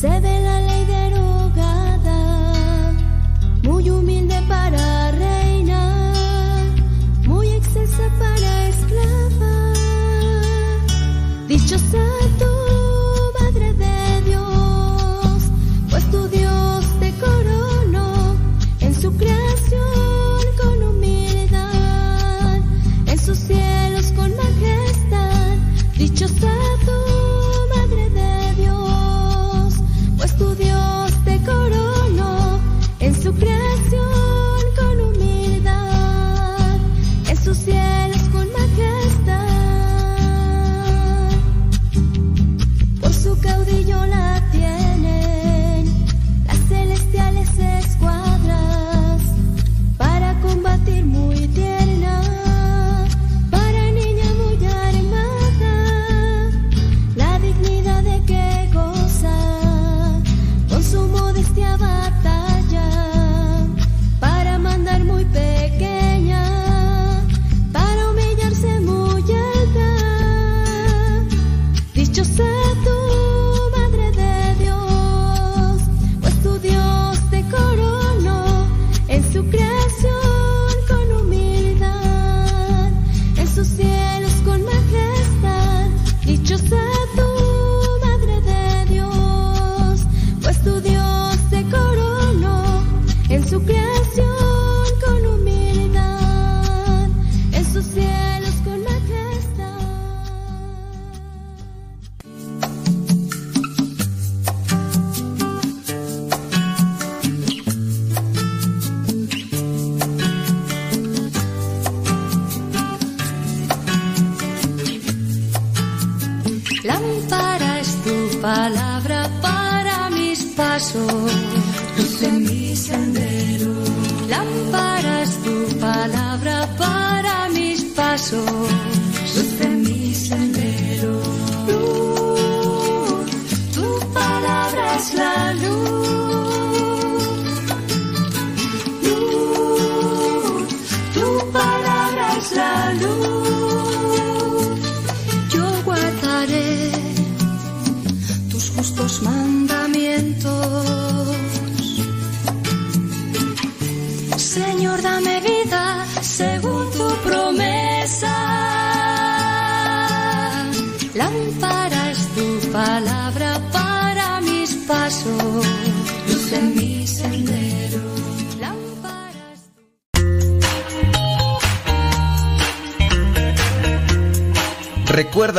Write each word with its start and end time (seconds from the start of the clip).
se 0.00 0.08
ve 0.08 0.40
la 0.40 0.49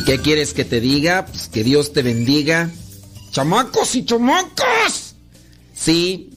¿Y 0.00 0.04
qué 0.04 0.18
quieres 0.18 0.54
que 0.54 0.64
te 0.64 0.80
diga? 0.80 1.26
Pues 1.26 1.48
que 1.48 1.62
Dios 1.62 1.92
te 1.92 2.00
bendiga. 2.02 2.70
¡Chamacos 3.32 3.94
y 3.96 4.06
chamacas! 4.06 5.14
Sí, 5.74 6.30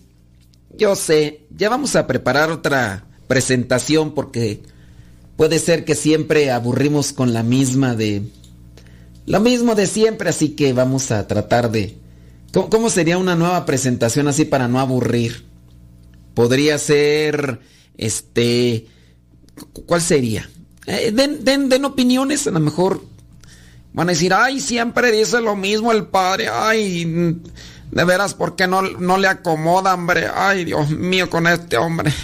yo 0.78 0.98
sé. 0.98 1.46
Ya 1.56 1.70
vamos 1.70 1.96
a 1.96 2.06
preparar 2.06 2.52
otra 2.52 3.06
presentación 3.28 4.14
porque 4.14 4.64
puede 5.38 5.60
ser 5.60 5.86
que 5.86 5.96
siempre 5.96 6.52
aburrimos 6.52 7.14
con 7.14 7.32
la 7.32 7.42
misma 7.42 7.96
de... 7.96 8.24
Lo 9.26 9.40
mismo 9.40 9.76
de 9.76 9.88
siempre, 9.88 10.30
así 10.30 10.50
que 10.50 10.74
vamos 10.74 11.12
a 11.12 11.26
tratar 11.26 11.72
de... 11.72 11.98
¿Cómo, 12.52 12.70
cómo 12.70 12.90
sería 12.90 13.18
una 13.18 13.38
nueva 13.38 13.66
presentación 13.66 14.28
así 14.28 14.44
para 14.44 14.68
no 14.68 14.82
aburrir? 14.82 15.46
Podría 16.34 16.78
ser... 16.80 17.62
Este... 17.98 18.88
cu- 19.72 19.86
¿Cuál 19.86 20.02
sería? 20.02 20.50
Eh, 20.86 21.14
den, 21.16 21.46
den, 21.46 21.70
den 21.70 21.86
opiniones, 21.86 22.46
a 22.46 22.52
lo 22.52 22.60
mejor 22.60 23.13
Van 23.94 24.10
a 24.10 24.12
decir, 24.14 24.34
ay, 24.34 24.60
siempre 24.60 25.12
dice 25.12 25.40
lo 25.40 25.56
mismo 25.56 25.92
el 25.92 26.08
padre, 26.08 26.50
ay, 26.52 27.06
de 27.92 28.04
veras, 28.04 28.34
¿por 28.34 28.56
qué 28.56 28.68
no, 28.68 28.82
no 28.82 29.18
le 29.18 29.28
acomoda, 29.28 29.94
hombre? 29.94 30.28
Ay, 30.34 30.66
Dios 30.66 30.90
mío, 30.90 31.30
con 31.30 31.48
este 31.48 31.78
hombre. 31.78 32.14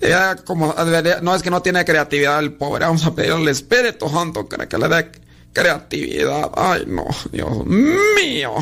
Ya 0.00 0.36
como, 0.36 0.76
no 1.22 1.34
es 1.34 1.42
que 1.42 1.50
no 1.50 1.60
tiene 1.60 1.84
creatividad 1.84 2.38
el 2.38 2.52
pobre, 2.52 2.84
vamos 2.84 3.04
a 3.04 3.16
pedirle 3.16 3.34
al 3.34 3.48
Espíritu 3.48 4.08
Santo 4.08 4.48
que 4.48 4.78
le 4.78 4.88
dé 4.88 5.10
creatividad. 5.52 6.52
Ay, 6.54 6.84
no, 6.86 7.04
Dios 7.32 7.66
mío. 7.66 8.54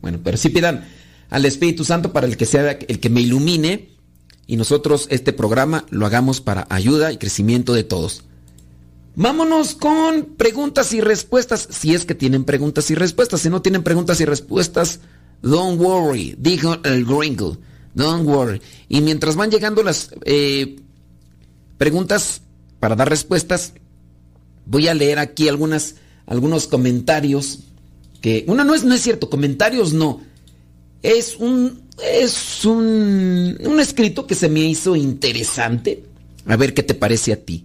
Bueno, 0.00 0.18
pero 0.24 0.38
sí 0.38 0.48
pidan 0.48 0.88
al 1.28 1.44
Espíritu 1.44 1.84
Santo 1.84 2.10
para 2.10 2.26
el 2.26 2.38
que 2.38 2.46
sea 2.46 2.70
el 2.70 3.00
que 3.00 3.10
me 3.10 3.20
ilumine 3.20 3.90
y 4.46 4.56
nosotros 4.56 5.08
este 5.10 5.34
programa 5.34 5.84
lo 5.90 6.06
hagamos 6.06 6.40
para 6.40 6.66
ayuda 6.70 7.12
y 7.12 7.18
crecimiento 7.18 7.74
de 7.74 7.84
todos. 7.84 8.24
Vámonos 9.20 9.74
con 9.74 10.36
preguntas 10.36 10.92
y 10.92 11.00
respuestas. 11.00 11.66
Si 11.72 11.92
es 11.92 12.04
que 12.04 12.14
tienen 12.14 12.44
preguntas 12.44 12.88
y 12.92 12.94
respuestas. 12.94 13.40
Si 13.40 13.50
no 13.50 13.60
tienen 13.60 13.82
preguntas 13.82 14.20
y 14.20 14.24
respuestas, 14.24 15.00
don't 15.42 15.80
worry. 15.80 16.36
Dijo 16.38 16.76
el 16.84 17.04
gringo. 17.04 17.58
Don't 17.94 18.24
worry. 18.24 18.62
Y 18.88 19.00
mientras 19.00 19.34
van 19.34 19.50
llegando 19.50 19.82
las 19.82 20.10
eh, 20.24 20.76
preguntas 21.78 22.42
para 22.78 22.94
dar 22.94 23.08
respuestas, 23.08 23.72
voy 24.66 24.86
a 24.86 24.94
leer 24.94 25.18
aquí 25.18 25.48
algunos 25.48 26.68
comentarios. 26.70 27.58
Que, 28.20 28.44
una 28.46 28.62
no 28.62 28.72
es, 28.72 28.84
no 28.84 28.94
es 28.94 29.02
cierto, 29.02 29.28
comentarios 29.28 29.92
no. 29.92 30.20
Es 31.02 31.34
un, 31.38 31.82
es 32.04 32.64
un, 32.64 33.58
un 33.64 33.80
escrito 33.80 34.28
que 34.28 34.36
se 34.36 34.48
me 34.48 34.60
hizo 34.60 34.94
interesante. 34.94 36.04
A 36.46 36.54
ver 36.54 36.72
qué 36.72 36.84
te 36.84 36.94
parece 36.94 37.32
a 37.32 37.44
ti. 37.44 37.64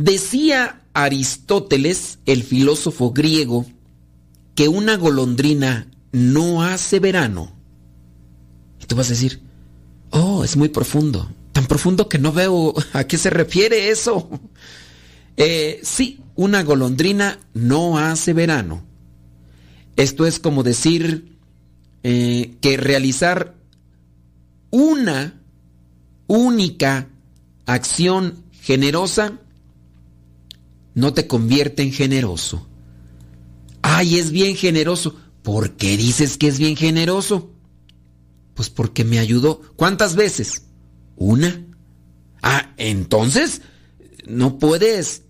Decía 0.00 0.80
Aristóteles, 0.94 2.20
el 2.24 2.42
filósofo 2.42 3.10
griego, 3.10 3.66
que 4.54 4.66
una 4.66 4.96
golondrina 4.96 5.90
no 6.10 6.62
hace 6.62 7.00
verano. 7.00 7.52
Y 8.80 8.86
tú 8.86 8.96
vas 8.96 9.08
a 9.08 9.10
decir, 9.10 9.42
oh, 10.08 10.42
es 10.42 10.56
muy 10.56 10.70
profundo. 10.70 11.30
Tan 11.52 11.66
profundo 11.66 12.08
que 12.08 12.18
no 12.18 12.32
veo 12.32 12.72
a 12.94 13.04
qué 13.04 13.18
se 13.18 13.28
refiere 13.28 13.90
eso. 13.90 14.28
Eh, 15.36 15.80
sí, 15.82 16.20
una 16.34 16.62
golondrina 16.62 17.38
no 17.54 17.96
hace 17.96 18.34
verano. 18.34 18.84
Esto 19.96 20.26
es 20.26 20.38
como 20.38 20.62
decir 20.62 21.38
eh, 22.02 22.56
que 22.60 22.76
realizar 22.76 23.54
una 24.70 25.40
única 26.26 27.08
acción 27.64 28.44
generosa 28.60 29.40
no 31.00 31.12
te 31.14 31.26
convierte 31.26 31.82
en 31.82 31.92
generoso. 31.92 32.66
Ay, 33.82 34.18
es 34.18 34.30
bien 34.30 34.56
generoso. 34.56 35.16
¿Por 35.42 35.76
qué 35.76 35.96
dices 35.96 36.36
que 36.36 36.46
es 36.48 36.58
bien 36.58 36.76
generoso? 36.76 37.50
Pues 38.54 38.70
porque 38.70 39.04
me 39.04 39.18
ayudó. 39.18 39.62
¿Cuántas 39.76 40.14
veces? 40.14 40.66
Una. 41.16 41.66
Ah, 42.42 42.74
entonces 42.76 43.62
no 44.26 44.58
puedes 44.58 45.22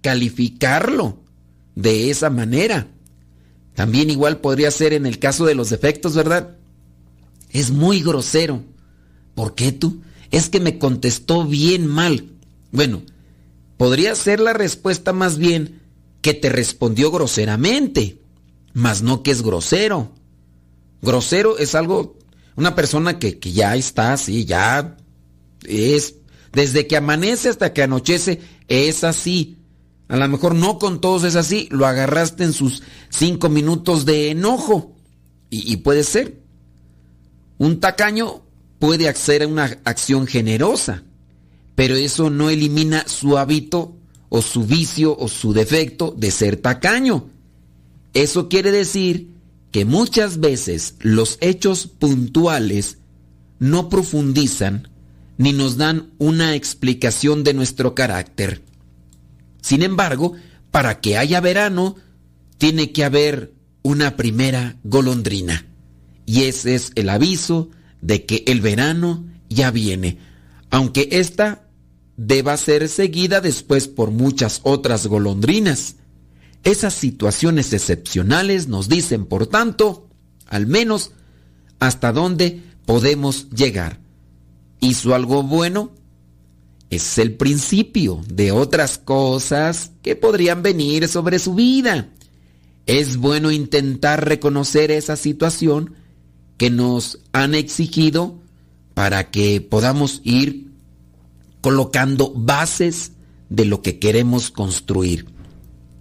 calificarlo 0.00 1.22
de 1.74 2.10
esa 2.10 2.30
manera. 2.30 2.88
También 3.74 4.10
igual 4.10 4.40
podría 4.40 4.70
ser 4.70 4.92
en 4.92 5.06
el 5.06 5.18
caso 5.18 5.46
de 5.46 5.54
los 5.54 5.70
defectos, 5.70 6.14
¿verdad? 6.14 6.56
Es 7.50 7.70
muy 7.70 8.02
grosero. 8.02 8.64
¿Por 9.34 9.54
qué 9.54 9.72
tú? 9.72 10.02
Es 10.30 10.48
que 10.48 10.60
me 10.60 10.78
contestó 10.78 11.44
bien 11.44 11.86
mal. 11.86 12.24
Bueno, 12.72 13.02
podría 13.78 14.14
ser 14.14 14.40
la 14.40 14.52
respuesta 14.52 15.14
más 15.14 15.38
bien 15.38 15.80
que 16.20 16.34
te 16.34 16.50
respondió 16.50 17.10
groseramente, 17.10 18.20
mas 18.74 19.00
no 19.00 19.22
que 19.22 19.30
es 19.30 19.40
grosero. 19.40 20.12
Grosero 21.00 21.56
es 21.56 21.74
algo, 21.74 22.18
una 22.56 22.74
persona 22.74 23.18
que, 23.18 23.38
que 23.38 23.52
ya 23.52 23.76
está 23.76 24.12
así, 24.12 24.44
ya 24.44 24.96
es, 25.64 26.16
desde 26.52 26.86
que 26.86 26.96
amanece 26.96 27.48
hasta 27.48 27.72
que 27.72 27.84
anochece, 27.84 28.40
es 28.66 29.04
así. 29.04 29.56
A 30.08 30.16
lo 30.16 30.28
mejor 30.28 30.54
no 30.54 30.78
con 30.78 31.00
todos 31.00 31.24
es 31.24 31.36
así, 31.36 31.68
lo 31.70 31.86
agarraste 31.86 32.42
en 32.42 32.52
sus 32.52 32.82
cinco 33.10 33.48
minutos 33.48 34.04
de 34.04 34.30
enojo. 34.30 34.96
Y, 35.50 35.72
y 35.72 35.76
puede 35.78 36.02
ser. 36.02 36.42
Un 37.58 37.78
tacaño 37.78 38.42
puede 38.78 39.08
hacer 39.08 39.46
una 39.46 39.78
acción 39.84 40.26
generosa 40.26 41.04
pero 41.78 41.94
eso 41.94 42.28
no 42.28 42.50
elimina 42.50 43.06
su 43.06 43.38
hábito 43.38 43.96
o 44.30 44.42
su 44.42 44.64
vicio 44.64 45.16
o 45.16 45.28
su 45.28 45.52
defecto 45.52 46.12
de 46.18 46.32
ser 46.32 46.56
tacaño. 46.56 47.30
Eso 48.14 48.48
quiere 48.48 48.72
decir 48.72 49.30
que 49.70 49.84
muchas 49.84 50.40
veces 50.40 50.96
los 50.98 51.38
hechos 51.40 51.86
puntuales 51.86 52.98
no 53.60 53.88
profundizan 53.88 54.88
ni 55.36 55.52
nos 55.52 55.76
dan 55.76 56.10
una 56.18 56.56
explicación 56.56 57.44
de 57.44 57.54
nuestro 57.54 57.94
carácter. 57.94 58.60
Sin 59.62 59.84
embargo, 59.84 60.32
para 60.72 61.00
que 61.00 61.16
haya 61.16 61.40
verano, 61.40 61.94
tiene 62.58 62.90
que 62.90 63.04
haber 63.04 63.52
una 63.82 64.16
primera 64.16 64.78
golondrina. 64.82 65.64
Y 66.26 66.42
ese 66.42 66.74
es 66.74 66.90
el 66.96 67.08
aviso 67.08 67.70
de 68.00 68.26
que 68.26 68.42
el 68.48 68.62
verano 68.62 69.24
ya 69.48 69.70
viene, 69.70 70.18
aunque 70.70 71.10
esta 71.12 71.67
deba 72.18 72.56
ser 72.56 72.88
seguida 72.88 73.40
después 73.40 73.88
por 73.88 74.10
muchas 74.10 74.60
otras 74.64 75.06
golondrinas. 75.06 75.94
Esas 76.64 76.92
situaciones 76.92 77.72
excepcionales 77.72 78.66
nos 78.68 78.88
dicen, 78.88 79.24
por 79.24 79.46
tanto, 79.46 80.08
al 80.46 80.66
menos, 80.66 81.12
hasta 81.78 82.12
dónde 82.12 82.60
podemos 82.84 83.48
llegar. 83.50 84.00
¿Hizo 84.80 85.14
algo 85.14 85.44
bueno? 85.44 85.92
Es 86.90 87.18
el 87.18 87.34
principio 87.34 88.20
de 88.28 88.50
otras 88.50 88.98
cosas 88.98 89.92
que 90.02 90.16
podrían 90.16 90.62
venir 90.62 91.06
sobre 91.06 91.38
su 91.38 91.54
vida. 91.54 92.10
Es 92.86 93.16
bueno 93.18 93.52
intentar 93.52 94.26
reconocer 94.26 94.90
esa 94.90 95.14
situación 95.14 95.94
que 96.56 96.70
nos 96.70 97.20
han 97.32 97.54
exigido 97.54 98.40
para 98.94 99.30
que 99.30 99.60
podamos 99.60 100.20
ir 100.24 100.67
colocando 101.60 102.32
bases 102.34 103.12
de 103.48 103.64
lo 103.64 103.82
que 103.82 103.98
queremos 103.98 104.50
construir. 104.50 105.26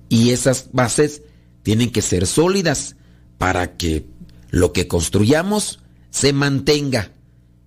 Y 0.09 0.31
esas 0.31 0.69
bases 0.71 1.21
tienen 1.63 1.91
que 1.91 2.01
ser 2.01 2.27
sólidas 2.27 2.95
para 3.37 3.77
que 3.77 4.05
lo 4.49 4.73
que 4.73 4.87
construyamos 4.87 5.79
se 6.09 6.33
mantenga. 6.33 7.11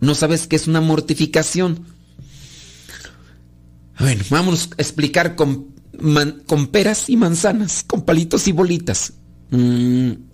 ¿No 0.00 0.14
sabes 0.14 0.46
qué 0.46 0.54
es 0.54 0.68
una 0.68 0.80
mortificación? 0.80 1.86
Bueno, 3.98 4.22
vamos 4.30 4.70
a 4.78 4.80
explicar 4.80 5.34
con, 5.34 5.74
con 6.46 6.68
peras 6.68 7.10
y 7.10 7.16
manzanas, 7.16 7.82
con 7.84 8.02
palitos 8.02 8.46
y 8.46 8.52
bolitas. 8.52 9.14
Mm, 9.50 10.27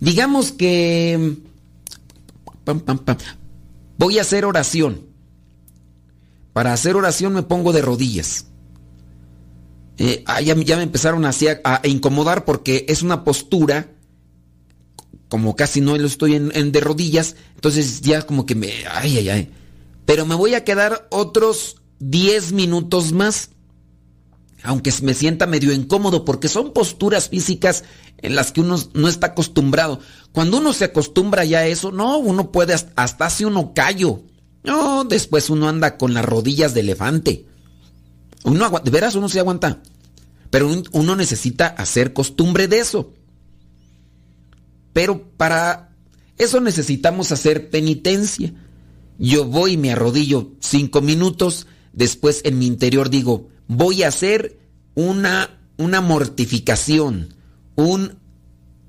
Digamos 0.00 0.52
que 0.52 1.36
voy 3.98 4.18
a 4.18 4.22
hacer 4.22 4.44
oración. 4.44 5.06
Para 6.52 6.72
hacer 6.72 6.96
oración 6.96 7.34
me 7.34 7.42
pongo 7.42 7.72
de 7.72 7.82
rodillas. 7.82 8.46
Eh, 9.98 10.24
ah, 10.26 10.40
ya, 10.40 10.54
me 10.54 10.82
empezaron 10.82 11.26
a, 11.26 11.30
a, 11.64 11.86
incomodar 11.86 12.46
porque 12.46 12.86
es 12.88 13.02
una 13.02 13.22
postura, 13.22 13.92
como 15.28 15.54
casi 15.54 15.82
no 15.82 15.96
lo 15.98 16.06
estoy 16.06 16.36
en, 16.36 16.50
en, 16.54 16.72
de 16.72 16.80
rodillas, 16.80 17.36
entonces 17.54 18.00
ya 18.00 18.22
como 18.22 18.46
que 18.46 18.54
me... 18.54 18.72
Ay, 18.90 19.18
ay, 19.18 19.28
ay. 19.28 19.50
Pero 20.06 20.24
me 20.24 20.34
voy 20.34 20.54
a 20.54 20.64
quedar 20.64 21.06
otros 21.10 21.76
10 21.98 22.52
minutos 22.52 23.12
más. 23.12 23.50
Aunque 24.62 24.92
me 25.02 25.14
sienta 25.14 25.46
medio 25.46 25.72
incómodo, 25.72 26.24
porque 26.24 26.48
son 26.48 26.72
posturas 26.72 27.28
físicas 27.28 27.84
en 28.18 28.34
las 28.34 28.52
que 28.52 28.60
uno 28.60 28.78
no 28.94 29.08
está 29.08 29.28
acostumbrado. 29.28 30.00
Cuando 30.32 30.58
uno 30.58 30.72
se 30.72 30.84
acostumbra 30.84 31.44
ya 31.44 31.60
a 31.60 31.66
eso, 31.66 31.92
no, 31.92 32.18
uno 32.18 32.52
puede 32.52 32.74
hasta 32.74 33.26
hace 33.26 33.46
uno 33.46 33.72
callo. 33.74 34.22
No, 34.62 35.04
después 35.04 35.50
uno 35.50 35.68
anda 35.68 35.96
con 35.96 36.12
las 36.12 36.24
rodillas 36.24 36.74
de 36.74 36.80
elefante. 36.80 37.46
Uno 38.44 38.70
de 38.82 38.90
veras 38.90 39.14
uno 39.14 39.28
se 39.28 39.40
aguanta. 39.40 39.82
Pero 40.50 40.70
uno 40.92 41.16
necesita 41.16 41.66
hacer 41.66 42.12
costumbre 42.12 42.68
de 42.68 42.80
eso. 42.80 43.12
Pero 44.92 45.30
para 45.36 45.94
eso 46.36 46.60
necesitamos 46.60 47.32
hacer 47.32 47.70
penitencia. 47.70 48.52
Yo 49.18 49.44
voy 49.44 49.72
y 49.72 49.76
me 49.76 49.92
arrodillo 49.92 50.52
cinco 50.60 51.00
minutos, 51.00 51.66
después 51.92 52.40
en 52.44 52.58
mi 52.58 52.66
interior 52.66 53.10
digo, 53.10 53.48
voy 53.70 54.02
a 54.02 54.08
hacer 54.08 54.58
una, 54.94 55.60
una 55.76 56.00
mortificación, 56.00 57.34
un, 57.76 58.18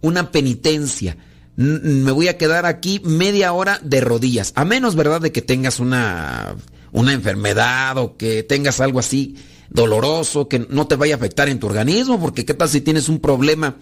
una 0.01 0.31
penitencia. 0.31 1.17
Me 1.55 2.11
voy 2.11 2.29
a 2.29 2.37
quedar 2.39 2.65
aquí 2.65 2.99
media 3.03 3.53
hora 3.53 3.79
de 3.83 4.01
rodillas, 4.01 4.53
a 4.55 4.65
menos, 4.65 4.95
¿verdad?, 4.95 5.21
de 5.21 5.31
que 5.31 5.43
tengas 5.43 5.79
una, 5.79 6.55
una 6.91 7.13
enfermedad 7.13 7.95
o 7.97 8.17
que 8.17 8.41
tengas 8.41 8.81
algo 8.81 8.97
así 8.97 9.35
doloroso 9.69 10.49
que 10.49 10.65
no 10.67 10.87
te 10.87 10.95
vaya 10.95 11.13
a 11.13 11.17
afectar 11.17 11.47
en 11.47 11.59
tu 11.59 11.67
organismo, 11.67 12.19
porque 12.19 12.43
qué 12.43 12.55
tal 12.55 12.67
si 12.67 12.81
tienes 12.81 13.07
un 13.07 13.19
problema 13.19 13.77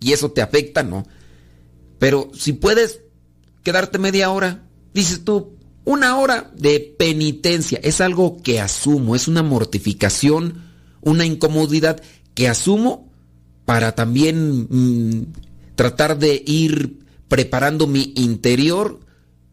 y 0.00 0.12
eso 0.12 0.30
te 0.32 0.40
afecta, 0.40 0.82
¿no? 0.82 1.06
Pero 1.98 2.30
si 2.34 2.54
puedes 2.54 3.02
quedarte 3.62 3.98
media 3.98 4.30
hora, 4.30 4.62
dices 4.94 5.24
tú, 5.24 5.58
una 5.84 6.18
hora 6.18 6.50
de 6.56 6.94
penitencia, 6.98 7.80
es 7.82 8.00
algo 8.00 8.42
que 8.42 8.60
asumo, 8.60 9.16
es 9.16 9.28
una 9.28 9.42
mortificación, 9.42 10.62
una 11.00 11.24
incomodidad 11.24 12.02
que 12.34 12.48
asumo 12.48 13.10
para 13.64 13.94
también 13.94 14.66
mm, 14.70 15.32
tratar 15.74 16.18
de 16.18 16.42
ir 16.46 17.00
preparando 17.28 17.86
mi 17.86 18.12
interior 18.16 19.00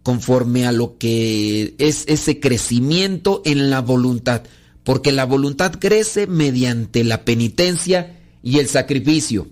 conforme 0.04 0.66
a 0.66 0.72
lo 0.72 0.98
que 0.98 1.76
es 1.78 2.04
ese 2.08 2.40
crecimiento 2.40 3.42
en 3.46 3.70
la 3.70 3.82
voluntad 3.82 4.44
porque 4.90 5.12
la 5.12 5.26
voluntad 5.26 5.74
crece 5.80 6.26
mediante 6.26 7.04
la 7.04 7.24
penitencia 7.24 8.18
y 8.42 8.58
el 8.58 8.68
sacrificio. 8.68 9.48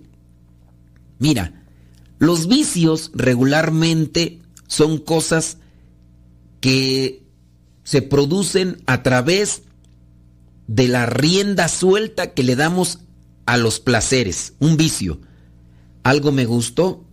Mira, 1.20 1.62
los 2.18 2.48
vicios 2.48 3.12
regularmente 3.14 4.40
son 4.66 4.98
cosas 4.98 5.58
que 6.60 7.22
se 7.84 8.02
producen 8.02 8.82
a 8.86 9.02
través 9.02 9.62
de 10.66 10.88
la 10.88 11.06
rienda 11.06 11.68
suelta 11.68 12.34
que 12.34 12.42
le 12.42 12.56
damos 12.56 12.98
a 13.46 13.56
los 13.56 13.80
placeres, 13.80 14.52
un 14.58 14.76
vicio. 14.76 15.20
Algo 16.02 16.32
me 16.32 16.44
gustó, 16.44 17.04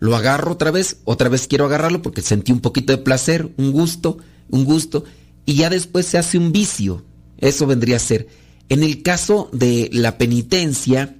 lo 0.00 0.16
agarro 0.16 0.52
otra 0.52 0.70
vez, 0.70 0.98
otra 1.04 1.28
vez 1.28 1.46
quiero 1.46 1.66
agarrarlo 1.66 2.02
porque 2.02 2.22
sentí 2.22 2.50
un 2.50 2.60
poquito 2.60 2.92
de 2.92 3.02
placer, 3.02 3.52
un 3.56 3.72
gusto, 3.72 4.18
un 4.48 4.64
gusto, 4.64 5.04
y 5.44 5.54
ya 5.54 5.70
después 5.70 6.06
se 6.06 6.18
hace 6.18 6.38
un 6.38 6.52
vicio. 6.52 7.04
Eso 7.38 7.66
vendría 7.66 7.96
a 7.96 8.00
ser. 8.00 8.28
En 8.68 8.82
el 8.82 9.02
caso 9.02 9.50
de 9.52 9.90
la 9.92 10.16
penitencia, 10.16 11.16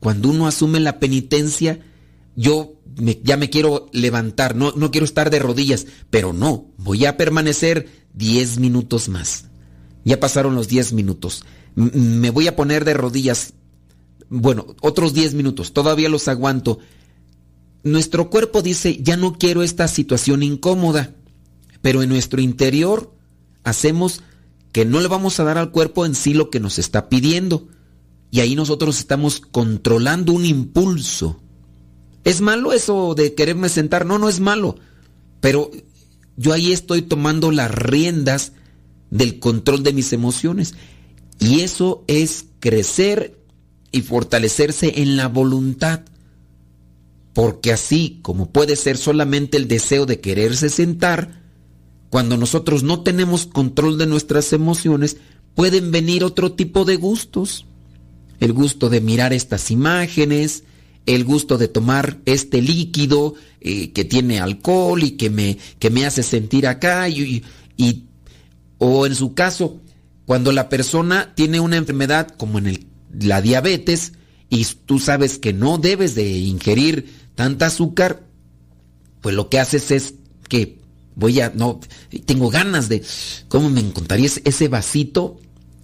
cuando 0.00 0.30
uno 0.30 0.46
asume 0.46 0.80
la 0.80 0.98
penitencia, 0.98 1.80
yo 2.36 2.80
ya 3.22 3.36
me 3.36 3.50
quiero 3.50 3.88
levantar, 3.92 4.54
no, 4.54 4.72
no 4.72 4.90
quiero 4.90 5.04
estar 5.04 5.30
de 5.30 5.38
rodillas, 5.38 5.86
pero 6.10 6.32
no, 6.32 6.66
voy 6.76 7.06
a 7.06 7.16
permanecer 7.16 7.88
10 8.14 8.58
minutos 8.58 9.08
más. 9.08 9.46
Ya 10.04 10.20
pasaron 10.20 10.54
los 10.54 10.68
10 10.68 10.92
minutos. 10.92 11.44
me 11.74 12.30
voy 12.30 12.46
a 12.46 12.56
poner 12.56 12.84
de 12.84 12.94
rodillas. 12.94 13.54
Bueno, 14.28 14.76
otros 14.80 15.14
10 15.14 15.34
minutos, 15.34 15.72
todavía 15.72 16.08
los 16.08 16.28
aguanto. 16.28 16.78
Nuestro 17.82 18.30
cuerpo 18.30 18.62
dice, 18.62 18.98
ya 19.02 19.16
no 19.16 19.34
quiero 19.38 19.62
esta 19.62 19.88
situación 19.88 20.42
incómoda, 20.42 21.14
pero 21.82 22.02
en 22.02 22.08
nuestro 22.08 22.40
interior 22.40 23.12
hacemos 23.62 24.22
que 24.72 24.84
no 24.84 25.00
le 25.00 25.08
vamos 25.08 25.38
a 25.38 25.44
dar 25.44 25.58
al 25.58 25.70
cuerpo 25.70 26.06
en 26.06 26.14
sí 26.14 26.34
lo 26.34 26.50
que 26.50 26.60
nos 26.60 26.78
está 26.78 27.08
pidiendo. 27.08 27.68
Y 28.30 28.40
ahí 28.40 28.56
nosotros 28.56 28.98
estamos 28.98 29.40
controlando 29.40 30.32
un 30.32 30.44
impulso. 30.44 31.43
¿Es 32.24 32.40
malo 32.40 32.72
eso 32.72 33.14
de 33.14 33.34
quererme 33.34 33.68
sentar? 33.68 34.06
No, 34.06 34.18
no 34.18 34.28
es 34.28 34.40
malo. 34.40 34.76
Pero 35.40 35.70
yo 36.36 36.52
ahí 36.52 36.72
estoy 36.72 37.02
tomando 37.02 37.50
las 37.50 37.70
riendas 37.70 38.52
del 39.10 39.38
control 39.38 39.82
de 39.82 39.92
mis 39.92 40.12
emociones. 40.12 40.74
Y 41.38 41.60
eso 41.60 42.02
es 42.06 42.46
crecer 42.60 43.38
y 43.92 44.00
fortalecerse 44.00 45.02
en 45.02 45.16
la 45.16 45.28
voluntad. 45.28 46.00
Porque 47.34 47.72
así 47.72 48.20
como 48.22 48.50
puede 48.50 48.76
ser 48.76 48.96
solamente 48.96 49.56
el 49.56 49.68
deseo 49.68 50.06
de 50.06 50.20
quererse 50.20 50.70
sentar, 50.70 51.42
cuando 52.08 52.36
nosotros 52.36 52.82
no 52.82 53.02
tenemos 53.02 53.46
control 53.46 53.98
de 53.98 54.06
nuestras 54.06 54.52
emociones, 54.52 55.18
pueden 55.54 55.90
venir 55.90 56.24
otro 56.24 56.52
tipo 56.52 56.84
de 56.84 56.96
gustos. 56.96 57.66
El 58.40 58.52
gusto 58.52 58.88
de 58.88 59.00
mirar 59.00 59.32
estas 59.32 59.70
imágenes, 59.70 60.64
el 61.06 61.24
gusto 61.24 61.58
de 61.58 61.68
tomar 61.68 62.18
este 62.24 62.62
líquido 62.62 63.34
eh, 63.60 63.92
que 63.92 64.04
tiene 64.04 64.40
alcohol 64.40 65.02
y 65.02 65.12
que 65.12 65.30
me, 65.30 65.58
que 65.78 65.90
me 65.90 66.06
hace 66.06 66.22
sentir 66.22 66.66
acá. 66.66 67.08
Y, 67.08 67.44
y, 67.76 68.04
o 68.78 69.06
en 69.06 69.14
su 69.14 69.34
caso, 69.34 69.80
cuando 70.26 70.52
la 70.52 70.68
persona 70.68 71.32
tiene 71.34 71.60
una 71.60 71.76
enfermedad 71.76 72.28
como 72.28 72.58
en 72.58 72.66
el, 72.66 72.86
la 73.20 73.42
diabetes 73.42 74.12
y 74.48 74.64
tú 74.86 74.98
sabes 74.98 75.38
que 75.38 75.52
no 75.52 75.78
debes 75.78 76.14
de 76.14 76.30
ingerir 76.30 77.06
tanta 77.34 77.66
azúcar, 77.66 78.24
pues 79.20 79.34
lo 79.34 79.48
que 79.48 79.58
haces 79.58 79.90
es 79.90 80.14
que 80.48 80.78
voy 81.14 81.40
a, 81.40 81.52
no, 81.54 81.80
tengo 82.24 82.50
ganas 82.50 82.88
de, 82.88 83.02
¿cómo 83.48 83.70
me 83.70 83.80
encontraría 83.80 84.30
ese 84.44 84.68
vasito 84.68 85.38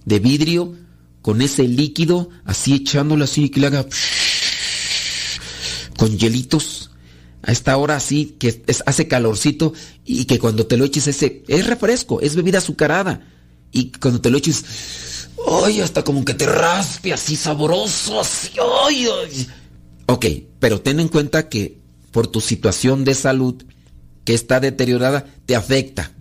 de 0.05 0.19
vidrio 0.19 0.75
con 1.21 1.41
ese 1.41 1.67
líquido, 1.67 2.29
así 2.45 2.75
echándolo 2.75 3.25
así, 3.25 3.49
que 3.49 3.59
le 3.59 3.67
haga 3.67 3.85
con 6.01 6.17
hielitos? 6.17 6.89
A 7.43 7.51
esta 7.51 7.77
hora 7.77 7.95
así, 7.95 8.35
que 8.39 8.63
hace 8.87 9.07
calorcito 9.07 9.71
y 10.03 10.25
que 10.25 10.39
cuando 10.39 10.65
te 10.65 10.75
lo 10.75 10.83
eches 10.83 11.05
ese, 11.05 11.43
es 11.47 11.67
refresco, 11.67 12.21
es 12.21 12.35
bebida 12.35 12.57
azucarada. 12.57 13.27
Y 13.71 13.91
cuando 13.91 14.19
te 14.19 14.31
lo 14.31 14.39
eches, 14.39 14.65
¡ay! 15.47 15.81
Hasta 15.81 16.03
como 16.03 16.25
que 16.25 16.33
te 16.33 16.47
raspe 16.47 17.13
así 17.13 17.35
sabroso, 17.35 18.19
así, 18.19 18.49
¡ay! 18.83 19.05
ay. 19.05 19.47
Ok, 20.07 20.25
pero 20.59 20.81
ten 20.81 20.99
en 20.99 21.07
cuenta 21.07 21.49
que 21.49 21.79
por 22.09 22.25
tu 22.25 22.41
situación 22.41 23.03
de 23.03 23.13
salud, 23.13 23.63
que 24.23 24.33
está 24.33 24.59
deteriorada 24.59 25.27
te 25.45 25.55
afecta. 25.55 26.13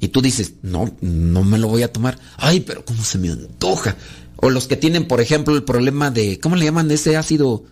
Y 0.00 0.08
tú 0.08 0.20
dices, 0.20 0.52
no, 0.60 0.94
no 1.00 1.44
me 1.44 1.56
lo 1.56 1.68
voy 1.68 1.82
a 1.82 1.92
tomar. 1.92 2.18
Ay, 2.36 2.60
pero 2.60 2.84
¿cómo 2.84 3.02
se 3.04 3.16
me 3.16 3.30
antoja? 3.30 3.96
O 4.36 4.50
los 4.50 4.66
que 4.66 4.76
tienen, 4.76 5.08
por 5.08 5.22
ejemplo, 5.22 5.56
el 5.56 5.64
problema 5.64 6.10
de, 6.10 6.38
¿cómo 6.40 6.56
le 6.56 6.66
llaman 6.66 6.90
ese 6.90 7.16
ácido? 7.16 7.64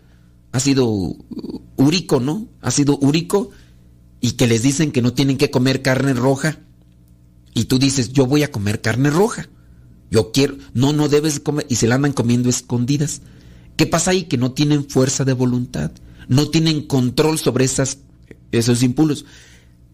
Ácido 0.53 1.17
úrico, 1.77 2.21
¿no? 2.21 2.49
Ácido 2.61 2.99
úrico. 2.99 3.51
Y 4.21 4.33
que 4.33 4.47
les 4.47 4.63
dicen 4.63 4.93
que 4.93 5.03
no 5.03 5.13
tienen 5.13 5.37
que 5.37 5.51
comer 5.51 5.83
carne 5.83 6.15
roja. 6.15 6.59
Y 7.55 7.65
tú 7.65 7.79
dices, 7.79 8.13
yo 8.13 8.27
voy 8.27 8.43
a 8.43 8.53
comer 8.53 8.81
carne 8.81 9.11
roja. 9.11 9.49
Yo 10.11 10.33
quiero, 10.33 10.57
no, 10.75 10.93
no 10.93 11.09
debes 11.09 11.41
comer. 11.41 11.67
Y 11.69 11.77
se 11.77 11.87
la 11.87 11.97
andan 11.97 12.13
comiendo 12.13 12.49
escondidas. 12.49 13.23
¿Qué 13.77 13.87
pasa 13.87 14.11
ahí? 14.11 14.25
Que 14.25 14.39
no 14.39 14.53
tienen 14.53 14.89
fuerza 14.89 15.25
de 15.25 15.33
voluntad. 15.33 15.93
No 16.29 16.49
tienen 16.49 16.87
control 16.87 17.39
sobre 17.39 17.65
esas 17.65 17.99
esos 18.53 18.83
impulsos. 18.83 19.25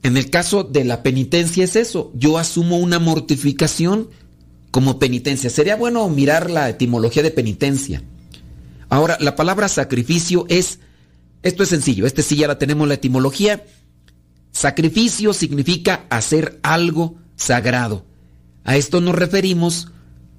En 0.03 0.17
el 0.17 0.31
caso 0.31 0.65
de 0.65 0.85
la 0.85 1.03
penitencia 1.03 1.65
es 1.65 1.77
eso, 1.77 2.13
yo 2.15 2.39
asumo 2.39 2.79
una 2.79 2.99
mortificación 2.99 4.11
como 4.71 4.99
penitencia. 4.99 5.51
Sería 5.51 5.77
bueno 5.77 6.09
mirar 6.09 6.51
la 6.51 6.69
etimología 6.69 7.23
de 7.23 7.31
penitencia. 7.31 8.03
Ahora, 8.95 9.17
la 9.19 9.35
palabra 9.35 9.67
sacrificio 9.67 10.47
es, 10.49 10.79
esto 11.43 11.65
es 11.65 11.69
sencillo, 11.69 12.07
este 12.07 12.23
sí 12.23 12.37
ya 12.37 12.47
la 12.47 12.61
tenemos 12.61 12.87
la 12.87 12.95
etimología. 12.95 13.65
Sacrificio 14.53 15.33
significa 15.33 16.07
hacer 16.11 16.61
algo 16.63 17.17
sagrado. 17.35 18.07
A 18.63 18.77
esto 18.77 19.01
nos 19.01 19.17
referimos, 19.17 19.89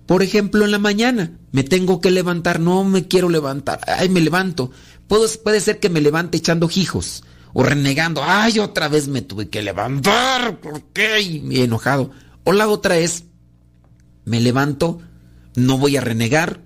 por 0.05 0.23
ejemplo, 0.23 0.63
en 0.63 0.71
la 0.71 0.79
mañana. 0.79 1.37
Me 1.51 1.63
tengo 1.65 1.99
que 1.99 2.11
levantar, 2.11 2.61
no 2.61 2.85
me 2.85 3.09
quiero 3.09 3.27
levantar, 3.27 3.81
ay, 3.87 4.07
me 4.07 4.21
levanto. 4.21 4.71
Puedo, 5.09 5.27
puede 5.43 5.59
ser 5.59 5.81
que 5.81 5.89
me 5.89 5.99
levante 5.99 6.37
echando 6.37 6.69
hijos 6.73 7.25
o 7.51 7.61
renegando, 7.61 8.21
ay, 8.23 8.59
otra 8.59 8.87
vez 8.87 9.09
me 9.09 9.21
tuve 9.21 9.49
que 9.49 9.63
levantar, 9.63 10.61
¿por 10.61 10.81
qué? 10.93 11.19
Y 11.19 11.59
enojado. 11.59 12.11
O 12.45 12.53
la 12.53 12.69
otra 12.69 12.95
es, 12.99 13.25
me 14.23 14.39
levanto, 14.39 15.01
no 15.55 15.77
voy 15.77 15.97
a 15.97 16.01
renegar, 16.01 16.61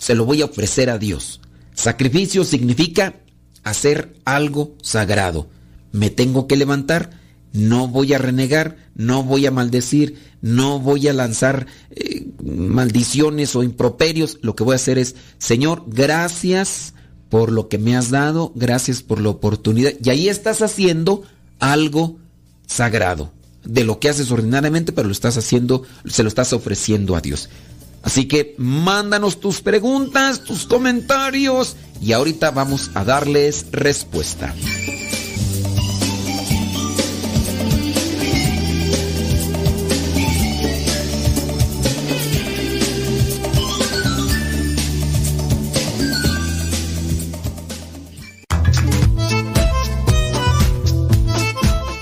se 0.00 0.14
lo 0.14 0.24
voy 0.24 0.40
a 0.40 0.46
ofrecer 0.46 0.88
a 0.88 0.98
Dios. 0.98 1.40
Sacrificio 1.74 2.42
significa 2.44 3.16
hacer 3.62 4.16
algo 4.24 4.74
sagrado. 4.82 5.48
Me 5.92 6.08
tengo 6.08 6.46
que 6.46 6.56
levantar, 6.56 7.10
no 7.52 7.86
voy 7.86 8.14
a 8.14 8.18
renegar, 8.18 8.78
no 8.94 9.22
voy 9.22 9.44
a 9.44 9.50
maldecir, 9.50 10.16
no 10.40 10.80
voy 10.80 11.06
a 11.08 11.12
lanzar 11.12 11.66
eh, 11.90 12.26
maldiciones 12.42 13.54
o 13.54 13.62
improperios. 13.62 14.38
Lo 14.40 14.56
que 14.56 14.64
voy 14.64 14.72
a 14.72 14.76
hacer 14.76 14.96
es, 14.96 15.16
Señor, 15.36 15.84
gracias 15.86 16.94
por 17.28 17.52
lo 17.52 17.68
que 17.68 17.76
me 17.76 17.94
has 17.94 18.10
dado, 18.10 18.52
gracias 18.54 19.02
por 19.02 19.20
la 19.20 19.28
oportunidad. 19.28 19.92
Y 20.02 20.08
ahí 20.08 20.30
estás 20.30 20.62
haciendo 20.62 21.24
algo 21.58 22.16
sagrado, 22.66 23.32
de 23.64 23.84
lo 23.84 24.00
que 24.00 24.08
haces 24.08 24.30
ordinariamente, 24.30 24.92
pero 24.92 25.08
lo 25.08 25.12
estás 25.12 25.36
haciendo, 25.36 25.82
se 26.06 26.22
lo 26.22 26.30
estás 26.30 26.54
ofreciendo 26.54 27.16
a 27.16 27.20
Dios. 27.20 27.50
Así 28.02 28.26
que 28.26 28.54
mándanos 28.58 29.40
tus 29.40 29.60
preguntas, 29.60 30.44
tus 30.44 30.66
comentarios 30.66 31.76
y 32.00 32.12
ahorita 32.12 32.50
vamos 32.50 32.90
a 32.94 33.04
darles 33.04 33.66
respuesta. 33.70 34.54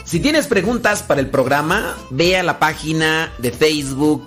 Si 0.04 0.20
tienes 0.20 0.46
preguntas 0.46 1.02
para 1.02 1.20
el 1.20 1.28
programa, 1.28 1.94
ve 2.08 2.38
a 2.38 2.42
la 2.42 2.58
página 2.58 3.30
de 3.38 3.52
Facebook 3.52 4.26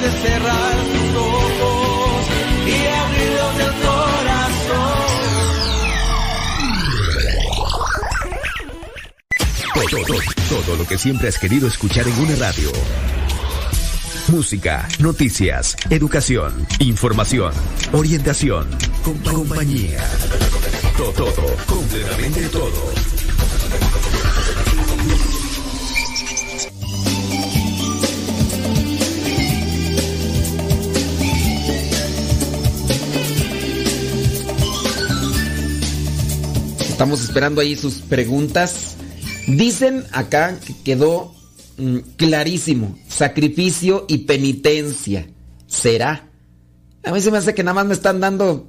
de 0.00 0.10
cerrar 0.10 0.76
tus 0.76 1.16
ojos 1.16 2.26
y 2.66 2.86
abrirlos 2.86 3.58
del 3.58 3.72
corazón. 3.86 4.98
Todo, 9.74 10.04
todo, 10.06 10.18
todo 10.48 10.76
lo 10.76 10.86
que 10.86 10.98
siempre 10.98 11.28
has 11.28 11.38
querido 11.38 11.68
escuchar 11.68 12.06
en 12.06 12.18
una 12.18 12.36
radio. 12.36 12.70
Música, 14.28 14.86
noticias, 14.98 15.76
educación, 15.90 16.66
información, 16.80 17.52
orientación, 17.92 18.68
compañía. 19.24 20.04
Todo, 20.96 21.12
todo, 21.12 21.56
completamente 21.66 22.48
todo. 22.48 23.07
Estamos 36.98 37.22
esperando 37.22 37.60
ahí 37.60 37.76
sus 37.76 38.00
preguntas. 38.00 38.96
Dicen 39.46 40.04
acá 40.10 40.58
que 40.58 40.74
quedó 40.82 41.32
mm, 41.76 41.98
clarísimo. 42.16 42.98
Sacrificio 43.06 44.04
y 44.08 44.18
penitencia. 44.18 45.30
¿Será? 45.68 46.28
A 47.04 47.12
mí 47.12 47.20
se 47.20 47.30
me 47.30 47.38
hace 47.38 47.54
que 47.54 47.62
nada 47.62 47.74
más 47.76 47.86
me 47.86 47.94
están 47.94 48.18
dando. 48.18 48.68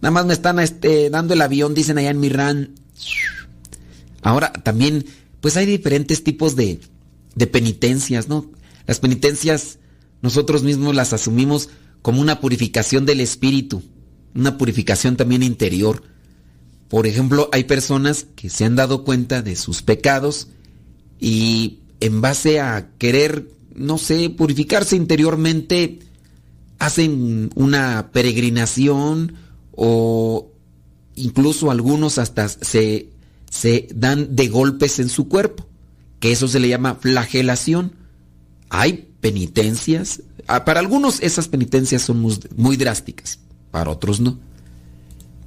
Nada 0.00 0.10
más 0.10 0.26
me 0.26 0.32
están 0.32 0.58
este, 0.58 1.10
dando 1.10 1.32
el 1.32 1.40
avión, 1.40 1.74
dicen 1.74 1.96
allá 1.98 2.10
en 2.10 2.18
Mirán. 2.18 2.74
Ahora 4.20 4.52
también, 4.52 5.04
pues 5.40 5.56
hay 5.56 5.64
diferentes 5.64 6.24
tipos 6.24 6.56
de, 6.56 6.80
de 7.36 7.46
penitencias, 7.46 8.26
¿no? 8.26 8.50
Las 8.88 8.98
penitencias 8.98 9.78
nosotros 10.22 10.64
mismos 10.64 10.92
las 10.96 11.12
asumimos 11.12 11.68
como 12.02 12.20
una 12.20 12.40
purificación 12.40 13.06
del 13.06 13.20
espíritu, 13.20 13.84
una 14.34 14.58
purificación 14.58 15.16
también 15.16 15.44
interior. 15.44 16.02
Por 16.88 17.06
ejemplo, 17.06 17.48
hay 17.52 17.64
personas 17.64 18.26
que 18.34 18.48
se 18.48 18.64
han 18.64 18.76
dado 18.76 19.04
cuenta 19.04 19.42
de 19.42 19.56
sus 19.56 19.82
pecados 19.82 20.48
y 21.20 21.80
en 22.00 22.20
base 22.20 22.60
a 22.60 22.90
querer, 22.98 23.50
no 23.74 23.98
sé, 23.98 24.30
purificarse 24.30 24.96
interiormente, 24.96 25.98
hacen 26.78 27.50
una 27.54 28.10
peregrinación 28.12 29.34
o 29.72 30.50
incluso 31.14 31.70
algunos 31.70 32.18
hasta 32.18 32.48
se, 32.48 33.10
se 33.50 33.88
dan 33.94 34.34
de 34.34 34.48
golpes 34.48 34.98
en 34.98 35.08
su 35.08 35.28
cuerpo, 35.28 35.66
que 36.20 36.32
eso 36.32 36.48
se 36.48 36.60
le 36.60 36.68
llama 36.68 36.94
flagelación. 36.94 37.92
Hay 38.70 39.08
penitencias, 39.20 40.22
ah, 40.46 40.64
para 40.64 40.80
algunos 40.80 41.20
esas 41.20 41.48
penitencias 41.48 42.02
son 42.02 42.24
muy 42.56 42.76
drásticas, 42.76 43.40
para 43.70 43.90
otros 43.90 44.20
no. 44.20 44.38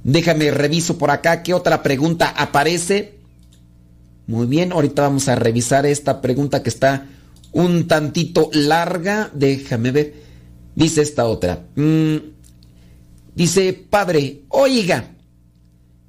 Déjame 0.04 0.50
reviso 0.50 0.98
por 0.98 1.10
acá 1.10 1.42
qué 1.42 1.54
otra 1.54 1.82
pregunta 1.82 2.28
aparece. 2.28 3.18
Muy 4.26 4.46
bien, 4.46 4.72
ahorita 4.72 5.02
vamos 5.02 5.28
a 5.28 5.34
revisar 5.34 5.86
esta 5.86 6.20
pregunta 6.20 6.62
que 6.62 6.70
está 6.70 7.06
un 7.52 7.86
tantito 7.86 8.50
larga. 8.52 9.30
Déjame 9.32 9.90
ver. 9.92 10.14
Dice 10.74 11.02
esta 11.02 11.26
otra. 11.26 11.66
Mm, 11.76 12.16
dice, 13.34 13.72
padre, 13.72 14.42
oiga. 14.48 15.14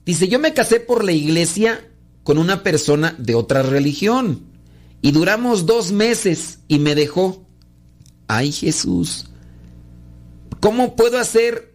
Dice, 0.05 0.27
yo 0.27 0.39
me 0.39 0.53
casé 0.53 0.79
por 0.79 1.03
la 1.03 1.11
iglesia 1.11 1.87
con 2.23 2.37
una 2.37 2.63
persona 2.63 3.15
de 3.19 3.35
otra 3.35 3.61
religión. 3.61 4.43
Y 5.01 5.11
duramos 5.11 5.65
dos 5.65 5.91
meses 5.91 6.59
y 6.67 6.79
me 6.79 6.95
dejó. 6.95 7.45
Ay 8.27 8.51
Jesús. 8.51 9.25
¿Cómo 10.61 10.95
puedo 10.95 11.19
hacer 11.19 11.72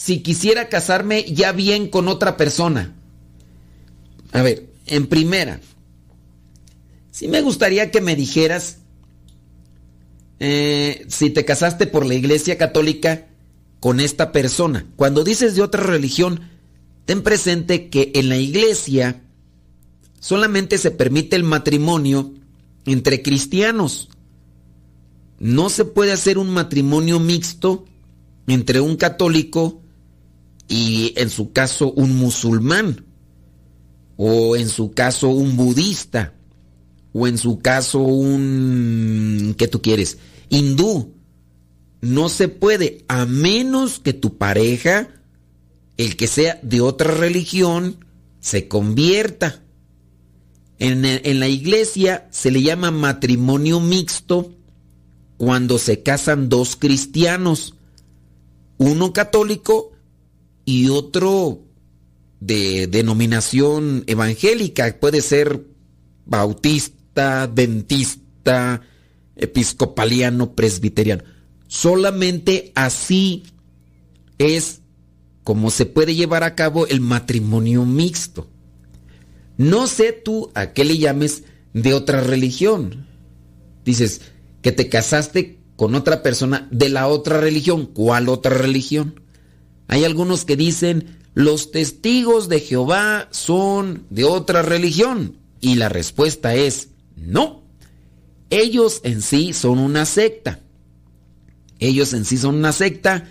si 0.00 0.22
quisiera 0.22 0.70
casarme 0.70 1.24
ya 1.24 1.52
bien 1.52 1.86
con 1.86 2.08
otra 2.08 2.38
persona? 2.38 2.94
A 4.32 4.40
ver, 4.40 4.70
en 4.86 5.06
primera, 5.08 5.60
sí 7.10 7.28
me 7.28 7.42
gustaría 7.42 7.90
que 7.90 8.00
me 8.00 8.16
dijeras 8.16 8.78
eh, 10.38 11.04
si 11.08 11.28
te 11.28 11.44
casaste 11.44 11.86
por 11.86 12.06
la 12.06 12.14
iglesia 12.14 12.56
católica 12.56 13.26
con 13.78 14.00
esta 14.00 14.32
persona. 14.32 14.86
Cuando 14.96 15.22
dices 15.22 15.54
de 15.54 15.60
otra 15.60 15.82
religión, 15.82 16.48
ten 17.04 17.22
presente 17.22 17.90
que 17.90 18.12
en 18.14 18.30
la 18.30 18.38
iglesia 18.38 19.20
solamente 20.18 20.78
se 20.78 20.92
permite 20.92 21.36
el 21.36 21.44
matrimonio 21.44 22.32
entre 22.86 23.20
cristianos. 23.20 24.08
No 25.38 25.68
se 25.68 25.84
puede 25.84 26.12
hacer 26.12 26.38
un 26.38 26.48
matrimonio 26.48 27.20
mixto 27.20 27.84
entre 28.46 28.80
un 28.80 28.96
católico 28.96 29.82
y 30.70 31.14
en 31.16 31.30
su 31.30 31.52
caso 31.52 31.92
un 31.92 32.16
musulmán, 32.16 33.04
o 34.16 34.54
en 34.54 34.68
su 34.68 34.92
caso 34.92 35.28
un 35.28 35.56
budista, 35.56 36.32
o 37.12 37.26
en 37.26 37.38
su 37.38 37.58
caso 37.58 37.98
un... 37.98 39.56
¿qué 39.58 39.66
tú 39.66 39.82
quieres? 39.82 40.18
Hindú. 40.48 41.12
No 42.00 42.28
se 42.28 42.48
puede 42.48 43.04
a 43.08 43.26
menos 43.26 43.98
que 43.98 44.12
tu 44.12 44.38
pareja, 44.38 45.08
el 45.96 46.16
que 46.16 46.28
sea 46.28 46.60
de 46.62 46.80
otra 46.80 47.12
religión, 47.14 48.04
se 48.38 48.68
convierta. 48.68 49.64
En, 50.78 51.04
en 51.04 51.40
la 51.40 51.48
iglesia 51.48 52.28
se 52.30 52.52
le 52.52 52.62
llama 52.62 52.92
matrimonio 52.92 53.80
mixto 53.80 54.54
cuando 55.36 55.78
se 55.78 56.02
casan 56.04 56.48
dos 56.48 56.76
cristianos, 56.76 57.74
uno 58.78 59.12
católico 59.12 59.90
y 60.64 60.88
otro 60.88 61.64
de 62.40 62.86
denominación 62.86 64.04
evangélica, 64.06 64.98
puede 64.98 65.20
ser 65.20 65.66
bautista, 66.24 67.46
dentista, 67.46 68.80
episcopaliano, 69.36 70.54
presbiteriano. 70.54 71.24
Solamente 71.66 72.72
así 72.74 73.44
es 74.38 74.80
como 75.44 75.70
se 75.70 75.86
puede 75.86 76.14
llevar 76.14 76.44
a 76.44 76.54
cabo 76.54 76.86
el 76.86 77.00
matrimonio 77.00 77.84
mixto. 77.84 78.48
No 79.56 79.86
sé 79.86 80.12
tú 80.12 80.50
a 80.54 80.72
qué 80.72 80.84
le 80.84 80.98
llames 80.98 81.44
de 81.74 81.94
otra 81.94 82.20
religión. 82.20 83.06
Dices 83.84 84.22
que 84.62 84.72
te 84.72 84.88
casaste 84.88 85.58
con 85.76 85.94
otra 85.94 86.22
persona 86.22 86.68
de 86.70 86.88
la 86.88 87.08
otra 87.08 87.40
religión. 87.40 87.86
¿Cuál 87.86 88.28
otra 88.28 88.54
religión? 88.56 89.19
Hay 89.90 90.04
algunos 90.04 90.44
que 90.44 90.54
dicen 90.54 91.18
los 91.34 91.72
testigos 91.72 92.48
de 92.48 92.60
Jehová 92.60 93.26
son 93.32 94.06
de 94.08 94.22
otra 94.22 94.62
religión. 94.62 95.36
Y 95.60 95.74
la 95.74 95.88
respuesta 95.88 96.54
es 96.54 96.90
no. 97.16 97.64
Ellos 98.50 99.00
en 99.02 99.20
sí 99.20 99.52
son 99.52 99.80
una 99.80 100.06
secta. 100.06 100.60
Ellos 101.80 102.12
en 102.12 102.24
sí 102.24 102.38
son 102.38 102.54
una 102.54 102.70
secta. 102.70 103.30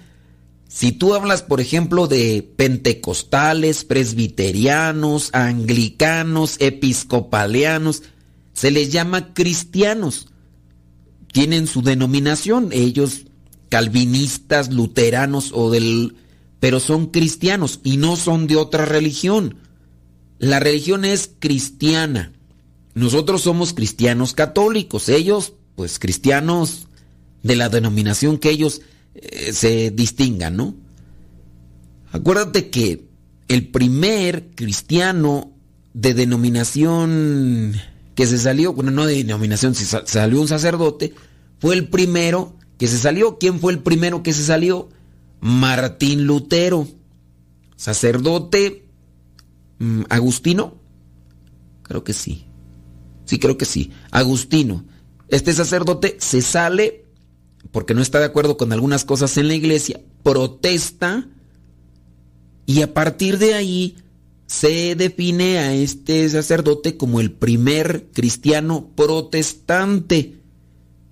Si 0.67 0.91
tú 0.91 1.13
hablas, 1.13 1.43
por 1.43 1.61
ejemplo, 1.61 2.07
de 2.07 2.45
pentecostales, 2.57 3.85
presbiterianos, 3.85 5.29
anglicanos, 5.31 6.57
episcopalianos, 6.59 8.03
se 8.51 8.69
les 8.69 8.91
llama 8.91 9.33
cristianos. 9.33 10.27
Tienen 11.31 11.67
su 11.67 11.83
denominación, 11.83 12.71
ellos 12.73 13.21
calvinistas, 13.69 14.73
luteranos 14.73 15.51
o 15.53 15.71
del... 15.71 16.17
pero 16.59 16.79
son 16.79 17.07
cristianos 17.07 17.79
y 17.83 17.97
no 17.97 18.15
son 18.15 18.47
de 18.47 18.55
otra 18.55 18.85
religión. 18.85 19.57
La 20.39 20.59
religión 20.59 21.05
es 21.05 21.31
cristiana. 21.39 22.33
Nosotros 22.93 23.41
somos 23.41 23.73
cristianos 23.73 24.33
católicos, 24.33 25.09
ellos 25.09 25.53
pues 25.75 25.99
cristianos 25.99 26.87
de 27.43 27.55
la 27.55 27.69
denominación 27.69 28.37
que 28.37 28.49
ellos 28.49 28.81
eh, 29.15 29.53
se 29.53 29.91
distingan, 29.91 30.57
¿no? 30.57 30.75
Acuérdate 32.11 32.69
que 32.69 33.05
el 33.47 33.67
primer 33.67 34.49
cristiano 34.55 35.51
de 35.93 36.13
denominación 36.13 37.73
que 38.15 38.27
se 38.27 38.37
salió, 38.37 38.73
bueno, 38.73 38.91
no 38.91 39.05
de 39.05 39.15
denominación, 39.15 39.75
se 39.75 39.85
salió 39.85 40.41
un 40.41 40.47
sacerdote, 40.47 41.13
fue 41.59 41.75
el 41.75 41.87
primero 41.87 42.55
que 42.77 42.87
se 42.87 42.97
salió. 42.97 43.37
¿Quién 43.37 43.59
fue 43.59 43.73
el 43.73 43.79
primero 43.79 44.23
que 44.23 44.33
se 44.33 44.43
salió? 44.43 44.89
Martín 45.41 46.25
Lutero, 46.25 46.87
sacerdote 47.75 48.89
mm, 49.79 50.03
agustino, 50.09 50.75
creo 51.83 52.03
que 52.03 52.13
sí. 52.13 52.45
Sí, 53.25 53.37
creo 53.37 53.57
que 53.57 53.65
sí. 53.65 53.91
Agustino. 54.11 54.85
Este 55.27 55.53
sacerdote 55.53 56.17
se 56.19 56.41
sale 56.41 57.05
porque 57.71 57.93
no 57.93 58.01
está 58.01 58.19
de 58.19 58.25
acuerdo 58.25 58.57
con 58.57 58.73
algunas 58.73 59.05
cosas 59.05 59.37
en 59.37 59.47
la 59.47 59.53
iglesia, 59.53 60.01
protesta 60.23 61.27
y 62.65 62.81
a 62.81 62.93
partir 62.93 63.37
de 63.37 63.53
ahí 63.53 63.97
se 64.47 64.95
define 64.95 65.59
a 65.59 65.73
este 65.73 66.27
sacerdote 66.29 66.97
como 66.97 67.19
el 67.19 67.31
primer 67.31 68.09
cristiano 68.11 68.89
protestante. 68.95 70.38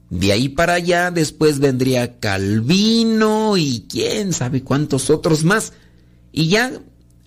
De 0.10 0.32
ahí 0.32 0.50
para 0.50 0.74
allá 0.74 1.12
después 1.12 1.60
vendría 1.60 2.20
Calvino 2.20 3.58
y 3.58 3.86
quién 3.90 4.34
sabe 4.34 4.64
cuántos 4.64 5.10
otros 5.10 5.44
más. 5.44 5.74
Y 6.32 6.50
ya 6.50 6.72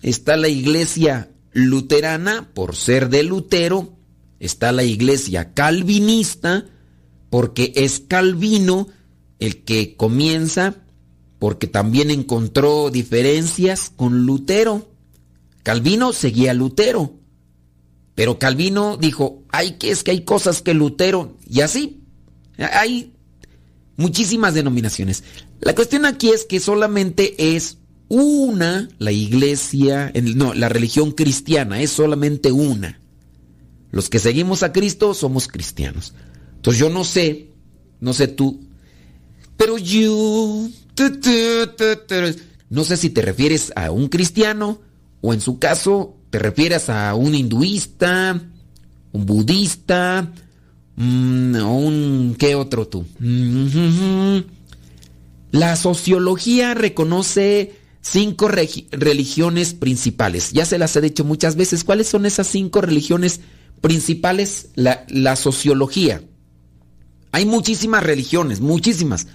está 0.01 0.37
la 0.37 0.47
iglesia 0.47 1.29
luterana 1.53 2.49
por 2.53 2.75
ser 2.75 3.09
de 3.09 3.23
Lutero 3.23 4.01
está 4.41 4.71
la 4.71 4.83
iglesia 4.83 5.53
calvinista, 5.53 6.65
porque 7.29 7.71
es 7.75 7.99
Calvino 7.99 8.87
el 9.37 9.63
que 9.63 9.95
comienza, 9.95 10.77
porque 11.37 11.67
también 11.67 12.09
encontró 12.09 12.89
diferencias 12.89 13.91
con 13.95 14.25
Lutero. 14.25 14.89
Calvino 15.61 16.11
seguía 16.11 16.51
a 16.51 16.55
Lutero, 16.55 17.13
pero 18.15 18.39
Calvino 18.39 18.97
dijo, 18.97 19.43
hay 19.49 19.73
que 19.73 19.91
es 19.91 20.03
que 20.03 20.09
hay 20.09 20.21
cosas 20.21 20.63
que 20.63 20.73
Lutero, 20.73 21.37
y 21.47 21.61
así, 21.61 22.00
hay 22.61 23.13
muchísimas 23.97 24.53
denominaciones. 24.53 25.23
La 25.59 25.75
cuestión 25.75 26.05
aquí 26.05 26.29
es 26.29 26.45
que 26.45 26.59
solamente 26.59 27.55
es 27.55 27.77
una 28.07 28.89
la 28.97 29.11
iglesia, 29.11 30.11
no, 30.35 30.53
la 30.53 30.69
religión 30.69 31.11
cristiana 31.11 31.81
es 31.81 31.91
solamente 31.91 32.51
una. 32.51 32.99
Los 33.91 34.09
que 34.09 34.19
seguimos 34.19 34.63
a 34.63 34.71
Cristo 34.71 35.13
somos 35.13 35.47
cristianos. 35.47 36.13
Entonces 36.55 36.79
yo 36.79 36.89
no 36.89 37.03
sé, 37.03 37.51
no 37.99 38.13
sé 38.13 38.27
tú, 38.27 38.61
pero 39.57 39.77
yo... 39.77 40.67
No 42.69 42.83
sé 42.83 42.97
si 42.97 43.09
te 43.09 43.21
refieres 43.21 43.71
a 43.75 43.91
un 43.91 44.07
cristiano 44.07 44.81
o 45.21 45.33
en 45.33 45.41
su 45.41 45.59
caso 45.59 46.17
te 46.29 46.39
refieres 46.39 46.89
a 46.89 47.15
un 47.15 47.35
hinduista, 47.35 48.41
un 49.11 49.25
budista, 49.25 50.31
mm, 50.95 51.55
un... 51.55 52.35
¿qué 52.37 52.55
otro 52.55 52.87
tú? 52.87 53.05
La 55.51 55.75
sociología 55.75 56.73
reconoce 56.73 57.75
cinco 57.99 58.47
religiones 58.47 59.73
principales. 59.73 60.51
Ya 60.53 60.65
se 60.65 60.77
las 60.77 60.95
he 60.95 61.01
dicho 61.01 61.25
muchas 61.25 61.57
veces. 61.57 61.83
¿Cuáles 61.83 62.07
son 62.07 62.25
esas 62.25 62.47
cinco 62.47 62.79
religiones 62.79 63.41
principales, 63.81 64.69
la, 64.75 65.05
la 65.09 65.35
sociología. 65.35 66.21
Hay 67.31 67.45
muchísimas 67.45 68.03
religiones, 68.03 68.61
muchísimas, 68.61 69.27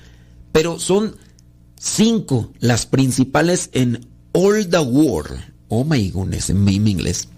pero 0.52 0.78
son 0.78 1.16
cinco 1.78 2.52
las 2.60 2.86
principales 2.86 3.70
en 3.72 4.06
all 4.32 4.68
the 4.68 4.78
world. 4.78 5.38
Oh 5.68 5.84
my 5.84 6.10
goodness, 6.10 6.50
en 6.50 6.62
mi 6.64 6.76
inglés. 6.76 7.28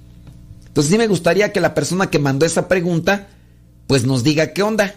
Entonces 0.67 0.93
sí 0.93 0.99
me 0.99 1.07
gustaría 1.09 1.53
que 1.53 1.61
la 1.61 1.75
persona 1.75 2.11
que 2.11 2.19
mandó 2.19 2.45
esa 2.45 2.69
pregunta, 2.69 3.29
pues 3.88 4.07
nos 4.07 4.22
diga 4.22 4.53
qué 4.53 4.62
onda. 4.62 4.94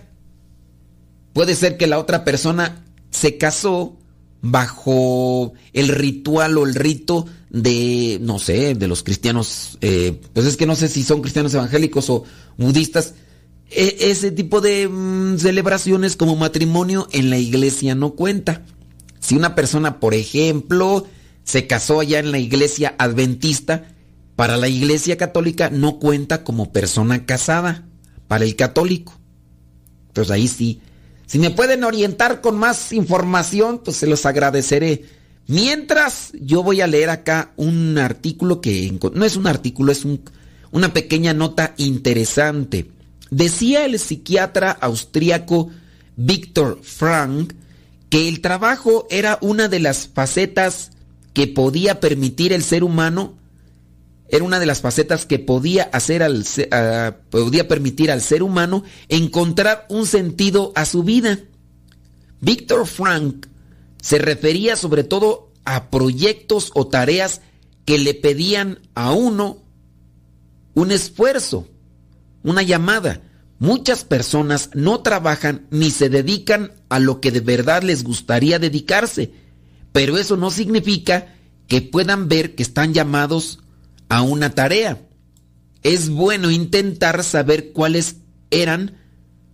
Puede 1.34 1.56
ser 1.56 1.78
que 1.78 1.88
la 1.88 1.98
otra 1.98 2.24
persona 2.24 2.86
se 3.10 3.40
casó 3.40 3.98
bajo 4.42 5.54
el 5.74 5.88
ritual 5.88 6.58
o 6.58 6.66
el 6.68 6.76
rito 6.76 7.26
de, 7.50 8.20
no 8.22 8.38
sé, 8.38 8.76
de 8.76 8.88
los 8.88 9.02
cristianos, 9.02 9.78
eh, 9.82 10.20
pues 10.34 10.46
es 10.46 10.58
que 10.58 10.66
no 10.66 10.76
sé 10.76 10.88
si 10.88 11.04
son 11.04 11.22
cristianos 11.22 11.54
evangélicos 11.54 12.10
o 12.10 12.24
budistas, 12.58 13.16
e, 13.70 13.98
ese 14.12 14.32
tipo 14.32 14.62
de 14.62 14.88
mm, 14.88 15.38
celebraciones 15.38 16.16
como 16.16 16.36
matrimonio 16.36 17.08
en 17.12 17.30
la 17.30 17.38
iglesia 17.38 17.96
no 17.96 18.12
cuenta. 18.12 18.64
Si 19.20 19.36
una 19.36 19.56
persona, 19.56 20.00
por 20.00 20.14
ejemplo, 20.14 21.06
se 21.44 21.68
casó 21.68 22.02
allá 22.02 22.20
en 22.20 22.32
la 22.32 22.40
iglesia 22.40 22.96
adventista, 22.98 23.86
para 24.36 24.58
la 24.58 24.68
iglesia 24.68 25.18
católica 25.18 25.70
no 25.70 26.00
cuenta 26.00 26.44
como 26.44 26.72
persona 26.72 27.26
casada, 27.26 27.86
para 28.32 28.46
el 28.46 28.56
católico. 28.56 29.12
Entonces 30.08 30.32
ahí 30.32 30.48
sí 30.48 30.80
si 31.32 31.40
me 31.40 31.50
pueden 31.50 31.86
orientar 31.86 32.42
con 32.42 32.58
más 32.58 32.92
información, 32.92 33.80
pues 33.86 33.96
se 33.96 34.06
los 34.06 34.26
agradeceré. 34.26 35.06
Mientras 35.48 36.34
yo 36.34 36.62
voy 36.62 36.82
a 36.82 36.88
leer 36.88 37.10
acá 37.10 37.54
un 37.56 37.98
artículo 37.98 38.60
que 38.60 38.94
no 39.14 39.24
es 39.24 39.38
un 39.38 39.48
artículo, 39.48 39.94
es 39.94 40.06
una 40.72 40.92
pequeña 40.92 41.34
nota 41.34 41.74
interesante. 41.78 42.92
Decía 43.30 43.86
el 43.86 43.98
psiquiatra 43.98 44.72
austríaco 44.72 45.70
Viktor 46.18 46.82
Frank 46.84 47.54
que 48.10 48.28
el 48.28 48.42
trabajo 48.42 49.08
era 49.10 49.38
una 49.40 49.70
de 49.70 49.80
las 49.80 50.10
facetas 50.10 50.92
que 51.34 51.48
podía 51.48 52.02
permitir 52.02 52.52
el 52.52 52.62
ser 52.62 52.84
humano, 52.84 53.38
era 54.32 54.46
una 54.46 54.60
de 54.60 54.66
las 54.66 54.82
facetas 54.82 55.26
que 55.26 55.40
podía 55.40 55.84
hacer 55.92 56.24
al 56.24 56.46
podía 57.30 57.68
permitir 57.68 58.10
al 58.12 58.22
ser 58.22 58.44
humano 58.44 58.84
encontrar 59.10 59.86
un 59.90 60.08
sentido 60.08 60.72
a 60.74 60.86
su 60.86 61.04
vida. 61.04 61.38
Viktor 62.40 62.88
Frank 62.88 63.48
se 64.02 64.18
refería 64.18 64.78
sobre 64.78 65.04
todo 65.04 65.52
a 65.66 65.90
proyectos 65.90 66.72
o 66.74 66.88
tareas 66.88 67.42
que 67.84 67.98
le 67.98 68.14
pedían 68.14 68.80
a 68.96 69.12
uno 69.12 69.58
un 70.74 70.92
esfuerzo, 70.92 71.68
una 72.42 72.62
llamada. 72.62 73.22
Muchas 73.60 74.06
personas 74.06 74.70
no 74.74 75.02
trabajan 75.02 75.68
ni 75.72 75.92
se 75.92 76.10
dedican 76.10 76.72
a 76.88 77.00
lo 77.00 77.20
que 77.20 77.32
de 77.32 77.42
verdad 77.42 77.84
les 77.84 78.04
gustaría 78.04 78.60
dedicarse, 78.60 79.34
pero 79.92 80.18
eso 80.18 80.38
no 80.38 80.52
significa 80.52 81.36
que 81.68 81.82
puedan 81.82 82.28
ver 82.28 82.56
que 82.56 82.64
están 82.64 82.94
llamados 82.94 83.60
a 84.12 84.24
una 84.24 84.50
tarea. 84.50 85.08
Es 85.84 86.10
bueno 86.10 86.52
intentar 86.52 87.24
saber 87.24 87.72
cuáles 87.72 88.18
eran 88.50 88.98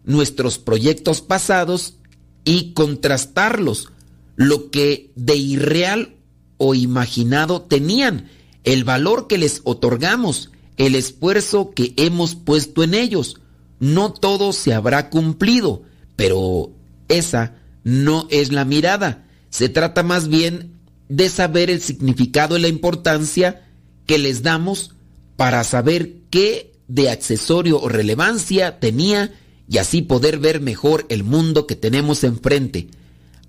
nuestros 0.04 0.58
proyectos 0.58 1.22
pasados 1.22 1.98
y 2.44 2.74
contrastarlos, 2.74 3.90
lo 4.36 4.72
que 4.72 5.12
de 5.16 5.36
irreal 5.36 6.16
o 6.58 6.74
imaginado 6.74 7.62
tenían, 7.62 8.32
el 8.64 8.84
valor 8.84 9.28
que 9.28 9.38
les 9.38 9.62
otorgamos, 9.64 10.50
el 10.78 10.96
esfuerzo 10.96 11.70
que 11.76 11.94
hemos 11.96 12.34
puesto 12.34 12.84
en 12.84 12.96
ellos. 12.96 13.40
No 13.80 14.12
todo 14.12 14.54
se 14.54 14.74
habrá 14.74 15.12
cumplido, 15.12 15.84
pero 16.16 16.72
esa 17.10 17.58
no 17.84 18.28
es 18.32 18.52
la 18.52 18.66
mirada. 18.66 19.28
Se 19.52 19.70
trata 19.70 20.02
más 20.02 20.30
bien 20.30 20.80
de 21.10 21.30
saber 21.30 21.70
el 21.70 21.80
significado 21.80 22.58
y 22.58 22.62
la 22.62 22.70
importancia 22.70 23.67
que 24.08 24.18
les 24.18 24.42
damos 24.42 24.96
para 25.36 25.64
saber 25.64 26.16
qué 26.32 26.74
de 26.88 27.12
accesorio 27.12 27.80
o 27.80 27.90
relevancia 27.90 28.80
tenía 28.80 29.32
y 29.70 29.78
así 29.78 30.02
poder 30.02 30.40
ver 30.40 30.62
mejor 30.62 31.06
el 31.10 31.24
mundo 31.24 31.68
que 31.68 31.76
tenemos 31.76 32.24
enfrente. 32.24 32.88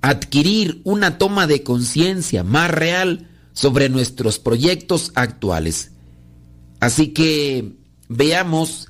Adquirir 0.02 0.80
una 0.84 1.16
toma 1.16 1.46
de 1.46 1.62
conciencia 1.62 2.44
más 2.44 2.70
real 2.70 3.28
sobre 3.52 3.88
nuestros 3.88 4.38
proyectos 4.38 5.12
actuales. 5.14 5.92
Así 6.80 7.08
que 7.08 7.72
veamos 8.08 8.88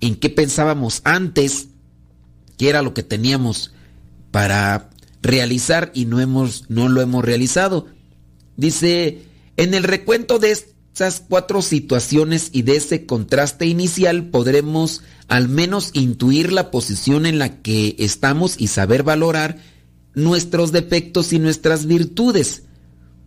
en 0.00 0.16
qué 0.16 0.30
pensábamos 0.30 1.00
antes, 1.04 1.68
qué 2.56 2.68
era 2.68 2.82
lo 2.82 2.94
que 2.94 3.02
teníamos 3.02 3.72
para 4.30 4.90
realizar 5.22 5.90
y 5.94 6.06
no, 6.06 6.20
hemos, 6.20 6.70
no 6.70 6.88
lo 6.88 7.00
hemos 7.00 7.24
realizado. 7.24 7.86
Dice, 8.56 9.22
en 9.56 9.74
el 9.74 9.84
recuento 9.84 10.38
de 10.38 10.52
estas 10.98 11.24
cuatro 11.28 11.62
situaciones 11.62 12.50
y 12.52 12.62
de 12.62 12.74
ese 12.74 13.06
contraste 13.06 13.66
inicial 13.66 14.30
podremos 14.30 15.02
al 15.28 15.48
menos 15.48 15.90
intuir 15.92 16.52
la 16.52 16.72
posición 16.72 17.24
en 17.24 17.38
la 17.38 17.62
que 17.62 17.94
estamos 18.00 18.56
y 18.58 18.66
saber 18.66 19.04
valorar 19.04 19.58
nuestros 20.14 20.72
defectos 20.72 21.32
y 21.32 21.38
nuestras 21.38 21.86
virtudes. 21.86 22.64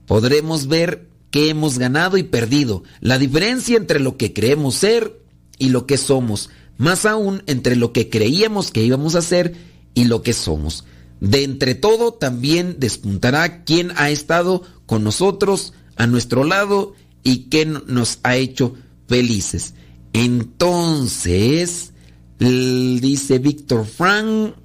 Podremos 0.05 0.67
ver 0.67 1.07
qué 1.29 1.49
hemos 1.49 1.77
ganado 1.77 2.17
y 2.17 2.23
perdido, 2.23 2.83
la 2.99 3.17
diferencia 3.17 3.77
entre 3.77 4.01
lo 4.01 4.17
que 4.17 4.33
creemos 4.33 4.75
ser 4.75 5.21
y 5.57 5.69
lo 5.69 5.85
que 5.85 5.97
somos, 5.97 6.49
más 6.77 7.05
aún 7.05 7.41
entre 7.47 7.77
lo 7.77 7.93
que 7.93 8.09
creíamos 8.09 8.69
que 8.71 8.83
íbamos 8.83 9.15
a 9.15 9.21
ser 9.21 9.55
y 9.93 10.03
lo 10.03 10.23
que 10.23 10.33
somos. 10.33 10.83
De 11.21 11.45
entre 11.45 11.75
todo 11.75 12.11
también 12.15 12.75
despuntará 12.79 13.63
quién 13.63 13.93
ha 13.95 14.09
estado 14.09 14.61
con 14.85 15.05
nosotros 15.05 15.71
a 15.95 16.05
nuestro 16.05 16.43
lado 16.43 16.95
y 17.23 17.49
quién 17.49 17.83
nos 17.87 18.19
ha 18.23 18.35
hecho 18.35 18.75
felices. 19.07 19.73
Entonces, 20.13 21.91
dice 22.39 23.39
Víctor 23.39 23.85
Frank 23.85 24.55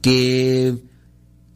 que 0.00 0.76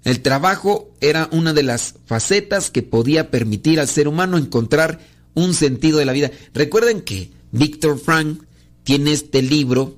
el 0.04 0.20
trabajo 0.20 0.92
era 1.00 1.28
una 1.32 1.52
de 1.52 1.62
las 1.62 1.94
facetas 2.06 2.70
que 2.70 2.82
podía 2.82 3.30
permitir 3.30 3.80
al 3.80 3.88
ser 3.88 4.06
humano 4.06 4.36
encontrar 4.36 5.00
un 5.34 5.54
sentido 5.54 5.98
de 5.98 6.04
la 6.04 6.12
vida. 6.12 6.30
Recuerden 6.52 7.00
que 7.00 7.30
Víctor 7.52 7.98
Frank 7.98 8.42
tiene 8.82 9.12
este 9.12 9.42
libro 9.42 9.96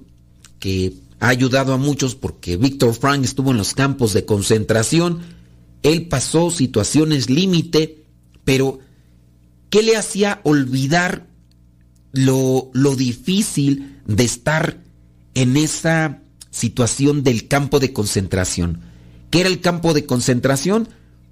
que 0.59 0.95
ha 1.19 1.29
ayudado 1.29 1.73
a 1.73 1.79
muchos 1.79 2.15
porque 2.15 2.57
Víctor 2.57 2.95
Frank 2.95 3.25
estuvo 3.25 3.51
en 3.51 3.57
los 3.57 3.75
campos 3.75 4.13
de 4.13 4.25
concentración, 4.25 5.21
él 5.83 6.09
pasó 6.09 6.51
situaciones 6.51 7.29
límite, 7.31 8.05
pero 8.45 8.79
¿qué 9.71 9.83
le 9.83 9.97
hacía 9.97 10.41
olvidar 10.45 11.27
lo, 12.13 12.71
lo 12.73 12.97
difícil 12.97 14.01
de 14.07 14.25
estar 14.25 14.83
en 15.35 15.57
esa 15.57 16.23
situación 16.51 17.23
del 17.23 17.49
campo 17.49 17.79
de 17.79 17.93
concentración? 17.93 18.81
¿Qué 19.31 19.41
era 19.41 19.49
el 19.49 19.61
campo 19.61 19.93
de 19.95 20.07
concentración? 20.07 20.89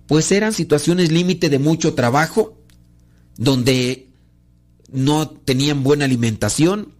Pues 0.06 0.30
eran 0.32 0.52
situaciones 0.52 1.10
límite 1.10 1.48
de 1.48 1.58
mucho 1.58 1.94
trabajo, 1.94 2.58
donde 3.36 4.08
no 4.92 5.28
tenían 5.28 5.82
buena 5.82 6.04
alimentación, 6.04 6.92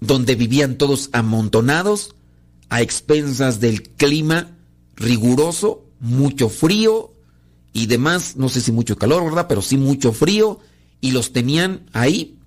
donde 0.00 0.34
vivían 0.34 0.76
todos 0.78 1.10
amontonados, 1.12 2.14
a 2.68 2.80
expensas 2.80 3.60
del 3.60 3.82
clima 3.82 4.56
riguroso, 4.96 5.84
mucho 6.00 6.48
frío 6.48 7.12
y 7.72 7.86
demás, 7.86 8.36
no 8.36 8.48
sé 8.48 8.60
si 8.60 8.72
mucho 8.72 8.96
calor, 8.96 9.24
¿verdad? 9.24 9.46
Pero 9.46 9.60
sí 9.60 9.76
mucho 9.76 10.12
frío 10.12 10.60
y 11.02 11.10
los 11.10 11.34
tenían 11.34 11.82
ahí 11.92 12.38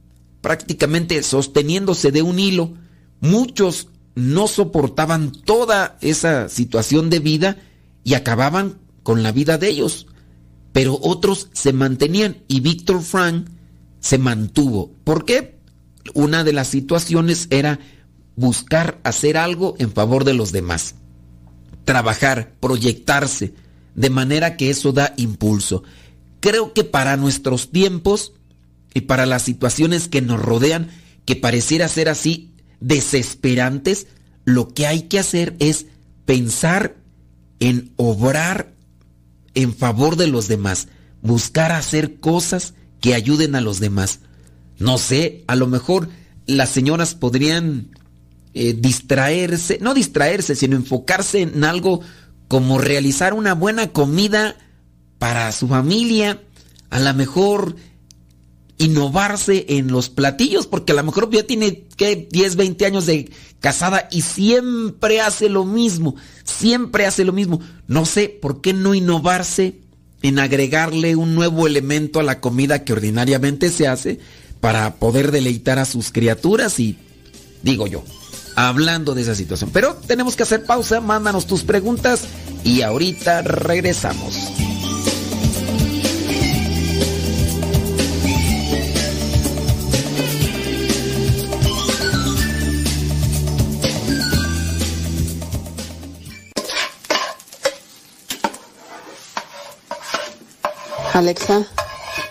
prácticamente 0.41 1.21
sosteniéndose 1.21 2.11
de 2.11 2.23
un 2.23 2.39
hilo. 2.39 2.73
Muchos 3.19 3.89
no 4.15 4.47
soportaban 4.47 5.31
toda 5.31 5.99
esa 6.01 6.49
situación 6.49 7.11
de 7.11 7.19
vida 7.19 7.57
y 8.03 8.15
acababan 8.15 8.79
con 9.03 9.21
la 9.21 9.31
vida 9.31 9.59
de 9.59 9.69
ellos. 9.69 10.07
Pero 10.71 10.97
otros 10.99 11.49
se 11.53 11.71
mantenían 11.71 12.37
y 12.47 12.61
Víctor 12.61 13.03
Frank 13.03 13.47
se 13.99 14.17
mantuvo. 14.17 14.91
¿Por 15.03 15.25
qué? 15.25 15.55
una 16.13 16.43
de 16.43 16.53
las 16.53 16.67
situaciones 16.67 17.47
era 17.49 17.79
buscar 18.35 18.99
hacer 19.03 19.37
algo 19.37 19.75
en 19.79 19.91
favor 19.91 20.23
de 20.23 20.33
los 20.33 20.51
demás. 20.51 20.95
Trabajar, 21.83 22.53
proyectarse, 22.59 23.53
de 23.95 24.09
manera 24.09 24.57
que 24.57 24.69
eso 24.69 24.91
da 24.91 25.13
impulso. 25.17 25.83
Creo 26.39 26.73
que 26.73 26.83
para 26.83 27.17
nuestros 27.17 27.71
tiempos 27.71 28.33
y 28.95 29.01
para 29.01 29.25
las 29.27 29.43
situaciones 29.43 30.07
que 30.07 30.21
nos 30.21 30.41
rodean, 30.41 30.89
que 31.25 31.35
pareciera 31.35 31.87
ser 31.89 32.07
así 32.07 32.53
desesperantes, 32.79 34.07
lo 34.45 34.69
que 34.69 34.87
hay 34.87 35.03
que 35.03 35.19
hacer 35.19 35.55
es 35.59 35.87
pensar 36.25 36.95
en 37.59 37.91
obrar 37.97 38.73
en 39.53 39.75
favor 39.75 40.15
de 40.15 40.27
los 40.27 40.47
demás, 40.47 40.87
buscar 41.21 41.73
hacer 41.73 42.21
cosas 42.21 42.73
que 43.01 43.13
ayuden 43.13 43.55
a 43.55 43.61
los 43.61 43.81
demás. 43.81 44.19
No 44.79 44.97
sé, 44.97 45.43
a 45.47 45.55
lo 45.57 45.67
mejor 45.67 46.07
las 46.45 46.69
señoras 46.69 47.15
podrían 47.15 47.89
eh, 48.53 48.73
distraerse, 48.79 49.77
no 49.81 49.93
distraerse, 49.93 50.55
sino 50.55 50.77
enfocarse 50.77 51.41
en 51.41 51.65
algo 51.65 51.99
como 52.47 52.77
realizar 52.77 53.33
una 53.33 53.55
buena 53.55 53.91
comida 53.91 54.55
para 55.19 55.51
su 55.51 55.67
familia, 55.67 56.41
a 56.89 56.99
lo 57.01 57.13
mejor 57.13 57.75
innovarse 58.77 59.65
en 59.69 59.87
los 59.91 60.09
platillos, 60.09 60.67
porque 60.67 60.91
a 60.91 60.95
lo 60.95 61.03
mejor 61.03 61.29
ya 61.31 61.43
tiene 61.43 61.85
que 61.95 62.27
10, 62.29 62.55
20 62.55 62.85
años 62.85 63.05
de 63.05 63.31
casada 63.59 64.07
y 64.11 64.21
siempre 64.21 65.21
hace 65.21 65.49
lo 65.49 65.65
mismo, 65.65 66.15
siempre 66.43 67.05
hace 67.05 67.23
lo 67.25 67.33
mismo. 67.33 67.61
No 67.87 68.05
sé, 68.05 68.29
¿por 68.29 68.61
qué 68.61 68.73
no 68.73 68.93
innovarse 68.93 69.79
en 70.21 70.39
agregarle 70.39 71.15
un 71.15 71.35
nuevo 71.35 71.67
elemento 71.67 72.19
a 72.19 72.23
la 72.23 72.41
comida 72.41 72.83
que 72.83 72.93
ordinariamente 72.93 73.69
se 73.69 73.87
hace? 73.87 74.19
para 74.65 74.95
poder 74.95 75.29
deleitar 75.29 75.77
a 75.77 75.85
sus 75.85 76.11
criaturas 76.11 76.79
y 76.79 76.97
digo 77.61 77.85
yo, 77.85 78.03
hablando 78.55 79.13
de 79.13 79.21
esa 79.21 79.35
situación. 79.35 79.69
Pero 79.71 79.93
tenemos 80.07 80.35
que 80.35 80.41
hacer 80.41 80.65
pausa, 80.65 81.01
mándanos 81.01 81.45
tus 81.45 81.63
preguntas 81.63 82.21
y 82.63 82.81
ahorita 82.81 83.43
regresamos. 83.43 84.33
Alexa, 101.15 101.65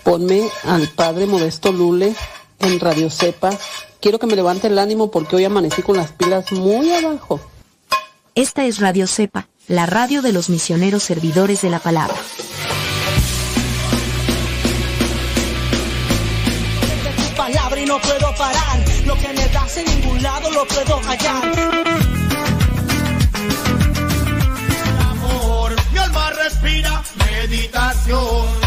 Ponme 0.03 0.47
al 0.65 0.89
padre 0.89 1.25
Modesto 1.25 1.73
Lule 1.73 2.15
en 2.59 2.81
Radio 2.81 3.09
Cepa. 3.09 3.51
Quiero 3.99 4.19
que 4.19 4.27
me 4.27 4.37
levante 4.37 4.67
el 4.67 4.79
ánimo 4.79 5.11
porque 5.11 5.37
hoy 5.37 5.45
amanecí 5.47 5.81
con 5.81 5.97
las 5.97 6.13
pilas 6.13 6.53
muy 6.53 6.93
abajo. 6.93 7.41
Esta 8.35 8.67
es 8.67 8.81
Radio 8.81 9.07
Cepa, 9.07 9.49
la 9.69 9.87
radio 9.87 10.21
de 10.21 10.33
los 10.33 10.51
misioneros 10.51 11.03
servidores 11.03 11.63
de 11.63 11.71
la 11.71 11.79
palabra. 11.79 12.15
tu 17.17 17.37
palabra 17.37 17.81
y 17.81 17.87
no 17.87 17.99
puedo 18.01 18.35
parar. 18.37 18.85
Lo 19.07 19.15
que 19.17 19.29
me 19.29 19.49
das 19.49 19.77
en 19.79 19.87
ningún 19.87 20.23
lado 20.23 20.51
lo 20.51 20.67
puedo 20.67 21.01
hallar. 21.01 21.53
amor, 25.11 25.75
mi 25.91 25.99
alma 25.99 26.31
respira 26.31 27.03
meditación. 27.17 28.64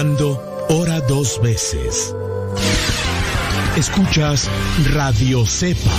Ora 0.00 0.08
cantando, 0.08 0.66
ora 0.70 1.00
dos 1.00 1.40
veces. 1.42 2.14
Escuchas 3.76 4.48
Radio 4.92 5.44
Cepa. 5.44 5.90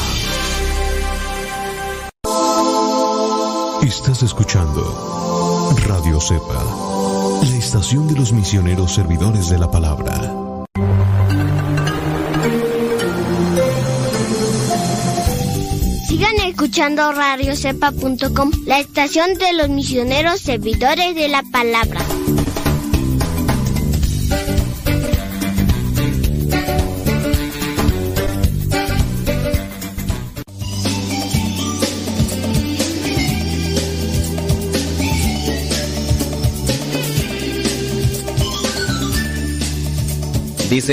Estás 3.83 4.23
escuchando 4.23 5.75
Radio 5.87 6.19
Cepa, 6.19 6.63
la 7.43 7.57
estación 7.57 8.07
de 8.07 8.15
los 8.15 8.33
misioneros 8.33 8.91
servidores 8.91 9.49
de 9.49 9.59
la 9.59 9.69
palabra. 9.69 10.13
Sigan 16.07 16.39
escuchando 16.47 17.11
radiocepa.com, 17.11 18.51
la 18.65 18.79
estación 18.79 19.35
de 19.35 19.53
los 19.53 19.69
misioneros 19.69 20.41
servidores 20.41 21.15
de 21.15 21.27
la 21.27 21.43
palabra. 21.51 22.01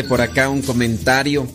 Por 0.04 0.20
acá 0.20 0.48
un 0.48 0.62
comentario. 0.62 1.46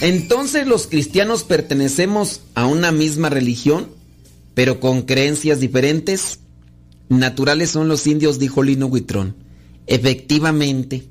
Entonces 0.00 0.66
los 0.66 0.86
cristianos 0.86 1.44
pertenecemos 1.44 2.40
a 2.54 2.66
una 2.66 2.90
misma 2.92 3.28
religión, 3.30 3.88
pero 4.54 4.80
con 4.80 5.02
creencias 5.02 5.60
diferentes. 5.60 6.40
Naturales 7.08 7.70
son 7.70 7.88
los 7.88 8.06
indios, 8.06 8.38
dijo 8.38 8.62
Lino 8.62 8.86
Huitrón. 8.86 9.36
Efectivamente. 9.86 11.08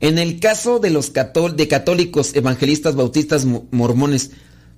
En 0.00 0.18
el 0.18 0.40
caso 0.40 0.78
de 0.78 0.90
los 0.90 1.12
de 1.12 1.68
católicos, 1.68 2.34
evangelistas, 2.34 2.96
bautistas, 2.96 3.44
mo- 3.44 3.66
mormones, 3.70 4.32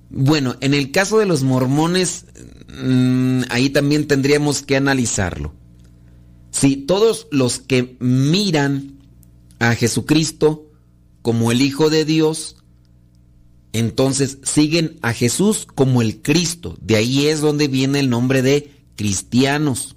bueno, 0.09 0.55
en 0.61 0.73
el 0.75 0.91
caso 0.91 1.17
de 1.17 1.25
los 1.25 1.41
mormones, 1.41 2.25
mm, 2.67 3.41
ahí 3.49 3.69
también 3.69 4.07
tendríamos 4.07 4.61
que 4.61 4.75
analizarlo. 4.75 5.53
Si 6.51 6.75
todos 6.77 7.27
los 7.31 7.59
que 7.59 7.97
miran 7.99 8.99
a 9.59 9.73
Jesucristo 9.73 10.71
como 11.25 11.51
el 11.51 11.63
Hijo 11.63 11.89
de 11.89 12.05
Dios, 12.05 12.57
entonces 13.73 14.37
siguen 14.43 14.99
a 15.01 15.11
Jesús 15.11 15.65
como 15.65 16.03
el 16.03 16.21
Cristo. 16.21 16.77
De 16.81 16.97
ahí 16.97 17.25
es 17.25 17.41
donde 17.41 17.67
viene 17.67 17.99
el 17.99 18.11
nombre 18.11 18.43
de 18.43 18.71
cristianos. 18.95 19.95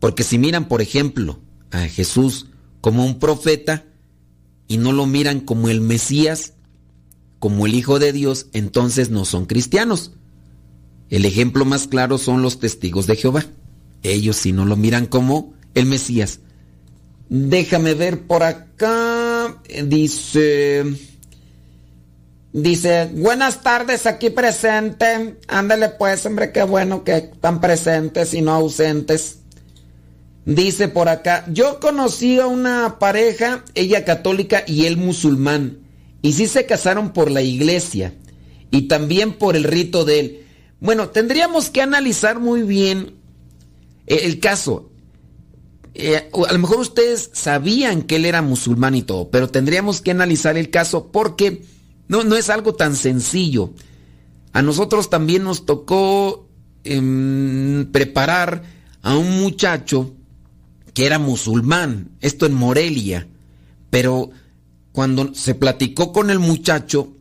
Porque 0.00 0.22
si 0.22 0.36
miran, 0.36 0.68
por 0.68 0.82
ejemplo, 0.82 1.40
a 1.70 1.88
Jesús 1.88 2.48
como 2.82 3.06
un 3.06 3.20
profeta 3.20 3.86
y 4.68 4.76
no 4.76 4.92
lo 4.92 5.06
miran 5.06 5.40
como 5.40 5.70
el 5.70 5.80
Mesías, 5.80 6.52
como 7.38 7.64
el 7.64 7.74
Hijo 7.74 7.98
de 7.98 8.12
Dios, 8.12 8.48
entonces 8.52 9.08
no 9.08 9.24
son 9.24 9.46
cristianos. 9.46 10.10
El 11.08 11.24
ejemplo 11.24 11.64
más 11.64 11.88
claro 11.88 12.18
son 12.18 12.42
los 12.42 12.60
testigos 12.60 13.06
de 13.06 13.16
Jehová. 13.16 13.46
Ellos 14.02 14.36
si 14.36 14.52
no 14.52 14.66
lo 14.66 14.76
miran 14.76 15.06
como 15.06 15.54
el 15.72 15.86
Mesías. 15.86 16.40
Déjame 17.30 17.94
ver 17.94 18.26
por 18.26 18.42
acá. 18.42 19.21
Dice. 19.84 20.84
Dice, 22.52 23.08
buenas 23.14 23.62
tardes 23.62 24.06
aquí 24.06 24.28
presente. 24.28 25.38
Ándale 25.48 25.88
pues, 25.88 26.26
hombre, 26.26 26.52
qué 26.52 26.62
bueno 26.64 27.02
que 27.02 27.16
están 27.16 27.60
presentes 27.62 28.34
y 28.34 28.42
no 28.42 28.52
ausentes. 28.52 29.38
Dice 30.44 30.88
por 30.88 31.08
acá, 31.08 31.46
yo 31.50 31.80
conocí 31.80 32.38
a 32.38 32.46
una 32.46 32.98
pareja, 32.98 33.64
ella 33.74 34.04
católica 34.04 34.64
y 34.66 34.84
él 34.84 34.98
musulmán. 34.98 35.78
Y 36.20 36.34
sí 36.34 36.46
se 36.46 36.66
casaron 36.66 37.12
por 37.12 37.30
la 37.30 37.40
iglesia 37.42 38.12
y 38.70 38.82
también 38.82 39.32
por 39.32 39.56
el 39.56 39.64
rito 39.64 40.04
de 40.04 40.20
él. 40.20 40.46
Bueno, 40.78 41.08
tendríamos 41.08 41.70
que 41.70 41.80
analizar 41.80 42.38
muy 42.38 42.64
bien 42.64 43.14
el, 44.06 44.18
el 44.18 44.40
caso. 44.40 44.91
Eh, 45.94 46.30
a 46.48 46.52
lo 46.52 46.58
mejor 46.58 46.78
ustedes 46.78 47.30
sabían 47.34 48.02
que 48.02 48.16
él 48.16 48.24
era 48.24 48.40
musulmán 48.40 48.94
y 48.94 49.02
todo, 49.02 49.30
pero 49.30 49.48
tendríamos 49.48 50.00
que 50.00 50.10
analizar 50.10 50.56
el 50.56 50.70
caso 50.70 51.12
porque 51.12 51.64
no, 52.08 52.24
no 52.24 52.36
es 52.36 52.50
algo 52.50 52.74
tan 52.74 52.96
sencillo. 52.96 53.72
A 54.52 54.62
nosotros 54.62 55.10
también 55.10 55.44
nos 55.44 55.66
tocó 55.66 56.48
em, 56.84 57.90
preparar 57.92 58.62
a 59.02 59.16
un 59.16 59.40
muchacho 59.40 60.14
que 60.94 61.06
era 61.06 61.18
musulmán, 61.18 62.10
esto 62.20 62.46
en 62.46 62.54
Morelia, 62.54 63.28
pero 63.90 64.30
cuando 64.92 65.34
se 65.34 65.54
platicó 65.54 66.12
con 66.12 66.30
el 66.30 66.38
muchacho, 66.38 67.16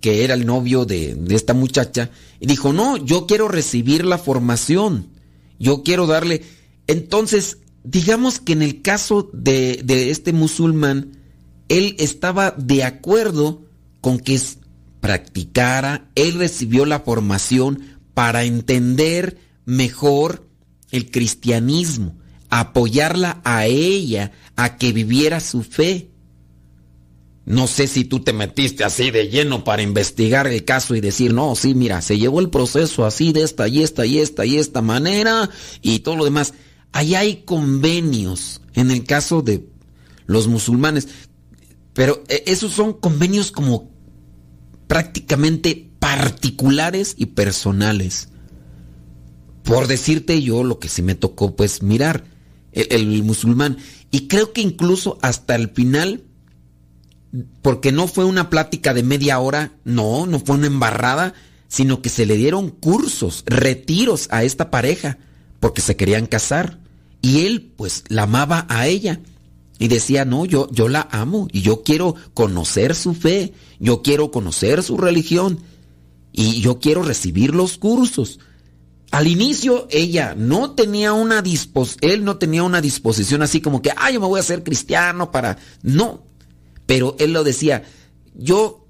que 0.00 0.24
era 0.24 0.34
el 0.34 0.44
novio 0.44 0.84
de, 0.84 1.16
esta 1.30 1.54
muchacha, 1.54 2.10
dijo, 2.40 2.72
no, 2.72 2.96
yo 2.96 3.26
quiero 3.26 3.48
recibir 3.48 4.04
la 4.04 4.18
formación, 4.18 5.08
yo 5.58 5.82
quiero 5.82 6.06
darle... 6.06 6.42
Entonces, 6.88 7.58
digamos 7.86 8.40
que 8.40 8.52
en 8.52 8.62
el 8.62 8.82
caso 8.82 9.30
de, 9.32 9.80
de 9.84 10.10
este 10.10 10.32
musulmán, 10.32 11.18
él 11.68 11.94
estaba 11.98 12.50
de 12.50 12.82
acuerdo 12.84 13.64
con 14.00 14.18
que 14.18 14.38
practicara, 15.00 16.10
él 16.16 16.34
recibió 16.34 16.84
la 16.84 17.00
formación 17.00 17.80
para 18.12 18.44
entender 18.44 19.38
mejor 19.64 20.48
el 20.90 21.10
cristianismo, 21.10 22.16
apoyarla 22.50 23.40
a 23.44 23.66
ella, 23.66 24.32
a 24.56 24.78
que 24.78 24.92
viviera 24.92 25.38
su 25.40 25.62
fe. 25.62 26.10
No 27.44 27.68
sé 27.68 27.86
si 27.86 28.04
tú 28.04 28.18
te 28.20 28.32
metiste 28.32 28.82
así 28.82 29.12
de 29.12 29.28
lleno 29.28 29.62
para 29.62 29.82
investigar 29.82 30.48
el 30.48 30.64
caso 30.64 30.96
y 30.96 31.00
decir, 31.00 31.32
no, 31.32 31.54
sí, 31.54 31.74
mira, 31.76 32.02
se 32.02 32.18
llevó 32.18 32.40
el 32.40 32.50
proceso 32.50 33.04
así 33.04 33.32
de 33.32 33.42
esta 33.42 33.68
y 33.68 33.84
esta 33.84 34.04
y 34.04 34.18
esta 34.18 34.44
y 34.44 34.56
esta 34.56 34.82
manera 34.82 35.48
y 35.82 36.00
todo 36.00 36.16
lo 36.16 36.24
demás. 36.24 36.52
Ahí 36.96 37.14
hay 37.14 37.42
convenios 37.44 38.62
en 38.72 38.90
el 38.90 39.04
caso 39.04 39.42
de 39.42 39.68
los 40.24 40.48
musulmanes, 40.48 41.08
pero 41.92 42.24
eh, 42.28 42.44
esos 42.46 42.72
son 42.72 42.94
convenios 42.94 43.52
como 43.52 43.90
prácticamente 44.86 45.90
particulares 45.98 47.14
y 47.18 47.26
personales. 47.26 48.30
Por 49.62 49.88
decirte 49.88 50.40
yo 50.40 50.64
lo 50.64 50.78
que 50.78 50.88
sí 50.88 51.02
me 51.02 51.14
tocó 51.14 51.54
pues 51.54 51.82
mirar, 51.82 52.24
el, 52.72 52.86
el 52.90 53.22
musulmán. 53.24 53.76
Y 54.10 54.26
creo 54.26 54.54
que 54.54 54.62
incluso 54.62 55.18
hasta 55.20 55.54
el 55.54 55.68
final 55.68 56.24
porque 57.60 57.92
no 57.92 58.08
fue 58.08 58.24
una 58.24 58.48
plática 58.48 58.94
de 58.94 59.02
media 59.02 59.38
hora, 59.38 59.72
no, 59.84 60.24
no 60.24 60.40
fue 60.40 60.56
una 60.56 60.68
embarrada, 60.68 61.34
sino 61.68 62.00
que 62.00 62.08
se 62.08 62.24
le 62.24 62.38
dieron 62.38 62.70
cursos, 62.70 63.44
retiros 63.44 64.28
a 64.30 64.44
esta 64.44 64.70
pareja, 64.70 65.18
porque 65.60 65.82
se 65.82 65.94
querían 65.94 66.24
casar. 66.24 66.85
Y 67.26 67.44
él, 67.44 67.72
pues, 67.76 68.04
la 68.06 68.22
amaba 68.22 68.66
a 68.68 68.86
ella. 68.86 69.18
Y 69.80 69.88
decía, 69.88 70.24
no, 70.24 70.44
yo, 70.44 70.68
yo 70.70 70.88
la 70.88 71.08
amo 71.10 71.48
y 71.50 71.60
yo 71.60 71.82
quiero 71.82 72.14
conocer 72.34 72.94
su 72.94 73.14
fe, 73.14 73.52
yo 73.80 74.00
quiero 74.00 74.30
conocer 74.30 74.80
su 74.84 74.96
religión 74.96 75.58
y 76.30 76.60
yo 76.60 76.78
quiero 76.78 77.02
recibir 77.02 77.52
los 77.52 77.78
cursos. 77.78 78.38
Al 79.10 79.26
inicio 79.26 79.88
ella 79.90 80.36
no 80.36 80.70
tenía 80.70 81.14
una 81.14 81.42
dispos 81.42 81.96
él 82.00 82.24
no 82.24 82.36
tenía 82.36 82.62
una 82.62 82.80
disposición 82.80 83.42
así 83.42 83.60
como 83.60 83.82
que, 83.82 83.90
ah, 83.96 84.12
yo 84.12 84.20
me 84.20 84.26
voy 84.28 84.38
a 84.38 84.42
hacer 84.42 84.62
cristiano 84.62 85.32
para... 85.32 85.58
No, 85.82 86.22
pero 86.86 87.16
él 87.18 87.32
lo 87.32 87.42
decía, 87.42 87.82
yo 88.34 88.86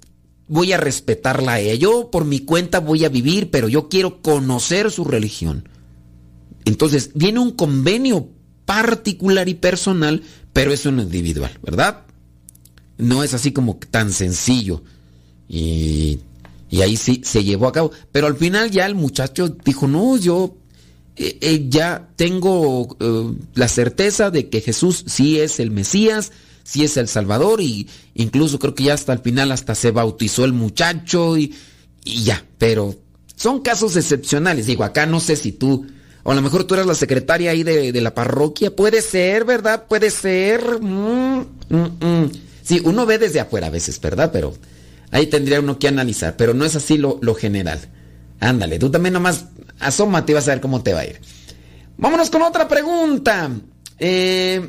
voy 0.47 0.73
a 0.73 0.77
respetarla 0.77 1.53
a 1.53 1.59
ella, 1.59 1.73
yo 1.73 2.11
por 2.11 2.23
mi 2.23 2.41
cuenta 2.41 2.81
voy 2.81 3.03
a 3.03 3.09
vivir, 3.09 3.49
pero 3.49 3.67
yo 3.67 3.89
quiero 3.89 4.21
conocer 4.21 4.91
su 4.91 5.05
religión. 5.05 5.67
Entonces, 6.67 7.11
viene 7.15 7.39
un 7.39 7.51
convenio 7.51 8.29
particular 8.65 9.47
y 9.49 9.55
personal, 9.55 10.21
pero 10.53 10.73
es 10.73 10.85
un 10.85 10.99
individual, 10.99 11.51
¿verdad? 11.63 12.07
no 12.97 13.23
es 13.23 13.33
así 13.33 13.51
como 13.51 13.77
tan 13.77 14.11
sencillo. 14.11 14.83
Y, 15.47 16.19
y 16.69 16.81
ahí 16.81 16.97
sí 16.97 17.21
se 17.23 17.43
llevó 17.43 17.67
a 17.67 17.71
cabo. 17.71 17.91
Pero 18.11 18.27
al 18.27 18.35
final 18.35 18.71
ya 18.71 18.85
el 18.85 18.95
muchacho 18.95 19.49
dijo, 19.49 19.87
no, 19.87 20.17
yo 20.17 20.55
eh, 21.15 21.37
eh, 21.41 21.65
ya 21.69 22.09
tengo 22.15 22.97
eh, 22.99 23.33
la 23.55 23.67
certeza 23.67 24.31
de 24.31 24.49
que 24.49 24.61
Jesús 24.61 25.03
sí 25.07 25.39
es 25.39 25.59
el 25.59 25.71
Mesías, 25.71 26.31
sí 26.63 26.83
es 26.83 26.97
el 26.97 27.07
Salvador 27.07 27.61
y 27.61 27.87
incluso 28.15 28.59
creo 28.59 28.75
que 28.75 28.85
ya 28.85 28.93
hasta 28.93 29.13
el 29.13 29.19
final 29.19 29.51
hasta 29.51 29.75
se 29.75 29.91
bautizó 29.91 30.43
el 30.43 30.53
muchacho 30.53 31.37
y, 31.37 31.53
y 32.03 32.23
ya. 32.23 32.43
Pero 32.57 32.95
son 33.35 33.61
casos 33.61 33.95
excepcionales. 33.95 34.65
Digo, 34.65 34.83
acá 34.83 35.05
no 35.05 35.19
sé 35.19 35.35
si 35.35 35.51
tú 35.51 35.85
o 36.27 36.31
a 36.31 36.35
lo 36.35 36.41
mejor 36.41 36.65
tú 36.65 36.73
eras 36.73 36.85
la 36.85 36.93
secretaria 36.93 37.51
ahí 37.51 37.63
de, 37.63 38.01
la 38.01 38.13
parroquia. 38.13 38.75
Puede 38.75 39.01
ser, 39.01 39.45
¿verdad? 39.45 39.85
Puede 39.87 40.11
ser. 40.11 40.81
Mm, 40.81 41.39
mm, 41.69 42.05
mm. 42.05 42.31
Sí, 42.61 42.81
uno 42.83 43.05
ve 43.05 43.17
desde 43.17 43.39
afuera 43.39 43.67
a 43.67 43.69
veces, 43.69 43.97
¿verdad? 44.01 44.29
Pero 44.33 44.53
ahí 45.11 45.27
tendría 45.27 45.61
uno 45.61 45.79
que 45.79 45.87
analizar. 45.87 46.35
Pero 46.35 46.53
no 46.53 46.65
es 46.65 46.75
así 46.75 46.97
lo, 46.97 47.21
general. 47.33 47.79
Ándale, 48.41 48.77
tú 48.77 48.91
también 48.91 49.13
nomás 49.13 49.45
asómate 49.79 50.33
y 50.33 50.35
vas 50.35 50.49
a 50.49 50.51
ver 50.51 50.59
cómo 50.59 50.83
te 50.83 50.91
va 50.91 50.99
a 50.99 51.05
ir. 51.05 51.21
Vámonos 51.95 52.29
con 52.29 52.41
otra 52.41 52.67
pregunta. 52.67 53.49
Eh, 53.97 54.67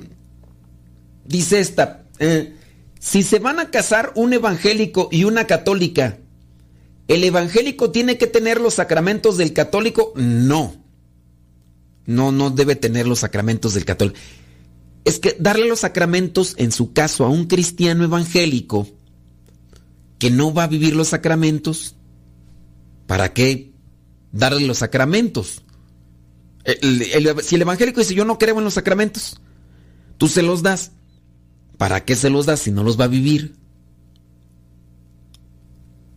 dice 1.24 1.58
esta. 1.58 2.04
Eh, 2.20 2.54
si 3.00 3.24
se 3.24 3.40
van 3.40 3.58
a 3.58 3.72
casar 3.72 4.12
un 4.14 4.32
evangélico 4.32 5.08
y 5.10 5.24
una 5.24 5.48
católica, 5.48 6.18
¿el 7.08 7.24
evangélico 7.24 7.90
tiene 7.90 8.16
que 8.16 8.28
tener 8.28 8.60
los 8.60 8.74
sacramentos 8.74 9.36
del 9.36 9.52
católico? 9.52 10.12
No 10.14 10.86
no, 12.08 12.32
no 12.32 12.48
debe 12.48 12.74
tener 12.74 13.06
los 13.06 13.18
sacramentos 13.18 13.74
del 13.74 13.84
católico. 13.84 14.18
Es 15.04 15.18
que 15.18 15.36
darle 15.38 15.68
los 15.68 15.80
sacramentos, 15.80 16.54
en 16.56 16.72
su 16.72 16.94
caso, 16.94 17.26
a 17.26 17.28
un 17.28 17.44
cristiano 17.44 18.02
evangélico 18.02 18.88
que 20.18 20.30
no 20.30 20.54
va 20.54 20.64
a 20.64 20.68
vivir 20.68 20.96
los 20.96 21.08
sacramentos, 21.08 21.96
¿para 23.06 23.34
qué 23.34 23.72
darle 24.32 24.66
los 24.66 24.78
sacramentos? 24.78 25.62
si 26.80 27.54
el 27.54 27.62
evangélico 27.62 28.00
dice 28.00 28.14
yo 28.14 28.26
no 28.26 28.38
creo 28.38 28.58
en 28.58 28.64
los 28.64 28.74
sacramentos, 28.74 29.40
tú 30.16 30.28
se 30.28 30.42
los 30.42 30.62
das. 30.62 30.92
¿Para 31.76 32.04
qué 32.04 32.16
se 32.16 32.30
los 32.30 32.46
das 32.46 32.60
si 32.60 32.70
no 32.70 32.82
los 32.82 32.98
va 32.98 33.04
a 33.04 33.08
vivir? 33.08 33.54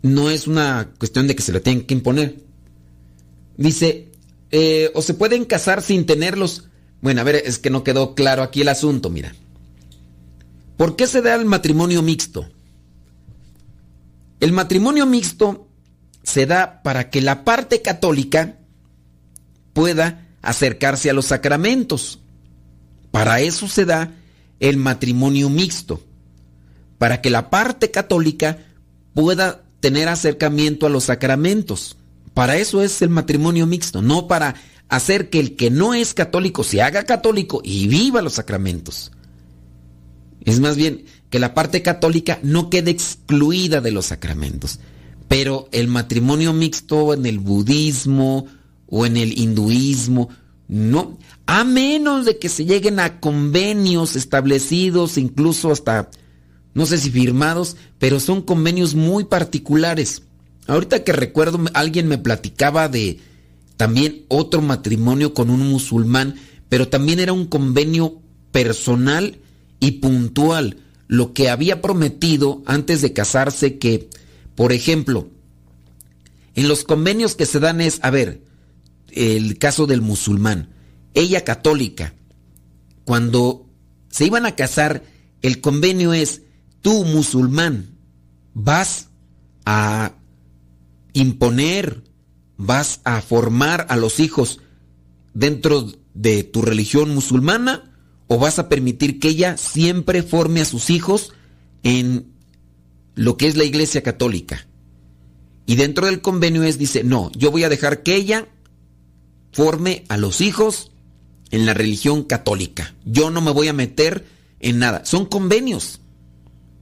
No 0.02 0.30
es 0.30 0.46
una 0.46 0.90
cuestión 0.98 1.28
de 1.28 1.36
que 1.36 1.42
se 1.42 1.52
lo 1.52 1.62
tienen 1.62 1.86
que 1.86 1.94
imponer. 1.94 2.42
Dice, 3.56 4.11
eh, 4.52 4.90
o 4.94 5.02
se 5.02 5.14
pueden 5.14 5.44
casar 5.44 5.82
sin 5.82 6.06
tenerlos. 6.06 6.68
Bueno, 7.00 7.22
a 7.22 7.24
ver, 7.24 7.36
es 7.36 7.58
que 7.58 7.70
no 7.70 7.82
quedó 7.82 8.14
claro 8.14 8.42
aquí 8.42 8.60
el 8.60 8.68
asunto, 8.68 9.10
mira. 9.10 9.34
¿Por 10.76 10.94
qué 10.94 11.06
se 11.06 11.22
da 11.22 11.34
el 11.34 11.46
matrimonio 11.46 12.02
mixto? 12.02 12.48
El 14.40 14.52
matrimonio 14.52 15.06
mixto 15.06 15.68
se 16.22 16.46
da 16.46 16.82
para 16.82 17.10
que 17.10 17.20
la 17.20 17.44
parte 17.44 17.82
católica 17.82 18.58
pueda 19.72 20.28
acercarse 20.42 21.10
a 21.10 21.14
los 21.14 21.26
sacramentos. 21.26 22.20
Para 23.10 23.40
eso 23.40 23.68
se 23.68 23.84
da 23.84 24.14
el 24.60 24.76
matrimonio 24.76 25.48
mixto. 25.48 26.02
Para 26.98 27.20
que 27.20 27.30
la 27.30 27.50
parte 27.50 27.90
católica 27.90 28.58
pueda 29.14 29.62
tener 29.80 30.08
acercamiento 30.08 30.86
a 30.86 30.90
los 30.90 31.04
sacramentos. 31.04 31.96
Para 32.34 32.56
eso 32.56 32.82
es 32.82 33.02
el 33.02 33.10
matrimonio 33.10 33.66
mixto, 33.66 34.02
no 34.02 34.26
para 34.26 34.54
hacer 34.88 35.30
que 35.30 35.40
el 35.40 35.56
que 35.56 35.70
no 35.70 35.94
es 35.94 36.14
católico 36.14 36.64
se 36.64 36.82
haga 36.82 37.04
católico 37.04 37.60
y 37.64 37.88
viva 37.88 38.22
los 38.22 38.34
sacramentos. 38.34 39.12
Es 40.44 40.60
más 40.60 40.76
bien 40.76 41.04
que 41.30 41.38
la 41.38 41.54
parte 41.54 41.82
católica 41.82 42.38
no 42.42 42.68
quede 42.68 42.90
excluida 42.90 43.80
de 43.80 43.92
los 43.92 44.06
sacramentos. 44.06 44.80
Pero 45.28 45.68
el 45.72 45.88
matrimonio 45.88 46.52
mixto 46.52 47.14
en 47.14 47.24
el 47.24 47.38
budismo 47.38 48.46
o 48.86 49.06
en 49.06 49.16
el 49.16 49.38
hinduismo, 49.38 50.28
no, 50.68 51.18
a 51.46 51.64
menos 51.64 52.26
de 52.26 52.38
que 52.38 52.48
se 52.48 52.66
lleguen 52.66 53.00
a 53.00 53.18
convenios 53.20 54.16
establecidos, 54.16 55.16
incluso 55.16 55.70
hasta, 55.70 56.10
no 56.74 56.84
sé 56.84 56.98
si 56.98 57.10
firmados, 57.10 57.76
pero 57.98 58.20
son 58.20 58.42
convenios 58.42 58.94
muy 58.94 59.24
particulares. 59.24 60.22
Ahorita 60.66 61.04
que 61.04 61.12
recuerdo, 61.12 61.60
alguien 61.74 62.08
me 62.08 62.18
platicaba 62.18 62.88
de 62.88 63.18
también 63.76 64.24
otro 64.28 64.62
matrimonio 64.62 65.34
con 65.34 65.50
un 65.50 65.68
musulmán, 65.68 66.36
pero 66.68 66.88
también 66.88 67.18
era 67.18 67.32
un 67.32 67.46
convenio 67.46 68.20
personal 68.52 69.38
y 69.80 69.92
puntual. 69.92 70.78
Lo 71.08 71.34
que 71.34 71.50
había 71.50 71.82
prometido 71.82 72.62
antes 72.64 73.02
de 73.02 73.12
casarse 73.12 73.78
que, 73.78 74.08
por 74.54 74.72
ejemplo, 74.72 75.28
en 76.54 76.68
los 76.68 76.84
convenios 76.84 77.34
que 77.34 77.46
se 77.46 77.60
dan 77.60 77.80
es, 77.80 77.98
a 78.02 78.10
ver, 78.10 78.42
el 79.10 79.58
caso 79.58 79.86
del 79.86 80.00
musulmán, 80.00 80.70
ella 81.14 81.44
católica, 81.44 82.14
cuando 83.04 83.66
se 84.10 84.26
iban 84.26 84.46
a 84.46 84.54
casar, 84.54 85.02
el 85.42 85.60
convenio 85.60 86.12
es, 86.12 86.42
tú 86.80 87.04
musulmán, 87.04 87.96
vas 88.54 89.08
a 89.64 90.12
imponer, 91.12 92.04
vas 92.56 93.00
a 93.04 93.20
formar 93.20 93.86
a 93.88 93.96
los 93.96 94.20
hijos 94.20 94.60
dentro 95.34 95.92
de 96.14 96.44
tu 96.44 96.62
religión 96.62 97.14
musulmana 97.14 97.92
o 98.26 98.38
vas 98.38 98.58
a 98.58 98.68
permitir 98.68 99.18
que 99.18 99.28
ella 99.28 99.56
siempre 99.56 100.22
forme 100.22 100.60
a 100.60 100.64
sus 100.64 100.90
hijos 100.90 101.32
en 101.82 102.32
lo 103.14 103.36
que 103.36 103.46
es 103.46 103.56
la 103.56 103.64
iglesia 103.64 104.02
católica. 104.02 104.66
Y 105.66 105.76
dentro 105.76 106.06
del 106.06 106.20
convenio 106.20 106.62
es, 106.62 106.78
dice, 106.78 107.04
no, 107.04 107.30
yo 107.32 107.50
voy 107.50 107.64
a 107.64 107.68
dejar 107.68 108.02
que 108.02 108.14
ella 108.14 108.48
forme 109.52 110.04
a 110.08 110.16
los 110.16 110.40
hijos 110.40 110.90
en 111.50 111.66
la 111.66 111.74
religión 111.74 112.24
católica. 112.24 112.94
Yo 113.04 113.30
no 113.30 113.40
me 113.40 113.50
voy 113.50 113.68
a 113.68 113.72
meter 113.72 114.26
en 114.60 114.78
nada. 114.78 115.04
Son 115.04 115.26
convenios. 115.26 116.00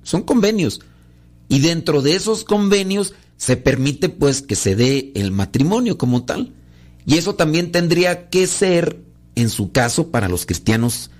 Son 0.02 0.22
convenios. 0.22 0.80
Y 1.48 1.58
dentro 1.58 2.00
de 2.00 2.14
esos 2.14 2.44
convenios 2.44 3.14
se 3.40 3.56
permite 3.56 4.10
pues 4.10 4.42
que 4.42 4.54
se 4.54 4.76
dé 4.76 5.12
el 5.14 5.32
matrimonio 5.32 5.96
como 5.96 6.26
tal. 6.26 6.52
Y 7.06 7.16
eso 7.16 7.36
también 7.36 7.72
tendría 7.72 8.28
que 8.28 8.46
ser, 8.46 9.02
en 9.34 9.48
su 9.48 9.72
caso, 9.72 10.10
para 10.10 10.28
los 10.28 10.44
cristianos 10.44 11.10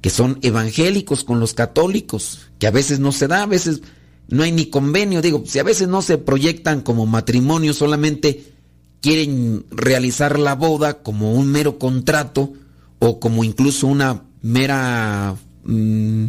que 0.00 0.10
son 0.10 0.40
evangélicos 0.42 1.22
con 1.22 1.38
los 1.38 1.54
católicos, 1.54 2.48
que 2.58 2.66
a 2.66 2.72
veces 2.72 2.98
no 2.98 3.12
se 3.12 3.28
da, 3.28 3.44
a 3.44 3.46
veces 3.46 3.82
no 4.26 4.42
hay 4.42 4.50
ni 4.50 4.66
convenio. 4.66 5.22
Digo, 5.22 5.44
si 5.46 5.60
a 5.60 5.62
veces 5.62 5.86
no 5.86 6.02
se 6.02 6.18
proyectan 6.18 6.80
como 6.80 7.06
matrimonio, 7.06 7.72
solamente 7.72 8.52
quieren 9.00 9.64
realizar 9.70 10.40
la 10.40 10.56
boda 10.56 11.04
como 11.04 11.34
un 11.34 11.52
mero 11.52 11.78
contrato 11.78 12.52
o 12.98 13.20
como 13.20 13.44
incluso 13.44 13.86
una 13.86 14.24
mera 14.42 15.36
mm, 15.62 16.26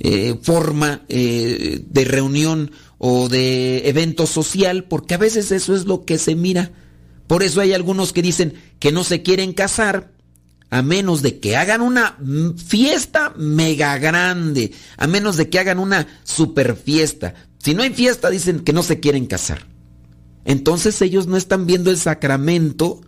eh, 0.00 0.38
forma 0.42 1.04
eh, 1.08 1.82
de 1.88 2.04
reunión 2.04 2.70
o 3.06 3.28
de 3.28 3.86
evento 3.86 4.26
social, 4.26 4.84
porque 4.84 5.12
a 5.12 5.18
veces 5.18 5.52
eso 5.52 5.74
es 5.74 5.84
lo 5.84 6.06
que 6.06 6.16
se 6.16 6.34
mira. 6.34 6.72
Por 7.26 7.42
eso 7.42 7.60
hay 7.60 7.74
algunos 7.74 8.14
que 8.14 8.22
dicen 8.22 8.54
que 8.78 8.92
no 8.92 9.04
se 9.04 9.20
quieren 9.20 9.52
casar 9.52 10.14
a 10.70 10.80
menos 10.80 11.20
de 11.20 11.38
que 11.38 11.54
hagan 11.54 11.82
una 11.82 12.16
fiesta 12.56 13.34
mega 13.36 13.98
grande, 13.98 14.72
a 14.96 15.06
menos 15.06 15.36
de 15.36 15.50
que 15.50 15.58
hagan 15.58 15.80
una 15.80 16.06
super 16.22 16.76
fiesta. 16.76 17.34
Si 17.58 17.74
no 17.74 17.82
hay 17.82 17.90
fiesta, 17.90 18.30
dicen 18.30 18.60
que 18.60 18.72
no 18.72 18.82
se 18.82 19.00
quieren 19.00 19.26
casar. 19.26 19.66
Entonces 20.46 21.02
ellos 21.02 21.26
no 21.26 21.36
están 21.36 21.66
viendo 21.66 21.90
el 21.90 21.98
sacramento 21.98 23.02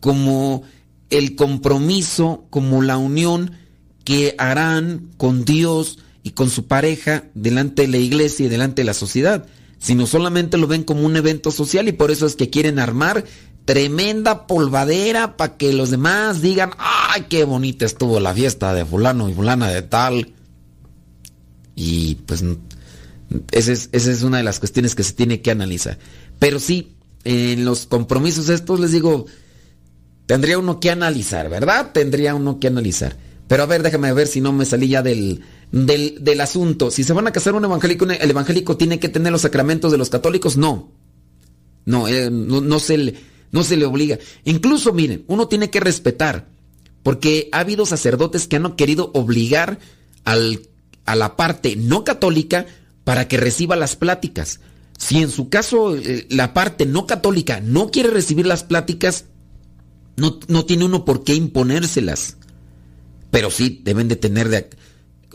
como 0.00 0.62
el 1.10 1.36
compromiso, 1.36 2.46
como 2.48 2.80
la 2.80 2.96
unión 2.96 3.58
que 4.04 4.34
harán 4.38 5.10
con 5.18 5.44
Dios 5.44 5.98
y 6.22 6.30
con 6.30 6.50
su 6.50 6.66
pareja 6.66 7.24
delante 7.34 7.82
de 7.82 7.88
la 7.88 7.98
iglesia 7.98 8.46
y 8.46 8.48
delante 8.48 8.82
de 8.82 8.86
la 8.86 8.94
sociedad, 8.94 9.46
sino 9.78 10.06
solamente 10.06 10.58
lo 10.58 10.66
ven 10.66 10.84
como 10.84 11.04
un 11.04 11.16
evento 11.16 11.50
social 11.50 11.88
y 11.88 11.92
por 11.92 12.10
eso 12.10 12.26
es 12.26 12.36
que 12.36 12.50
quieren 12.50 12.78
armar 12.78 13.24
tremenda 13.64 14.46
polvadera 14.46 15.36
para 15.36 15.56
que 15.56 15.72
los 15.72 15.90
demás 15.90 16.42
digan, 16.42 16.70
ay, 16.78 17.26
qué 17.28 17.44
bonita 17.44 17.84
estuvo 17.84 18.20
la 18.20 18.34
fiesta 18.34 18.74
de 18.74 18.84
fulano 18.84 19.28
y 19.28 19.34
fulana 19.34 19.68
de 19.68 19.82
tal. 19.82 20.32
Y 21.74 22.16
pues 22.26 22.44
esa 23.50 23.72
es, 23.72 23.88
esa 23.92 24.10
es 24.10 24.22
una 24.22 24.38
de 24.38 24.42
las 24.42 24.58
cuestiones 24.58 24.94
que 24.94 25.02
se 25.02 25.14
tiene 25.14 25.40
que 25.42 25.50
analizar. 25.50 25.98
Pero 26.38 26.58
sí, 26.58 26.96
en 27.24 27.64
los 27.64 27.86
compromisos 27.86 28.48
estos 28.48 28.80
les 28.80 28.92
digo, 28.92 29.26
tendría 30.26 30.58
uno 30.58 30.80
que 30.80 30.90
analizar, 30.90 31.48
¿verdad? 31.48 31.92
Tendría 31.92 32.34
uno 32.34 32.58
que 32.58 32.66
analizar. 32.66 33.16
Pero 33.48 33.62
a 33.62 33.66
ver, 33.66 33.82
déjame 33.82 34.12
ver 34.12 34.26
si 34.26 34.40
no 34.40 34.52
me 34.52 34.64
salí 34.64 34.88
ya 34.88 35.02
del, 35.02 35.42
del, 35.72 36.40
asunto. 36.40 36.90
Si 36.90 37.02
se 37.02 37.12
van 37.12 37.26
a 37.26 37.32
casar 37.32 37.54
un 37.54 37.64
evangélico, 37.64 38.04
¿el 38.04 38.30
evangélico 38.30 38.76
tiene 38.76 39.00
que 39.00 39.08
tener 39.08 39.32
los 39.32 39.42
sacramentos 39.42 39.90
de 39.90 39.98
los 39.98 40.10
católicos? 40.10 40.56
No. 40.56 40.92
No, 41.84 42.06
eh, 42.06 42.30
no, 42.30 42.78
se 42.78 42.96
le, 42.96 43.14
no 43.50 43.64
se 43.64 43.76
le 43.76 43.86
obliga. 43.86 44.18
Incluso, 44.44 44.92
miren, 44.92 45.24
uno 45.26 45.48
tiene 45.48 45.70
que 45.70 45.80
respetar, 45.80 46.48
porque 47.02 47.48
ha 47.50 47.60
habido 47.60 47.86
sacerdotes 47.86 48.46
que 48.46 48.56
han 48.56 48.76
querido 48.76 49.10
obligar 49.14 49.80
al 50.24 50.60
a 51.04 51.16
la 51.16 51.36
parte 51.36 51.76
no 51.76 52.04
católica 52.04 52.66
para 53.04 53.28
que 53.28 53.36
reciba 53.36 53.76
las 53.76 53.96
pláticas. 53.96 54.60
Si 54.98 55.18
en 55.18 55.30
su 55.30 55.48
caso 55.48 55.96
eh, 55.96 56.26
la 56.30 56.54
parte 56.54 56.86
no 56.86 57.06
católica 57.06 57.60
no 57.60 57.90
quiere 57.90 58.10
recibir 58.10 58.46
las 58.46 58.62
pláticas, 58.62 59.24
no, 60.16 60.38
no 60.48 60.64
tiene 60.64 60.84
uno 60.84 61.04
por 61.04 61.24
qué 61.24 61.34
imponérselas. 61.34 62.36
Pero 63.30 63.50
sí 63.50 63.80
deben 63.82 64.08
de 64.08 64.16
tener 64.16 64.48
de 64.48 64.70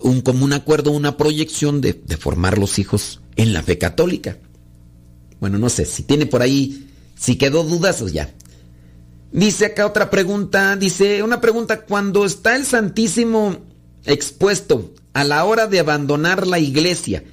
un 0.01 0.21
común 0.21 0.53
acuerdo, 0.53 0.91
una 0.91 1.17
proyección 1.17 1.81
de, 1.81 1.93
formar 2.19 2.57
los 2.57 2.79
hijos 2.79 3.21
en 3.35 3.53
la 3.53 3.63
fe 3.63 3.77
católica. 3.77 4.37
Bueno, 5.39 5.57
no 5.57 5.69
sé, 5.69 5.85
si 5.85 6.03
tiene 6.03 6.25
por 6.25 6.41
ahí, 6.41 6.89
si 7.15 7.37
quedó 7.37 7.63
dudas, 7.63 7.97
pues 7.99 8.13
ya. 8.13 8.33
Dice 9.31 9.65
acá 9.65 9.85
otra 9.85 10.09
pregunta, 10.09 10.75
dice 10.75 11.21
una 11.21 11.41
pregunta, 11.41 11.81
cuando 11.81 12.25
está 12.25 12.55
el 12.55 12.65
Santísimo 12.65 13.57
expuesto 14.05 14.93
a 15.13 15.23
la 15.23 15.43
hora 15.43 15.67
de 15.67 15.79
abandonar 15.79 16.47
la 16.47 16.59
iglesia, 16.59 17.23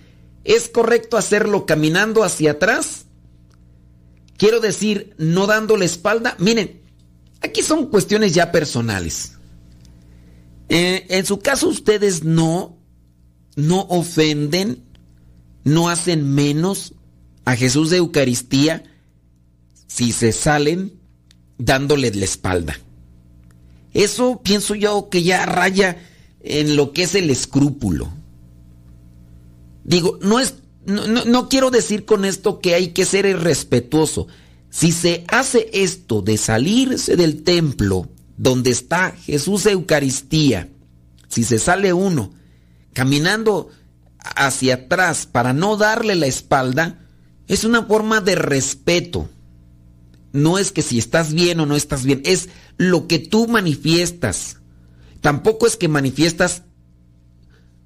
¿es 0.43 0.69
correcto 0.69 1.17
hacerlo 1.17 1.67
caminando 1.67 2.25
hacia 2.25 2.53
atrás? 2.53 3.05
Quiero 4.37 4.61
decir, 4.61 5.15
no 5.17 5.47
dándole 5.47 5.85
espalda. 5.85 6.37
Miren, 6.39 6.83
aquí 7.41 7.63
son 7.63 7.87
cuestiones 7.87 8.35
ya 8.35 8.51
personales. 8.51 9.33
Eh, 10.69 11.07
en 11.11 11.27
su 11.27 11.39
caso 11.41 11.69
ustedes 11.69 12.25
no, 12.25 12.77
no 13.57 13.83
ofenden, 13.89 14.83
no 15.65 15.89
hacen 15.89 16.35
menos 16.35 16.95
a 17.45 17.57
Jesús 17.57 17.91
de 17.91 17.99
Eucaristía 17.99 18.85
si 19.87 20.13
se 20.13 20.33
salen 20.33 20.93
dándole 21.59 22.13
la 22.13 22.25
espalda. 22.25 22.79
Eso 23.93 24.41
pienso 24.43 24.75
yo 24.75 25.09
que 25.09 25.23
ya 25.23 25.47
raya 25.47 25.99
en 26.41 26.77
lo 26.77 26.93
que 26.93 27.05
es 27.05 27.15
el 27.15 27.31
escrúpulo. 27.31 28.13
Digo, 29.85 30.19
no 30.23 30.41
es 30.41 30.55
no, 30.87 31.07
no, 31.07 31.49
quiero 31.49 31.71
decir 31.71 32.05
con 32.05 32.25
esto 32.25 32.61
que 32.61 32.75
hay 32.75 32.89
que 32.89 33.07
ser 33.07 33.25
irrespetuoso. 33.25 34.27
Si 34.69 34.93
se 34.93 35.25
hace 35.29 35.71
esto 35.73 36.21
de 36.21 36.37
salirse 36.37 37.17
del 37.17 37.43
templo 37.43 38.09
donde 38.37 38.71
está 38.71 39.13
Jesús 39.13 39.67
Eucaristía, 39.67 40.69
si 41.29 41.45
se 41.45 41.59
sale 41.59 41.93
uno 41.93 42.33
caminando 42.93 43.71
hacia 44.19 44.75
atrás 44.75 45.27
para 45.27 45.53
no 45.53 45.77
darle 45.77 46.15
la 46.15 46.27
espalda, 46.27 47.01
es 47.49 47.65
una 47.65 47.85
forma 47.85 48.21
de 48.21 48.37
respeto. 48.37 49.29
No 50.33 50.59
es 50.59 50.73
que 50.73 50.83
si 50.83 50.99
estás 50.99 51.33
bien 51.33 51.61
o 51.61 51.67
no 51.67 51.77
estás 51.77 52.05
bien, 52.05 52.23
es 52.25 52.49
lo 52.77 53.07
que 53.07 53.19
tú 53.19 53.47
manifiestas. 53.47 54.59
Tampoco 55.21 55.67
es 55.67 55.77
que 55.77 55.89
manifiestas 55.89 56.63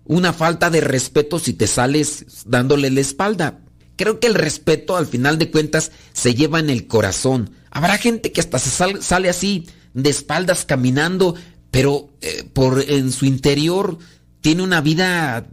una 0.05 0.33
falta 0.33 0.71
de 0.71 0.81
respeto 0.81 1.39
si 1.39 1.53
te 1.53 1.67
sales 1.67 2.45
dándole 2.47 2.91
la 2.91 3.01
espalda. 3.01 3.61
Creo 3.97 4.21
que 4.21 4.27
el 4.29 4.35
respeto 4.35 4.97
al 4.97 5.07
final 5.07 5.39
de 5.39 5.51
cuentas 5.51 5.93
se 6.13 6.35
lleva 6.35 6.61
en 6.61 6.71
el 6.71 6.87
corazón. 6.87 7.51
Habrá 7.71 7.99
gente 7.99 8.33
que 8.33 8.41
hasta 8.41 8.59
se 8.59 8.71
sale, 9.01 9.29
así 9.29 9.67
de 9.95 10.11
espaldas 10.11 10.65
caminando, 10.65 11.35
pero 11.71 12.11
eh, 12.21 12.49
por 12.53 12.81
en 12.89 13.13
su 13.13 13.27
interior 13.27 13.99
tiene 14.41 14.63
una 14.63 14.81
vida 14.81 15.47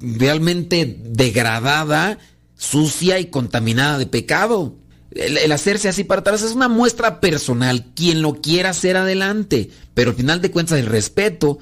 realmente 0.00 1.00
degradada 1.04 2.18
sucia 2.56 3.18
y 3.18 3.26
contaminada 3.26 3.98
de 3.98 4.06
pecado. 4.06 4.76
El, 5.10 5.50
hacerse 5.52 5.88
así 5.88 6.04
para 6.04 6.20
atrás 6.20 6.42
es 6.42 6.52
una 6.52 6.68
muestra 6.68 7.20
personal. 7.20 7.92
Quien 7.94 8.22
lo 8.22 8.40
quiera 8.40 8.70
hacer 8.70 8.96
adelante. 8.96 9.70
Pero 9.94 10.10
al 10.10 10.16
final 10.16 10.40
de 10.40 10.50
cuentas 10.50 10.78
el 10.78 10.86
respeto 10.86 11.58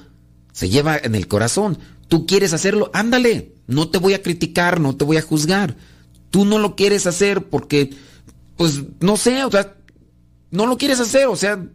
se 0.51 0.69
lleva 0.69 0.97
en 0.97 1.15
el 1.15 1.27
corazón. 1.27 1.77
Tú 2.07 2.25
quieres 2.25 2.53
hacerlo, 2.53 2.91
ándale. 2.93 3.53
No 3.67 3.89
te 3.89 3.97
voy 3.97 4.13
a 4.13 4.21
criticar, 4.21 4.79
no 4.79 4.95
te 4.95 5.05
voy 5.05 5.17
a 5.17 5.21
juzgar. 5.21 5.75
Tú 6.29 6.45
no 6.45 6.59
lo 6.59 6.75
quieres 6.75 7.07
hacer 7.07 7.45
porque, 7.49 7.91
pues, 8.57 8.81
no 8.99 9.17
sé, 9.17 9.43
o 9.45 9.51
sea, 9.51 9.75
no 10.51 10.65
lo 10.65 10.77
quieres 10.77 10.99
hacer, 10.99 11.27
o 11.27 11.35
sea, 11.35 11.65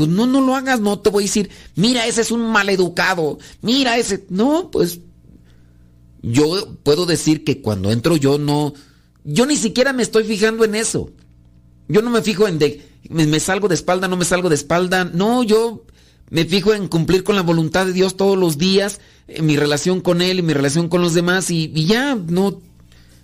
pues 0.00 0.08
no, 0.08 0.26
no 0.26 0.40
lo 0.40 0.54
hagas, 0.54 0.80
no 0.80 0.98
te 0.98 1.10
voy 1.10 1.24
a 1.24 1.26
decir, 1.26 1.50
mira, 1.76 2.06
ese 2.06 2.22
es 2.22 2.30
un 2.30 2.50
maleducado, 2.50 3.38
mira 3.60 3.98
ese, 3.98 4.24
no, 4.30 4.70
pues 4.70 5.00
yo 6.22 6.74
puedo 6.82 7.04
decir 7.04 7.44
que 7.44 7.60
cuando 7.60 7.92
entro 7.92 8.16
yo 8.16 8.38
no, 8.38 8.72
yo 9.24 9.44
ni 9.44 9.56
siquiera 9.56 9.92
me 9.92 10.02
estoy 10.02 10.24
fijando 10.24 10.64
en 10.64 10.74
eso. 10.74 11.10
Yo 11.86 12.00
no 12.00 12.08
me 12.08 12.22
fijo 12.22 12.48
en 12.48 12.58
de, 12.58 12.82
me, 13.10 13.40
salgo 13.40 13.68
de 13.68 13.74
espalda, 13.74 14.08
no 14.08 14.16
me 14.16 14.24
salgo 14.24 14.48
de 14.48 14.54
espalda. 14.54 15.04
No, 15.04 15.42
yo 15.42 15.84
me 16.30 16.46
fijo 16.46 16.72
en 16.72 16.88
cumplir 16.88 17.22
con 17.22 17.36
la 17.36 17.42
voluntad 17.42 17.84
de 17.84 17.92
Dios 17.92 18.16
todos 18.16 18.38
los 18.38 18.56
días, 18.56 19.00
en 19.28 19.44
mi 19.44 19.58
relación 19.58 20.00
con 20.00 20.22
Él 20.22 20.38
y 20.38 20.42
mi 20.42 20.54
relación 20.54 20.88
con 20.88 21.02
los 21.02 21.12
demás 21.12 21.50
y, 21.50 21.68
ya, 21.84 22.14
no, 22.14 22.58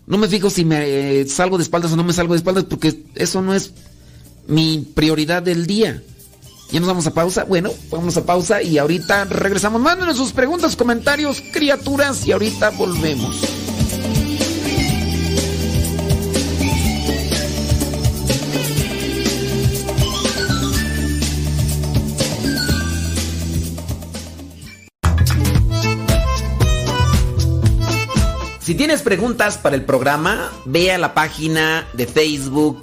no 0.07 0.19
me 0.19 0.29
fijo 0.29 0.51
si 0.51 0.67
me 0.67 1.21
eh, 1.21 1.27
salgo 1.27 1.57
de 1.57 1.63
espaldas 1.63 1.93
o 1.93 1.97
no 1.97 2.05
me 2.05 2.13
salgo 2.13 2.35
de 2.35 2.39
espaldas 2.41 2.65
porque 2.65 3.03
eso 3.15 3.41
no 3.41 3.55
es 3.55 3.73
mi 4.47 4.87
prioridad 4.95 5.43
del 5.43 5.67
día. 5.67 6.03
Ya 6.71 6.81
nos 6.81 6.89
vamos 6.89 7.07
a 7.07 7.15
pausa. 7.15 7.45
Bueno, 7.45 7.71
vamos 7.91 8.17
a 8.17 8.27
pausa 8.27 8.63
y 8.63 8.79
ahorita 8.79 9.25
regresamos. 9.27 9.81
Mándenos 9.81 10.17
sus 10.17 10.33
preguntas, 10.33 10.77
comentarios, 10.77 11.43
criaturas 11.53 12.27
y 12.27 12.33
ahorita 12.33 12.71
volvemos. 12.71 13.41
Si 28.61 28.75
tienes 28.75 29.03
preguntas 29.03 29.59
para 29.59 29.77
el 29.77 29.85
programa, 29.85 30.51
ve 30.65 30.91
a 30.91 30.99
la 30.99 31.15
página 31.15 31.87
de 31.93 32.05
Facebook 32.09 32.83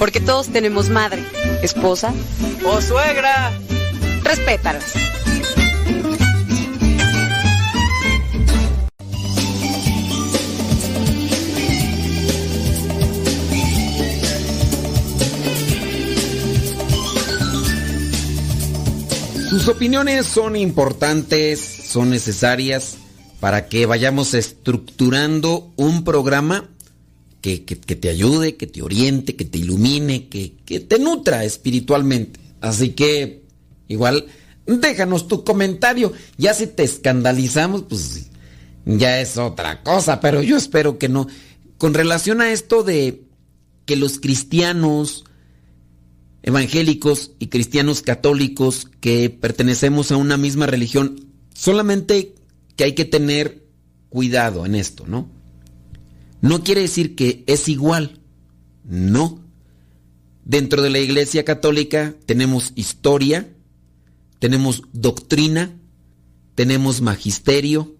Porque 0.00 0.18
todos 0.18 0.48
tenemos 0.48 0.88
madre, 0.88 1.22
esposa 1.62 2.14
o 2.64 2.80
suegra. 2.80 3.52
Respétalas. 4.24 4.94
Sus 19.50 19.68
opiniones 19.68 20.24
son 20.24 20.56
importantes, 20.56 21.60
son 21.60 22.08
necesarias 22.08 22.96
para 23.38 23.68
que 23.68 23.84
vayamos 23.84 24.32
estructurando 24.32 25.70
un 25.76 26.04
programa 26.04 26.69
que, 27.40 27.64
que- 27.64 27.76
te 27.96 28.08
ayude, 28.08 28.56
que 28.56 28.66
te 28.66 28.82
oriente, 28.82 29.36
que 29.36 29.44
te 29.44 29.58
ilumine, 29.58 30.28
que, 30.28 30.54
que 30.64 30.80
te 30.80 30.98
nutra 30.98 31.44
espiritualmente. 31.44 32.38
Así 32.60 32.90
que, 32.90 33.42
igual, 33.88 34.26
déjanos 34.66 35.28
tu 35.28 35.44
comentario. 35.44 36.12
Ya 36.36 36.54
si 36.54 36.66
te 36.66 36.82
escandalizamos, 36.82 37.84
pues 37.88 38.26
ya 38.84 39.20
es 39.20 39.36
otra 39.38 39.82
cosa, 39.82 40.20
pero 40.20 40.42
yo 40.42 40.56
espero 40.56 40.98
que 40.98 41.08
no. 41.08 41.26
Con 41.78 41.94
relación 41.94 42.40
a 42.40 42.52
esto 42.52 42.82
de 42.82 43.22
que 43.86 43.96
los 43.96 44.20
cristianos 44.20 45.24
evangélicos 46.42 47.32
y 47.38 47.48
cristianos 47.48 48.02
católicos 48.02 48.88
que 49.00 49.30
pertenecemos 49.30 50.10
a 50.12 50.16
una 50.16 50.36
misma 50.36 50.66
religión, 50.66 51.26
solamente 51.54 52.34
que 52.76 52.84
hay 52.84 52.94
que 52.94 53.04
tener 53.04 53.64
cuidado 54.08 54.64
en 54.64 54.74
esto, 54.74 55.04
¿no? 55.06 55.30
No 56.40 56.64
quiere 56.64 56.82
decir 56.82 57.14
que 57.14 57.44
es 57.46 57.68
igual, 57.68 58.20
no. 58.84 59.44
Dentro 60.44 60.82
de 60.82 60.90
la 60.90 60.98
Iglesia 60.98 61.44
Católica 61.44 62.14
tenemos 62.26 62.72
historia, 62.74 63.48
tenemos 64.38 64.82
doctrina, 64.92 65.76
tenemos 66.54 67.02
magisterio, 67.02 67.94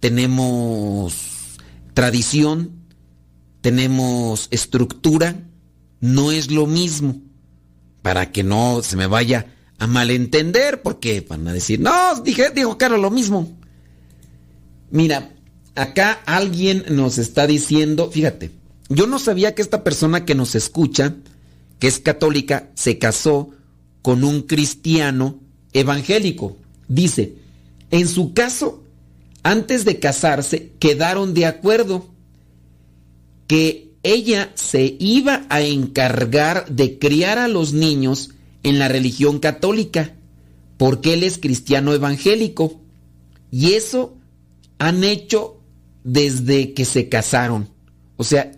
tenemos 0.00 1.14
tradición, 1.94 2.82
tenemos 3.60 4.48
estructura, 4.50 5.48
no 6.00 6.32
es 6.32 6.50
lo 6.50 6.66
mismo. 6.66 7.22
Para 8.02 8.32
que 8.32 8.42
no 8.42 8.82
se 8.82 8.96
me 8.96 9.06
vaya 9.06 9.54
a 9.78 9.86
malentender, 9.86 10.82
porque 10.82 11.24
van 11.28 11.46
a 11.46 11.52
decir, 11.52 11.80
no, 11.80 12.20
dije, 12.22 12.50
dijo 12.50 12.78
Carlos 12.78 13.00
lo 13.00 13.10
mismo. 13.10 13.56
Mira, 14.90 15.32
acá 15.74 16.20
alguien 16.26 16.84
nos 16.90 17.18
está 17.18 17.46
diciendo, 17.46 18.10
fíjate, 18.10 18.50
yo 18.88 19.06
no 19.06 19.18
sabía 19.18 19.54
que 19.54 19.62
esta 19.62 19.84
persona 19.84 20.24
que 20.24 20.34
nos 20.34 20.54
escucha, 20.54 21.14
que 21.78 21.88
es 21.88 21.98
católica, 21.98 22.70
se 22.74 22.98
casó 22.98 23.50
con 24.02 24.24
un 24.24 24.42
cristiano 24.42 25.40
evangélico. 25.72 26.56
Dice, 26.88 27.34
en 27.90 28.08
su 28.08 28.34
caso, 28.34 28.82
antes 29.42 29.84
de 29.84 29.98
casarse, 29.98 30.72
quedaron 30.78 31.34
de 31.34 31.46
acuerdo 31.46 32.08
que 33.46 33.92
ella 34.02 34.52
se 34.54 34.96
iba 34.98 35.46
a 35.48 35.62
encargar 35.62 36.66
de 36.70 36.98
criar 36.98 37.38
a 37.38 37.48
los 37.48 37.72
niños 37.72 38.30
en 38.62 38.78
la 38.78 38.88
religión 38.88 39.38
católica, 39.38 40.14
porque 40.76 41.14
él 41.14 41.22
es 41.22 41.38
cristiano 41.38 41.92
evangélico. 41.92 42.80
Y 43.50 43.74
eso 43.74 44.16
han 44.78 45.04
hecho 45.04 45.61
desde 46.04 46.74
que 46.74 46.84
se 46.84 47.08
casaron. 47.08 47.68
O 48.16 48.24
sea, 48.24 48.52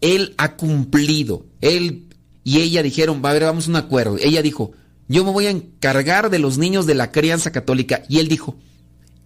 él 0.00 0.34
ha 0.38 0.56
cumplido. 0.56 1.46
Él 1.60 2.06
y 2.44 2.60
ella 2.60 2.82
dijeron, 2.82 3.22
va 3.24 3.30
a 3.30 3.32
ver, 3.32 3.44
vamos 3.44 3.66
a 3.66 3.70
un 3.70 3.76
acuerdo. 3.76 4.16
Ella 4.20 4.42
dijo, 4.42 4.72
yo 5.08 5.24
me 5.24 5.32
voy 5.32 5.46
a 5.46 5.50
encargar 5.50 6.30
de 6.30 6.38
los 6.38 6.58
niños 6.58 6.86
de 6.86 6.94
la 6.94 7.10
crianza 7.10 7.50
católica. 7.50 8.04
Y 8.08 8.18
él 8.18 8.28
dijo, 8.28 8.56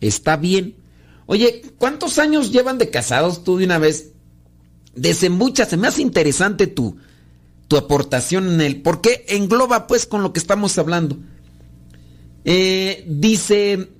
está 0.00 0.36
bien. 0.36 0.76
Oye, 1.26 1.62
¿cuántos 1.78 2.18
años 2.18 2.50
llevan 2.50 2.78
de 2.78 2.90
casados 2.90 3.44
tú 3.44 3.58
de 3.58 3.64
una 3.66 3.78
vez? 3.78 4.12
Desembucha, 4.94 5.66
se 5.66 5.76
me 5.76 5.86
hace 5.86 6.02
interesante 6.02 6.66
tu, 6.66 6.96
tu 7.68 7.76
aportación 7.76 8.48
en 8.54 8.60
él. 8.62 8.82
porque 8.82 9.24
engloba 9.28 9.86
pues 9.86 10.06
con 10.06 10.22
lo 10.22 10.32
que 10.32 10.40
estamos 10.40 10.76
hablando? 10.78 11.18
Eh, 12.44 13.04
dice, 13.06 13.90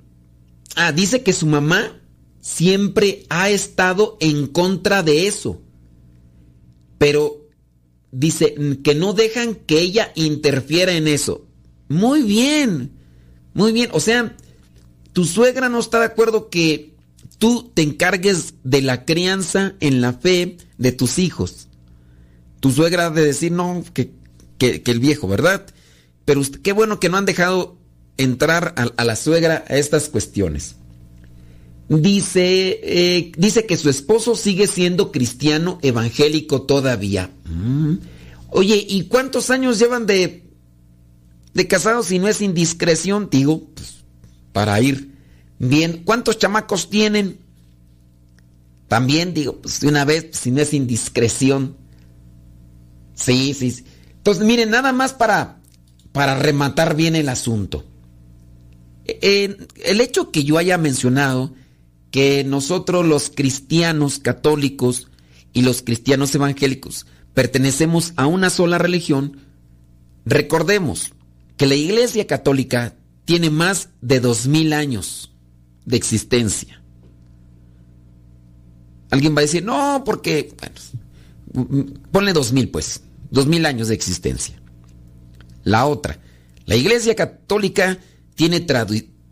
ah, 0.75 0.91
dice 0.91 1.21
que 1.21 1.31
su 1.31 1.45
mamá 1.45 2.00
siempre 2.41 3.23
ha 3.29 3.49
estado 3.49 4.17
en 4.19 4.47
contra 4.47 5.03
de 5.03 5.27
eso. 5.27 5.61
Pero 6.97 7.47
dice 8.11 8.55
que 8.83 8.95
no 8.95 9.13
dejan 9.13 9.55
que 9.55 9.79
ella 9.79 10.11
interfiera 10.15 10.91
en 10.93 11.07
eso. 11.07 11.45
Muy 11.87 12.23
bien, 12.23 12.91
muy 13.53 13.71
bien. 13.71 13.89
O 13.93 13.99
sea, 13.99 14.35
tu 15.13 15.25
suegra 15.25 15.69
no 15.69 15.79
está 15.79 15.99
de 15.99 16.05
acuerdo 16.05 16.49
que 16.49 16.93
tú 17.37 17.71
te 17.73 17.81
encargues 17.81 18.53
de 18.63 18.81
la 18.81 19.05
crianza 19.05 19.73
en 19.79 20.01
la 20.01 20.13
fe 20.13 20.57
de 20.77 20.91
tus 20.91 21.17
hijos. 21.19 21.67
Tu 22.59 22.71
suegra 22.71 23.09
de 23.09 23.23
decir, 23.25 23.51
no, 23.51 23.83
que, 23.93 24.11
que- 24.59 24.83
que 24.83 24.91
el 24.91 24.99
viejo, 24.99 25.27
¿verdad? 25.27 25.65
Pero 26.25 26.41
qué 26.61 26.71
bueno 26.73 26.99
que 26.99 27.09
no 27.09 27.17
han 27.17 27.25
dejado 27.25 27.77
entrar 28.17 28.75
a 28.95 29.03
la 29.03 29.15
suegra 29.15 29.65
a 29.67 29.77
estas 29.77 30.09
cuestiones. 30.09 30.75
Dice, 31.99 32.79
eh, 32.83 33.33
dice 33.37 33.65
que 33.65 33.75
su 33.75 33.89
esposo 33.89 34.37
sigue 34.37 34.67
siendo 34.67 35.11
cristiano 35.11 35.77
evangélico 35.81 36.61
todavía. 36.61 37.31
Mm. 37.43 37.95
Oye, 38.47 38.85
¿y 38.87 39.07
cuántos 39.07 39.49
años 39.49 39.77
llevan 39.77 40.05
de, 40.05 40.45
de 41.53 41.67
casados 41.67 42.05
si 42.05 42.17
no 42.17 42.29
es 42.29 42.39
indiscreción? 42.39 43.27
Digo, 43.29 43.67
pues, 43.75 44.05
para 44.53 44.79
ir 44.79 45.11
bien. 45.59 46.03
¿Cuántos 46.05 46.37
chamacos 46.37 46.89
tienen? 46.89 47.39
También 48.87 49.33
digo, 49.33 49.57
pues 49.61 49.81
de 49.81 49.89
una 49.89 50.05
vez, 50.05 50.29
si 50.31 50.49
no 50.49 50.61
es 50.61 50.73
indiscreción. 50.73 51.75
Sí, 53.15 53.53
sí. 53.53 53.69
sí. 53.69 53.83
Entonces, 54.15 54.45
miren, 54.45 54.69
nada 54.69 54.93
más 54.93 55.11
para, 55.11 55.59
para 56.13 56.35
rematar 56.35 56.95
bien 56.95 57.17
el 57.17 57.27
asunto. 57.27 57.83
Eh, 59.03 59.57
el 59.83 59.99
hecho 59.99 60.31
que 60.31 60.45
yo 60.45 60.57
haya 60.57 60.77
mencionado 60.77 61.53
que 62.11 62.43
nosotros 62.43 63.05
los 63.05 63.31
cristianos 63.33 64.19
católicos 64.19 65.07
y 65.53 65.61
los 65.61 65.81
cristianos 65.81 66.35
evangélicos 66.35 67.07
pertenecemos 67.33 68.13
a 68.17 68.27
una 68.27 68.49
sola 68.49 68.77
religión, 68.77 69.37
recordemos 70.25 71.13
que 71.57 71.65
la 71.65 71.75
Iglesia 71.75 72.27
Católica 72.27 72.95
tiene 73.25 73.49
más 73.49 73.89
de 74.01 74.19
dos 74.19 74.47
mil 74.47 74.73
años 74.73 75.31
de 75.85 75.97
existencia. 75.97 76.81
Alguien 79.09 79.35
va 79.35 79.39
a 79.39 79.41
decir, 79.41 79.63
no, 79.63 80.03
porque, 80.05 80.53
bueno, 81.53 81.95
ponle 82.11 82.33
dos 82.33 82.51
mil 82.51 82.69
pues, 82.69 83.01
dos 83.29 83.47
mil 83.47 83.65
años 83.65 83.87
de 83.87 83.95
existencia. 83.95 84.61
La 85.63 85.85
otra, 85.85 86.19
la 86.65 86.75
Iglesia 86.75 87.15
Católica 87.15 87.99
tiene 88.35 88.65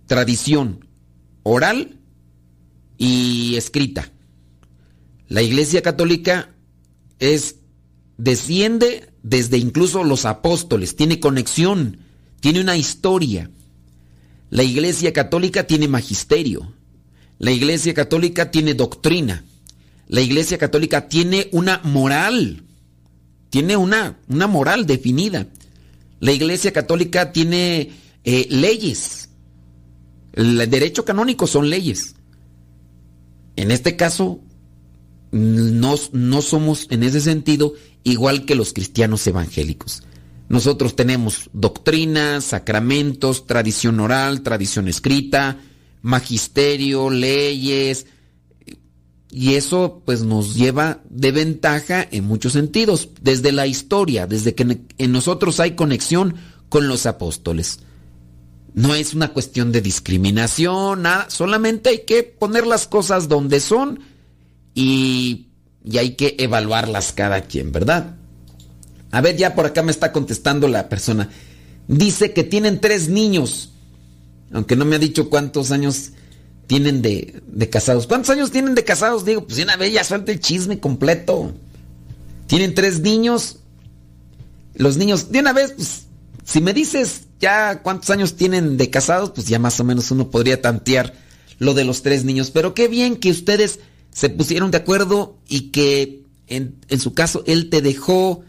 tradición 0.08 0.86
oral 1.44 1.99
y 3.00 3.56
escrita. 3.56 4.12
La 5.28 5.42
Iglesia 5.42 5.82
Católica 5.82 6.50
es 7.18 7.56
desciende 8.18 9.10
desde 9.24 9.58
incluso 9.58 10.04
los 10.04 10.26
apóstoles, 10.26 10.96
tiene 10.96 11.20
conexión, 11.20 12.00
tiene 12.42 12.62
una 12.62 12.78
historia. 12.78 13.50
La 14.52 14.64
Iglesia 14.64 15.14
Católica 15.14 15.66
tiene 15.66 15.88
magisterio. 15.88 16.74
La 17.38 17.52
Iglesia 17.52 17.94
Católica 17.94 18.52
tiene 18.52 18.74
doctrina. 18.74 19.46
La 20.08 20.22
Iglesia 20.22 20.58
Católica 20.58 21.08
tiene 21.08 21.48
una 21.52 21.80
moral. 21.84 22.64
Tiene 23.50 23.78
una, 23.78 24.20
una 24.28 24.48
moral 24.48 24.86
definida. 24.86 25.48
La 26.20 26.32
Iglesia 26.32 26.74
Católica 26.74 27.32
tiene 27.32 27.92
eh, 28.24 28.48
leyes. 28.50 29.30
El 30.34 30.70
derecho 30.70 31.06
canónico 31.06 31.48
son 31.48 31.70
leyes. 31.70 32.16
En 33.60 33.72
este 33.72 33.98
caso, 33.98 34.40
no, 35.32 35.96
no 36.14 36.42
somos 36.42 36.88
en 36.92 37.04
ese 37.04 37.20
sentido 37.20 37.74
igual 38.06 38.46
que 38.46 38.56
los 38.56 38.72
cristianos 38.72 39.28
evangélicos. 39.28 40.04
Nosotros 40.48 40.96
tenemos 40.96 41.50
doctrinas, 41.52 42.46
sacramentos, 42.46 43.48
tradición 43.48 44.00
oral, 44.00 44.44
tradición 44.44 44.88
escrita, 44.88 45.58
magisterio, 46.02 47.10
leyes, 47.10 48.06
y 49.30 49.56
eso 49.56 50.04
pues 50.06 50.24
nos 50.24 50.56
lleva 50.56 51.04
de 51.10 51.34
ventaja 51.34 52.08
en 52.10 52.24
muchos 52.24 52.54
sentidos, 52.54 53.10
desde 53.22 53.52
la 53.52 53.68
historia, 53.68 54.26
desde 54.26 54.56
que 54.56 54.86
en 54.98 55.12
nosotros 55.12 55.60
hay 55.60 55.72
conexión 55.72 56.36
con 56.70 56.88
los 56.88 57.06
apóstoles. 57.06 57.82
No 58.74 58.96
es 58.96 59.14
una 59.14 59.34
cuestión 59.34 59.72
de 59.72 59.82
discriminación, 59.82 61.02
nada, 61.02 61.30
solamente 61.30 61.90
hay 61.90 62.00
que 62.06 62.24
poner 62.24 62.68
las 62.68 62.88
cosas 62.88 63.28
donde 63.28 63.60
son 63.60 64.00
y, 64.76 65.48
y 65.84 65.98
hay 65.98 66.12
que 66.16 66.36
evaluarlas 66.40 67.12
cada 67.12 67.42
quien, 67.42 67.72
¿verdad? 67.72 68.16
A 69.12 69.22
ver, 69.22 69.38
ya 69.38 69.56
por 69.56 69.66
acá 69.66 69.82
me 69.82 69.92
está 69.92 70.12
contestando 70.12 70.68
la 70.68 70.88
persona. 70.88 71.30
Dice 71.88 72.34
que 72.34 72.44
tienen 72.44 72.80
tres 72.80 73.10
niños, 73.10 73.72
aunque 74.54 74.76
no 74.76 74.86
me 74.86 74.96
ha 74.96 75.00
dicho 75.00 75.30
cuántos 75.30 75.72
años 75.72 76.12
tienen 76.68 77.02
de, 77.02 77.42
de 77.48 77.70
casados. 77.70 78.06
¿Cuántos 78.06 78.30
años 78.30 78.52
tienen 78.52 78.76
de 78.76 78.84
casados? 78.84 79.26
Digo, 79.26 79.48
pues 79.48 79.58
una 79.58 79.76
vez 79.76 79.92
ya 79.92 80.04
suelta 80.04 80.32
el 80.32 80.40
chisme 80.40 80.80
completo. 80.80 81.52
Tienen 82.46 82.76
tres 82.76 83.00
niños. 83.00 83.58
Los 84.76 84.96
niños, 84.98 85.32
de 85.32 85.40
una 85.40 85.54
vez, 85.54 85.74
pues, 85.76 86.04
si 86.44 86.62
me 86.62 86.74
dices 86.74 87.24
ya 87.40 87.82
cuántos 87.82 88.10
años 88.10 88.36
tienen 88.36 88.78
de 88.78 88.90
casados, 88.90 89.32
pues 89.32 89.48
ya 89.48 89.60
más 89.60 89.80
o 89.80 89.84
menos 89.84 90.12
uno 90.12 90.30
podría 90.30 90.62
tantear 90.62 91.14
lo 91.58 91.74
de 91.74 91.86
los 91.86 92.02
tres 92.02 92.26
niños. 92.26 92.52
Pero 92.52 92.74
qué 92.74 92.88
bien 92.88 93.16
que 93.18 93.32
ustedes 93.32 93.80
se 94.12 94.30
pusieron 94.30 94.72
de 94.72 94.78
acuerdo 94.78 95.38
y 95.48 95.70
que 95.70 96.24
en, 96.48 96.76
su 97.00 97.14
caso 97.14 97.44
él 97.46 97.70
te 97.70 97.82
dejó 97.82 98.44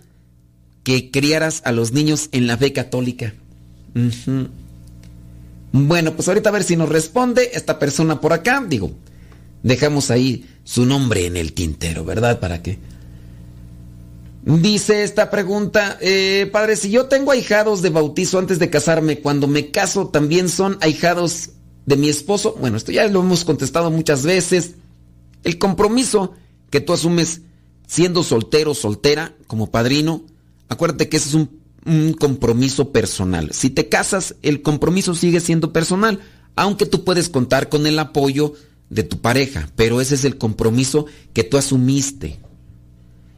que 0.82 1.10
criaras 1.10 1.62
a 1.64 1.72
los 1.72 1.92
niños 1.92 2.28
en 2.32 2.46
la 2.46 2.56
fe 2.56 2.72
católica. 2.72 3.34
Ujú. 3.94 4.48
Bueno, 5.72 6.14
pues 6.14 6.26
ahorita 6.26 6.48
a 6.48 6.52
ver 6.52 6.64
si 6.64 6.76
nos 6.76 6.88
responde 6.88 7.50
esta 7.54 7.78
persona 7.78 8.20
por 8.20 8.32
acá. 8.32 8.64
Digo, 8.66 8.90
dejamos 9.62 10.10
ahí 10.10 10.46
su 10.64 10.86
nombre 10.86 11.26
en 11.26 11.36
el 11.36 11.52
tintero, 11.52 12.04
¿verdad? 12.04 12.40
Para 12.40 12.62
que... 12.62 12.78
Dice 14.42 15.02
esta 15.02 15.30
pregunta, 15.30 15.98
eh, 16.00 16.48
padre, 16.50 16.76
si 16.76 16.90
yo 16.90 17.06
tengo 17.06 17.30
ahijados 17.30 17.82
de 17.82 17.90
bautizo 17.90 18.38
antes 18.38 18.58
de 18.58 18.70
casarme, 18.70 19.20
cuando 19.20 19.46
me 19.46 19.70
caso 19.70 20.08
también 20.08 20.48
son 20.48 20.78
ahijados 20.80 21.50
de 21.84 21.96
mi 21.96 22.08
esposo. 22.08 22.56
Bueno, 22.58 22.78
esto 22.78 22.90
ya 22.90 23.06
lo 23.06 23.20
hemos 23.20 23.44
contestado 23.44 23.90
muchas 23.90 24.22
veces. 24.22 24.76
El 25.44 25.58
compromiso 25.58 26.32
que 26.70 26.80
tú 26.80 26.94
asumes 26.94 27.42
siendo 27.86 28.22
soltero 28.22 28.74
soltera 28.74 29.34
como 29.46 29.70
padrino, 29.70 30.22
acuérdate 30.68 31.10
que 31.10 31.18
ese 31.18 31.28
es 31.28 31.34
un, 31.34 31.60
un 31.84 32.14
compromiso 32.14 32.92
personal. 32.92 33.50
Si 33.52 33.68
te 33.68 33.88
casas, 33.90 34.36
el 34.40 34.62
compromiso 34.62 35.14
sigue 35.14 35.40
siendo 35.40 35.72
personal, 35.72 36.20
aunque 36.56 36.86
tú 36.86 37.04
puedes 37.04 37.28
contar 37.28 37.68
con 37.68 37.86
el 37.86 37.98
apoyo 37.98 38.54
de 38.88 39.02
tu 39.02 39.20
pareja, 39.20 39.68
pero 39.76 40.00
ese 40.00 40.14
es 40.14 40.24
el 40.24 40.38
compromiso 40.38 41.06
que 41.34 41.44
tú 41.44 41.58
asumiste. 41.58 42.40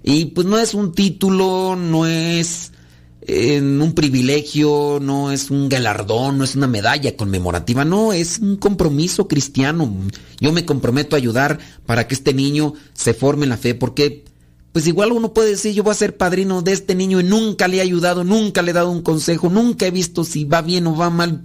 Y 0.03 0.27
pues 0.27 0.47
no 0.47 0.59
es 0.59 0.75
un 0.75 0.93
título, 0.93 1.77
no 1.77 2.07
es 2.07 2.73
eh, 3.23 3.61
un 3.61 3.93
privilegio, 3.95 4.99
no 5.01 5.31
es 5.31 5.51
un 5.51 5.69
galardón, 5.69 6.39
no 6.39 6.45
es 6.45 6.57
una 6.57 6.67
medalla 6.67 7.17
conmemorativa, 7.17 7.85
no, 7.85 8.13
es 8.13 8.39
un 8.39 8.57
compromiso 8.57 9.29
cristiano. 9.29 9.93
Yo 10.41 10.53
me 10.53 10.65
comprometo 10.65 11.15
a 11.15 11.19
ayudar 11.19 11.61
para 11.87 12.09
que 12.09 12.15
este 12.15 12.35
niño 12.35 12.75
se 12.95 13.15
forme 13.15 13.45
en 13.45 13.51
la 13.51 13.57
fe, 13.57 13.77
porque 13.77 14.25
pues 14.73 14.87
igual 14.87 15.13
uno 15.13 15.35
puede 15.35 15.51
decir, 15.51 15.75
yo 15.75 15.85
voy 15.85 15.93
a 15.93 15.95
ser 15.95 16.17
padrino 16.17 16.63
de 16.63 16.73
este 16.73 16.95
niño 16.95 17.21
y 17.21 17.25
nunca 17.25 17.69
le 17.69 17.77
he 17.77 17.81
ayudado, 17.81 18.25
nunca 18.25 18.63
le 18.63 18.71
he 18.71 18.75
dado 18.75 18.91
un 18.91 19.03
consejo, 19.03 19.51
nunca 19.51 19.87
he 19.87 19.91
visto 19.91 20.25
si 20.25 20.45
va 20.45 20.63
bien 20.63 20.87
o 20.87 20.97
va 20.97 21.11
mal. 21.11 21.45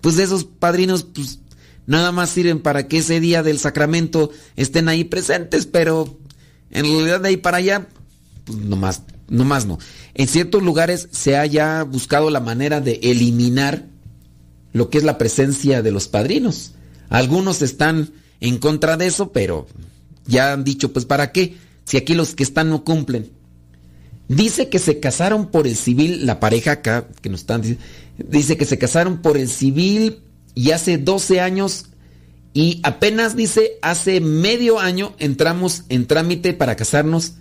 Pues 0.00 0.18
esos 0.18 0.44
padrinos, 0.44 1.02
pues 1.02 1.40
nada 1.86 2.12
más 2.12 2.30
sirven 2.30 2.60
para 2.60 2.88
que 2.88 2.98
ese 2.98 3.20
día 3.20 3.42
del 3.42 3.58
sacramento 3.58 4.30
estén 4.56 4.88
ahí 4.88 5.04
presentes, 5.04 5.66
pero 5.66 6.18
en 6.74 6.84
realidad 6.84 7.20
de 7.20 7.28
ahí 7.30 7.36
para 7.38 7.56
allá, 7.58 7.88
pues 8.44 8.58
nomás, 8.58 9.02
nomás 9.28 9.64
no. 9.64 9.78
En 10.12 10.28
ciertos 10.28 10.62
lugares 10.62 11.08
se 11.12 11.36
haya 11.36 11.82
buscado 11.84 12.28
la 12.30 12.40
manera 12.40 12.80
de 12.80 13.00
eliminar 13.02 13.86
lo 14.72 14.90
que 14.90 14.98
es 14.98 15.04
la 15.04 15.16
presencia 15.16 15.82
de 15.82 15.92
los 15.92 16.08
padrinos. 16.08 16.72
Algunos 17.08 17.62
están 17.62 18.10
en 18.40 18.58
contra 18.58 18.96
de 18.96 19.06
eso, 19.06 19.32
pero 19.32 19.66
ya 20.26 20.52
han 20.52 20.64
dicho, 20.64 20.92
pues 20.92 21.04
¿para 21.04 21.32
qué? 21.32 21.56
Si 21.84 21.96
aquí 21.96 22.14
los 22.14 22.34
que 22.34 22.42
están 22.42 22.70
no 22.70 22.84
cumplen. 22.84 23.30
Dice 24.26 24.68
que 24.68 24.78
se 24.78 25.00
casaron 25.00 25.50
por 25.50 25.66
el 25.66 25.76
civil, 25.76 26.26
la 26.26 26.40
pareja 26.40 26.72
acá, 26.72 27.08
que 27.20 27.28
nos 27.28 27.40
están 27.40 27.60
diciendo, 27.60 27.84
dice 28.18 28.56
que 28.56 28.64
se 28.64 28.78
casaron 28.78 29.22
por 29.22 29.36
el 29.36 29.48
civil 29.48 30.20
y 30.54 30.72
hace 30.72 30.98
12 30.98 31.40
años 31.40 31.86
y 32.54 32.78
apenas 32.84 33.34
dice, 33.34 33.78
hace 33.82 34.20
medio 34.20 34.78
año 34.78 35.16
entramos 35.18 35.82
en 35.88 36.06
trámite 36.06 36.54
para 36.54 36.76
casarnos, 36.76 37.34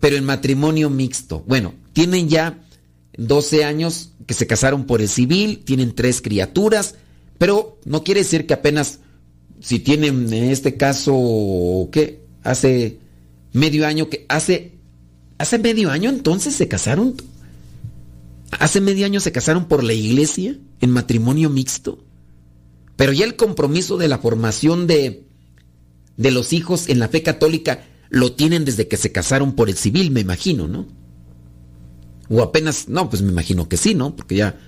pero 0.00 0.16
en 0.16 0.24
matrimonio 0.24 0.88
mixto. 0.88 1.44
Bueno, 1.46 1.74
tienen 1.92 2.30
ya 2.30 2.64
12 3.18 3.62
años 3.62 4.12
que 4.26 4.32
se 4.32 4.46
casaron 4.46 4.84
por 4.86 5.02
el 5.02 5.08
civil, 5.10 5.62
tienen 5.66 5.94
tres 5.94 6.22
criaturas, 6.22 6.94
pero 7.36 7.78
no 7.84 8.04
quiere 8.04 8.20
decir 8.20 8.46
que 8.46 8.54
apenas, 8.54 9.00
si 9.60 9.80
tienen 9.80 10.32
en 10.32 10.44
este 10.44 10.78
caso, 10.78 11.90
¿qué? 11.92 12.24
Hace 12.42 12.98
medio 13.52 13.86
año 13.86 14.08
que, 14.08 14.24
hace, 14.30 14.72
hace 15.36 15.58
medio 15.58 15.90
año 15.90 16.08
entonces 16.08 16.54
se 16.54 16.68
casaron. 16.68 17.16
Hace 18.58 18.80
medio 18.80 19.04
año 19.04 19.20
se 19.20 19.32
casaron 19.32 19.66
por 19.66 19.84
la 19.84 19.92
iglesia 19.92 20.56
en 20.80 20.90
matrimonio 20.90 21.50
mixto. 21.50 21.98
Pero 22.96 23.12
ya 23.12 23.24
el 23.24 23.36
compromiso 23.36 23.96
de 23.96 24.08
la 24.08 24.18
formación 24.18 24.86
de, 24.86 25.26
de 26.16 26.30
los 26.30 26.52
hijos 26.52 26.88
en 26.88 26.98
la 26.98 27.08
fe 27.08 27.22
católica 27.22 27.84
lo 28.10 28.32
tienen 28.32 28.64
desde 28.64 28.86
que 28.86 28.96
se 28.96 29.12
casaron 29.12 29.54
por 29.54 29.68
el 29.68 29.76
civil, 29.76 30.10
me 30.10 30.20
imagino, 30.20 30.68
¿no? 30.68 30.86
O 32.28 32.42
apenas, 32.42 32.88
no, 32.88 33.10
pues 33.10 33.22
me 33.22 33.32
imagino 33.32 33.68
que 33.68 33.76
sí, 33.76 33.94
¿no? 33.94 34.14
Porque 34.14 34.36
ya, 34.36 34.58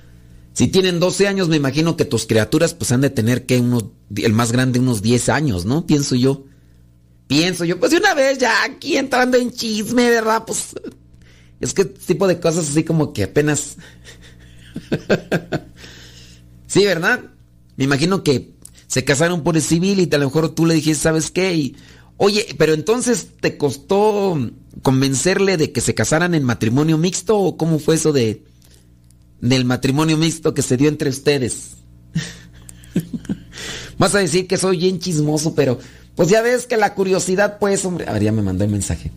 si 0.52 0.68
tienen 0.68 0.98
12 0.98 1.28
años, 1.28 1.48
me 1.48 1.56
imagino 1.56 1.96
que 1.96 2.04
tus 2.04 2.26
criaturas 2.26 2.74
pues 2.74 2.90
han 2.92 3.00
de 3.00 3.10
tener 3.10 3.46
que 3.46 3.58
unos, 3.58 3.86
el 4.16 4.32
más 4.32 4.52
grande 4.52 4.80
unos 4.80 5.02
10 5.02 5.28
años, 5.28 5.64
¿no? 5.64 5.86
Pienso 5.86 6.16
yo. 6.16 6.46
Pienso 7.28 7.64
yo, 7.64 7.78
pues 7.78 7.90
de 7.92 7.98
una 7.98 8.14
vez 8.14 8.38
ya 8.38 8.64
aquí 8.64 8.96
entrando 8.96 9.36
en 9.36 9.50
chisme, 9.50 10.10
¿verdad? 10.10 10.44
Pues 10.46 10.74
es 11.60 11.74
que 11.74 11.84
tipo 11.84 12.26
de 12.26 12.40
cosas 12.40 12.68
así 12.68 12.84
como 12.84 13.12
que 13.12 13.24
apenas... 13.24 13.76
sí, 16.66 16.84
¿verdad? 16.84 17.35
Me 17.76 17.84
imagino 17.84 18.22
que 18.22 18.54
se 18.86 19.04
casaron 19.04 19.42
por 19.42 19.56
el 19.56 19.62
civil 19.62 20.00
y 20.00 20.14
a 20.14 20.18
lo 20.18 20.26
mejor 20.26 20.54
tú 20.54 20.66
le 20.66 20.74
dijiste, 20.74 21.02
¿sabes 21.02 21.30
qué? 21.30 21.54
Y, 21.54 21.76
oye, 22.16 22.46
pero 22.58 22.74
entonces 22.74 23.28
te 23.40 23.56
costó 23.56 24.38
convencerle 24.82 25.56
de 25.56 25.72
que 25.72 25.80
se 25.80 25.94
casaran 25.94 26.34
en 26.34 26.44
matrimonio 26.44 26.98
mixto 26.98 27.38
o 27.38 27.56
cómo 27.56 27.78
fue 27.78 27.96
eso 27.96 28.12
de 28.12 28.42
del 29.40 29.64
matrimonio 29.64 30.16
mixto 30.16 30.54
que 30.54 30.62
se 30.62 30.76
dio 30.76 30.88
entre 30.88 31.10
ustedes. 31.10 31.72
Vas 33.98 34.14
a 34.14 34.18
decir 34.18 34.46
que 34.46 34.56
soy 34.56 34.78
bien 34.78 34.98
chismoso, 34.98 35.54
pero 35.54 35.78
pues 36.14 36.28
ya 36.28 36.42
ves 36.42 36.66
que 36.66 36.76
la 36.76 36.94
curiosidad, 36.94 37.58
pues, 37.58 37.84
hombre, 37.84 38.06
a 38.08 38.14
ver, 38.14 38.24
ya 38.24 38.32
me 38.32 38.42
mandó 38.42 38.64
el 38.64 38.70
mensaje. 38.70 39.12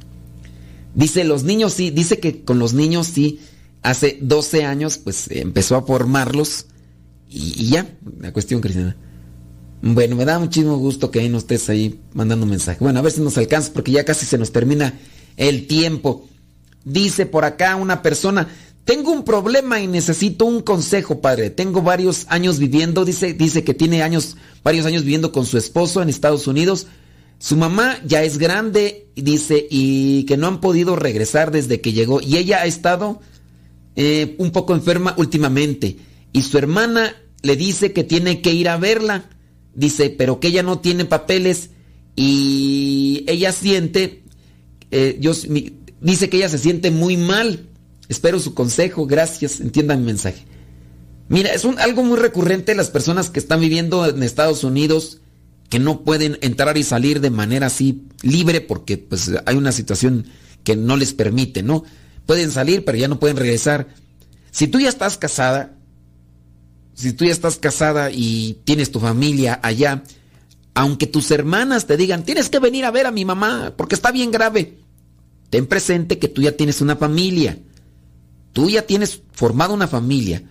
Dice, 0.94 1.24
los 1.24 1.44
niños 1.44 1.74
sí, 1.74 1.92
dice 1.92 2.20
que 2.20 2.44
con 2.44 2.60
los 2.60 2.74
niños 2.74 3.08
sí, 3.08 3.40
hace 3.82 4.18
12 4.22 4.66
años, 4.66 4.98
pues 4.98 5.30
empezó 5.30 5.78
a 5.78 5.86
formarlos 5.86 6.66
y, 7.30 7.70
ya, 7.70 7.88
la 8.20 8.34
cuestión 8.34 8.62
cristiana. 8.62 8.96
Bueno, 9.82 10.16
me 10.16 10.26
da 10.26 10.40
muchísimo 10.40 10.78
gusto 10.78 11.12
que 11.12 11.20
ahí 11.20 11.30
no 11.30 11.38
estés 11.38 11.70
ahí 11.70 12.02
mandando 12.14 12.46
mensaje. 12.46 12.80
Bueno, 12.82 13.00
a 13.00 13.02
ver 13.02 13.12
si 13.12 13.22
nos 13.22 13.38
alcanza 13.38 13.72
porque 13.72 13.92
ya 13.92 14.04
casi 14.04 14.26
se 14.26 14.38
nos 14.38 14.52
termina 14.52 15.00
el 15.38 15.68
tiempo. 15.68 16.28
Dice 16.84 17.26
por 17.26 17.46
acá 17.46 17.76
una 17.76 18.02
persona, 18.02 18.50
tengo 18.84 19.12
un 19.12 19.24
problema 19.24 19.80
y 19.80 19.88
necesito 19.88 20.46
un 20.46 20.62
consejo, 20.62 21.22
padre. 21.22 21.50
Tengo 21.50 21.82
varios 21.82 22.26
años 22.30 22.60
viviendo, 22.60 23.06
dice, 23.06 23.34
dice 23.34 23.64
que 23.64 23.74
tiene 23.74 24.02
años, 24.02 24.36
varios 24.64 24.86
años 24.86 25.04
viviendo 25.04 25.32
con 25.32 25.46
su 25.46 25.58
esposo 25.58 26.02
en 26.02 26.10
Estados 26.10 26.48
Unidos. 26.48 26.88
Su 27.38 27.56
mamá 27.56 28.00
ya 28.04 28.24
es 28.24 28.38
grande, 28.38 29.08
dice, 29.16 29.68
y 29.70 30.24
que 30.24 30.36
no 30.36 30.48
han 30.48 30.60
podido 30.60 30.96
regresar 30.96 31.52
desde 31.52 31.80
que 31.80 31.94
llegó. 31.94 32.20
Y 32.20 32.38
ella 32.38 32.62
ha 32.62 32.66
estado 32.66 33.22
eh, 33.96 34.36
un 34.40 34.52
poco 34.52 34.74
enferma 34.74 35.14
últimamente. 35.18 35.98
Y 36.34 36.44
su 36.44 36.58
hermana 36.58 37.16
le 37.42 37.56
dice 37.56 37.94
que 37.94 38.04
tiene 38.04 38.42
que 38.42 38.54
ir 38.54 38.70
a 38.70 38.78
verla. 38.78 39.30
Dice, 39.74 40.10
pero 40.10 40.40
que 40.40 40.50
ella 40.50 40.64
no 40.64 40.80
tiene 40.80 41.06
papeles 41.06 41.70
y 42.16 43.24
ella 43.28 43.52
siente, 43.52 44.24
eh, 44.92 45.20
dice 46.02 46.30
que 46.30 46.38
ella 46.38 46.50
se 46.50 46.58
siente 46.58 46.92
muy 46.92 47.18
mal. 47.18 47.68
Espero 48.10 48.40
su 48.40 48.54
consejo, 48.54 49.06
gracias, 49.06 49.62
entiendan 49.62 50.00
mi 50.00 50.08
mensaje. 50.08 50.46
Mira, 51.30 51.54
es 51.54 51.64
algo 51.64 52.04
muy 52.04 52.18
recurrente 52.18 52.76
las 52.76 52.90
personas 52.90 53.30
que 53.30 53.40
están 53.40 53.62
viviendo 53.62 54.06
en 54.06 54.24
Estados 54.24 54.64
Unidos 54.64 55.22
que 55.70 55.80
no 55.80 56.04
pueden 56.04 56.38
entrar 56.42 56.78
y 56.78 56.84
salir 56.84 57.22
de 57.22 57.30
manera 57.30 57.68
así 57.68 58.08
libre 58.24 58.60
porque 58.60 58.98
pues 58.98 59.32
hay 59.46 59.56
una 59.56 59.72
situación 59.72 60.26
que 60.64 60.76
no 60.76 60.98
les 60.98 61.14
permite, 61.14 61.64
¿no? 61.64 61.84
Pueden 62.26 62.52
salir, 62.52 62.84
pero 62.84 62.98
ya 62.98 63.08
no 63.08 63.20
pueden 63.20 63.38
regresar. 63.38 63.88
Si 64.52 64.68
tú 64.68 64.80
ya 64.80 64.90
estás 64.90 65.18
casada, 65.18 65.78
si 67.00 67.14
tú 67.14 67.24
ya 67.24 67.32
estás 67.32 67.58
casada 67.58 68.12
y 68.12 68.60
tienes 68.66 68.92
tu 68.92 69.00
familia 69.00 69.60
allá, 69.64 70.04
aunque 70.74 71.08
tus 71.08 71.32
hermanas 71.32 71.88
te 71.88 71.96
digan, 71.96 72.24
tienes 72.24 72.50
que 72.50 72.60
venir 72.60 72.84
a 72.84 72.92
ver 72.92 73.06
a 73.06 73.12
mi 73.12 73.24
mamá 73.24 73.74
porque 73.78 73.96
está 73.96 74.12
bien 74.12 74.32
grave, 74.32 74.78
ten 75.50 75.66
presente 75.66 76.20
que 76.20 76.28
tú 76.28 76.42
ya 76.42 76.58
tienes 76.58 76.82
una 76.82 76.98
familia. 76.98 77.58
Tú 78.52 78.70
ya 78.70 78.82
tienes 78.82 79.22
formado 79.32 79.74
una 79.74 79.88
familia. 79.88 80.44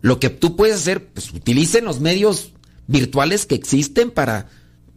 Lo 0.00 0.20
que 0.20 0.30
tú 0.30 0.54
puedes 0.54 0.76
hacer, 0.76 1.08
pues 1.08 1.32
utilicen 1.32 1.84
los 1.84 1.98
medios 1.98 2.52
virtuales 2.86 3.46
que 3.46 3.56
existen 3.56 4.12
para 4.12 4.48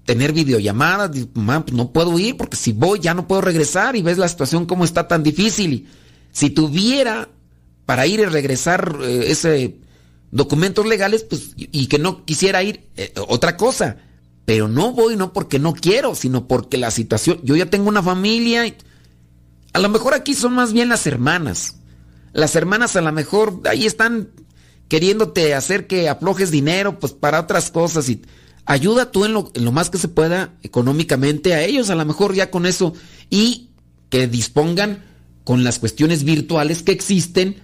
tener 0.06 0.34
videollamadas. 0.34 1.12
Mamá, 1.34 1.66
pues 1.66 1.76
no 1.76 1.92
puedo 1.92 2.20
ir 2.20 2.38
porque 2.38 2.58
si 2.58 2.74
voy 2.74 3.00
ya 3.00 3.16
no 3.16 3.28
puedo 3.28 3.42
regresar 3.42 3.96
y 3.96 4.04
ves 4.04 4.20
la 4.20 4.28
situación 4.28 4.68
como 4.68 4.84
está 4.84 5.08
tan 5.08 5.24
difícil. 5.24 5.88
Si 6.32 6.52
tuviera 6.52 7.30
para 7.88 8.06
ir 8.06 8.20
y 8.20 8.26
regresar 8.26 8.98
eh, 9.02 9.26
ese 9.28 9.81
documentos 10.32 10.86
legales, 10.86 11.24
pues, 11.24 11.52
y, 11.56 11.88
que 11.88 12.00
no 12.00 12.26
quisiera 12.26 12.64
ir, 12.64 12.90
eh, 12.98 13.14
otra 13.28 13.58
cosa. 13.58 13.98
Pero 14.46 14.68
no 14.68 14.92
voy 14.92 15.16
no 15.16 15.34
porque 15.34 15.60
no 15.60 15.74
quiero, 15.74 16.16
sino 16.16 16.48
porque 16.48 16.78
la 16.78 16.92
situación, 16.92 17.40
yo 17.44 17.56
ya 17.56 17.68
tengo 17.68 17.90
una 17.90 18.02
familia. 18.02 18.66
Y, 18.66 18.76
a 19.74 19.80
lo 19.80 19.90
mejor 19.90 20.14
aquí 20.14 20.34
son 20.34 20.54
más 20.54 20.74
bien 20.74 20.90
las 20.90 21.06
hermanas. 21.06 21.76
Las 22.34 22.56
hermanas 22.56 22.96
a 22.96 23.02
lo 23.02 23.12
mejor 23.12 23.62
ahí 23.66 23.86
están 23.86 24.30
queriéndote 24.88 25.54
hacer 25.54 25.88
que 25.88 26.10
aflojes 26.10 26.52
dinero, 26.52 27.00
pues 27.00 27.14
para 27.14 27.40
otras 27.40 27.72
cosas 27.72 28.10
y 28.10 28.22
ayuda 28.66 29.12
tú 29.12 29.26
en 29.26 29.34
lo 29.34 29.72
más 29.72 29.90
que 29.90 29.98
se 29.98 30.08
pueda 30.08 30.54
económicamente 30.64 31.54
a 31.54 31.64
ellos, 31.64 31.90
a 31.90 31.96
lo 31.96 32.06
mejor 32.06 32.34
ya 32.34 32.52
con 32.52 32.66
eso, 32.66 32.94
y 33.30 33.70
que 34.10 34.28
dispongan 34.28 35.04
con 35.44 35.64
las 35.64 35.80
cuestiones 35.80 36.24
virtuales 36.24 36.84
que 36.84 36.92
existen, 36.92 37.64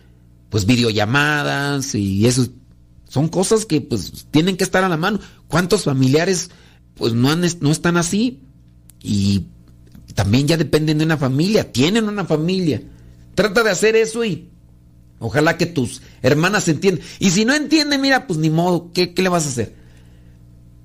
pues 0.50 0.66
videollamadas 0.66 1.96
y 1.96 2.26
eso 2.26 2.48
son 3.10 3.30
cosas 3.30 3.66
que 3.66 3.82
pues 3.82 4.28
tienen 4.32 4.58
que 4.58 4.64
estar 4.64 4.84
a 4.84 4.90
la 4.90 4.98
mano. 4.98 5.20
¿Cuántos 5.48 5.84
familiares 5.84 6.50
pues 6.96 7.14
no, 7.14 7.30
han, 7.30 7.44
no 7.62 7.72
están 7.72 7.98
así? 7.98 8.42
Y 9.02 9.46
también 10.16 10.48
ya 10.48 10.58
dependen 10.58 10.98
de 10.98 11.06
una 11.06 11.18
familia, 11.18 11.72
tienen 11.72 12.08
una 12.08 12.26
familia. 12.26 12.82
Trata 13.36 13.64
de 13.64 13.70
hacer 13.70 13.96
eso 13.96 14.26
y 14.26 14.50
ojalá 15.20 15.58
que 15.58 15.68
tus 15.68 16.02
hermanas 16.22 16.68
entiendan. 16.68 17.06
Y 17.20 17.30
si 17.30 17.46
no 17.46 17.54
entienden, 17.54 18.02
mira, 18.02 18.28
pues 18.28 18.40
ni 18.40 18.50
modo, 18.50 18.92
¿qué, 18.94 19.14
qué 19.14 19.22
le 19.22 19.30
vas 19.30 19.46
a 19.46 19.50
hacer? 19.50 19.76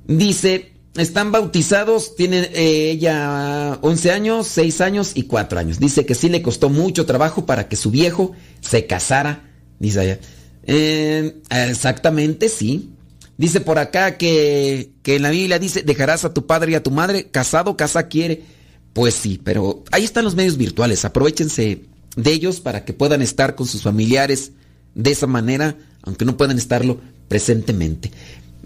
Dice, 0.06 0.72
están 0.96 1.32
bautizados, 1.32 2.14
tiene 2.16 2.50
eh, 2.52 2.90
ella 2.90 3.78
11 3.80 4.10
años, 4.10 4.46
6 4.48 4.80
años 4.82 5.12
y 5.14 5.24
4 5.24 5.58
años. 5.58 5.78
Dice 5.78 6.04
que 6.04 6.14
sí 6.14 6.28
le 6.28 6.42
costó 6.42 6.68
mucho 6.68 7.06
trabajo 7.06 7.46
para 7.46 7.68
que 7.68 7.76
su 7.76 7.90
viejo 7.90 8.32
se 8.60 8.86
casara, 8.86 9.51
dice 9.82 10.04
ella. 10.04 10.18
Eh, 10.64 11.36
exactamente, 11.50 12.48
sí. 12.48 12.90
Dice 13.36 13.60
por 13.60 13.78
acá 13.78 14.16
que, 14.16 14.92
que 15.02 15.16
en 15.16 15.22
la 15.22 15.30
Biblia 15.30 15.58
dice, 15.58 15.82
dejarás 15.82 16.24
a 16.24 16.32
tu 16.32 16.46
padre 16.46 16.72
y 16.72 16.74
a 16.76 16.82
tu 16.82 16.90
madre, 16.90 17.26
casado, 17.30 17.76
casa 17.76 18.08
quiere. 18.08 18.44
Pues 18.92 19.14
sí, 19.14 19.40
pero 19.42 19.82
ahí 19.90 20.04
están 20.04 20.24
los 20.24 20.36
medios 20.36 20.56
virtuales, 20.56 21.04
aprovechense 21.04 21.82
de 22.14 22.30
ellos 22.30 22.60
para 22.60 22.84
que 22.84 22.92
puedan 22.92 23.22
estar 23.22 23.54
con 23.54 23.66
sus 23.66 23.82
familiares 23.82 24.52
de 24.94 25.10
esa 25.10 25.26
manera, 25.26 25.76
aunque 26.02 26.24
no 26.24 26.36
puedan 26.36 26.58
estarlo 26.58 27.00
presentemente. 27.28 28.12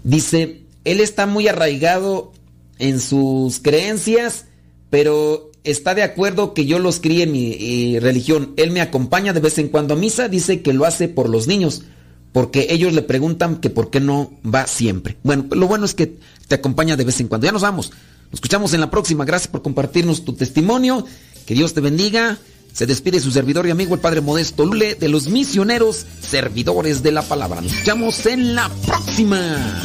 Dice, 0.03 0.61
él 0.83 0.99
está 0.99 1.25
muy 1.25 1.47
arraigado 1.47 2.33
en 2.77 2.99
sus 2.99 3.59
creencias, 3.59 4.45
pero 4.89 5.51
está 5.71 5.93
de 5.95 6.03
acuerdo 6.03 6.53
que 6.53 6.65
yo 6.65 6.79
los 6.79 6.99
críe 6.99 7.23
en 7.23 7.31
mi 7.31 7.57
eh, 7.59 7.99
religión. 7.99 8.53
Él 8.57 8.71
me 8.71 8.81
acompaña 8.81 9.33
de 9.33 9.39
vez 9.39 9.57
en 9.57 9.69
cuando 9.69 9.93
a 9.93 9.97
misa, 9.97 10.27
dice 10.27 10.61
que 10.61 10.73
lo 10.73 10.85
hace 10.85 11.07
por 11.07 11.29
los 11.29 11.47
niños, 11.47 11.83
porque 12.31 12.67
ellos 12.69 12.93
le 12.93 13.01
preguntan 13.01 13.57
que 13.57 13.69
por 13.69 13.89
qué 13.89 13.99
no 13.99 14.31
va 14.43 14.67
siempre. 14.67 15.17
Bueno, 15.23 15.45
lo 15.51 15.67
bueno 15.67 15.85
es 15.85 15.93
que 15.93 16.17
te 16.47 16.55
acompaña 16.55 16.95
de 16.95 17.03
vez 17.03 17.19
en 17.19 17.27
cuando. 17.27 17.45
Ya 17.45 17.51
nos 17.51 17.61
vamos. 17.61 17.91
Nos 18.25 18.35
escuchamos 18.35 18.73
en 18.73 18.81
la 18.81 18.89
próxima. 18.89 19.25
Gracias 19.25 19.49
por 19.49 19.61
compartirnos 19.61 20.25
tu 20.25 20.33
testimonio. 20.33 21.05
Que 21.45 21.53
Dios 21.53 21.73
te 21.73 21.81
bendiga. 21.81 22.37
Se 22.73 22.85
despide 22.85 23.19
su 23.19 23.31
servidor 23.31 23.65
y 23.65 23.71
amigo 23.71 23.95
el 23.95 24.01
Padre 24.01 24.21
Modesto 24.21 24.65
Lule 24.65 24.95
de 24.95 25.09
los 25.09 25.29
misioneros 25.29 26.05
servidores 26.21 27.01
de 27.01 27.11
la 27.11 27.23
palabra. 27.23 27.61
Nos 27.61 27.71
escuchamos 27.71 28.25
en 28.27 28.53
la 28.53 28.69
próxima. 28.85 29.81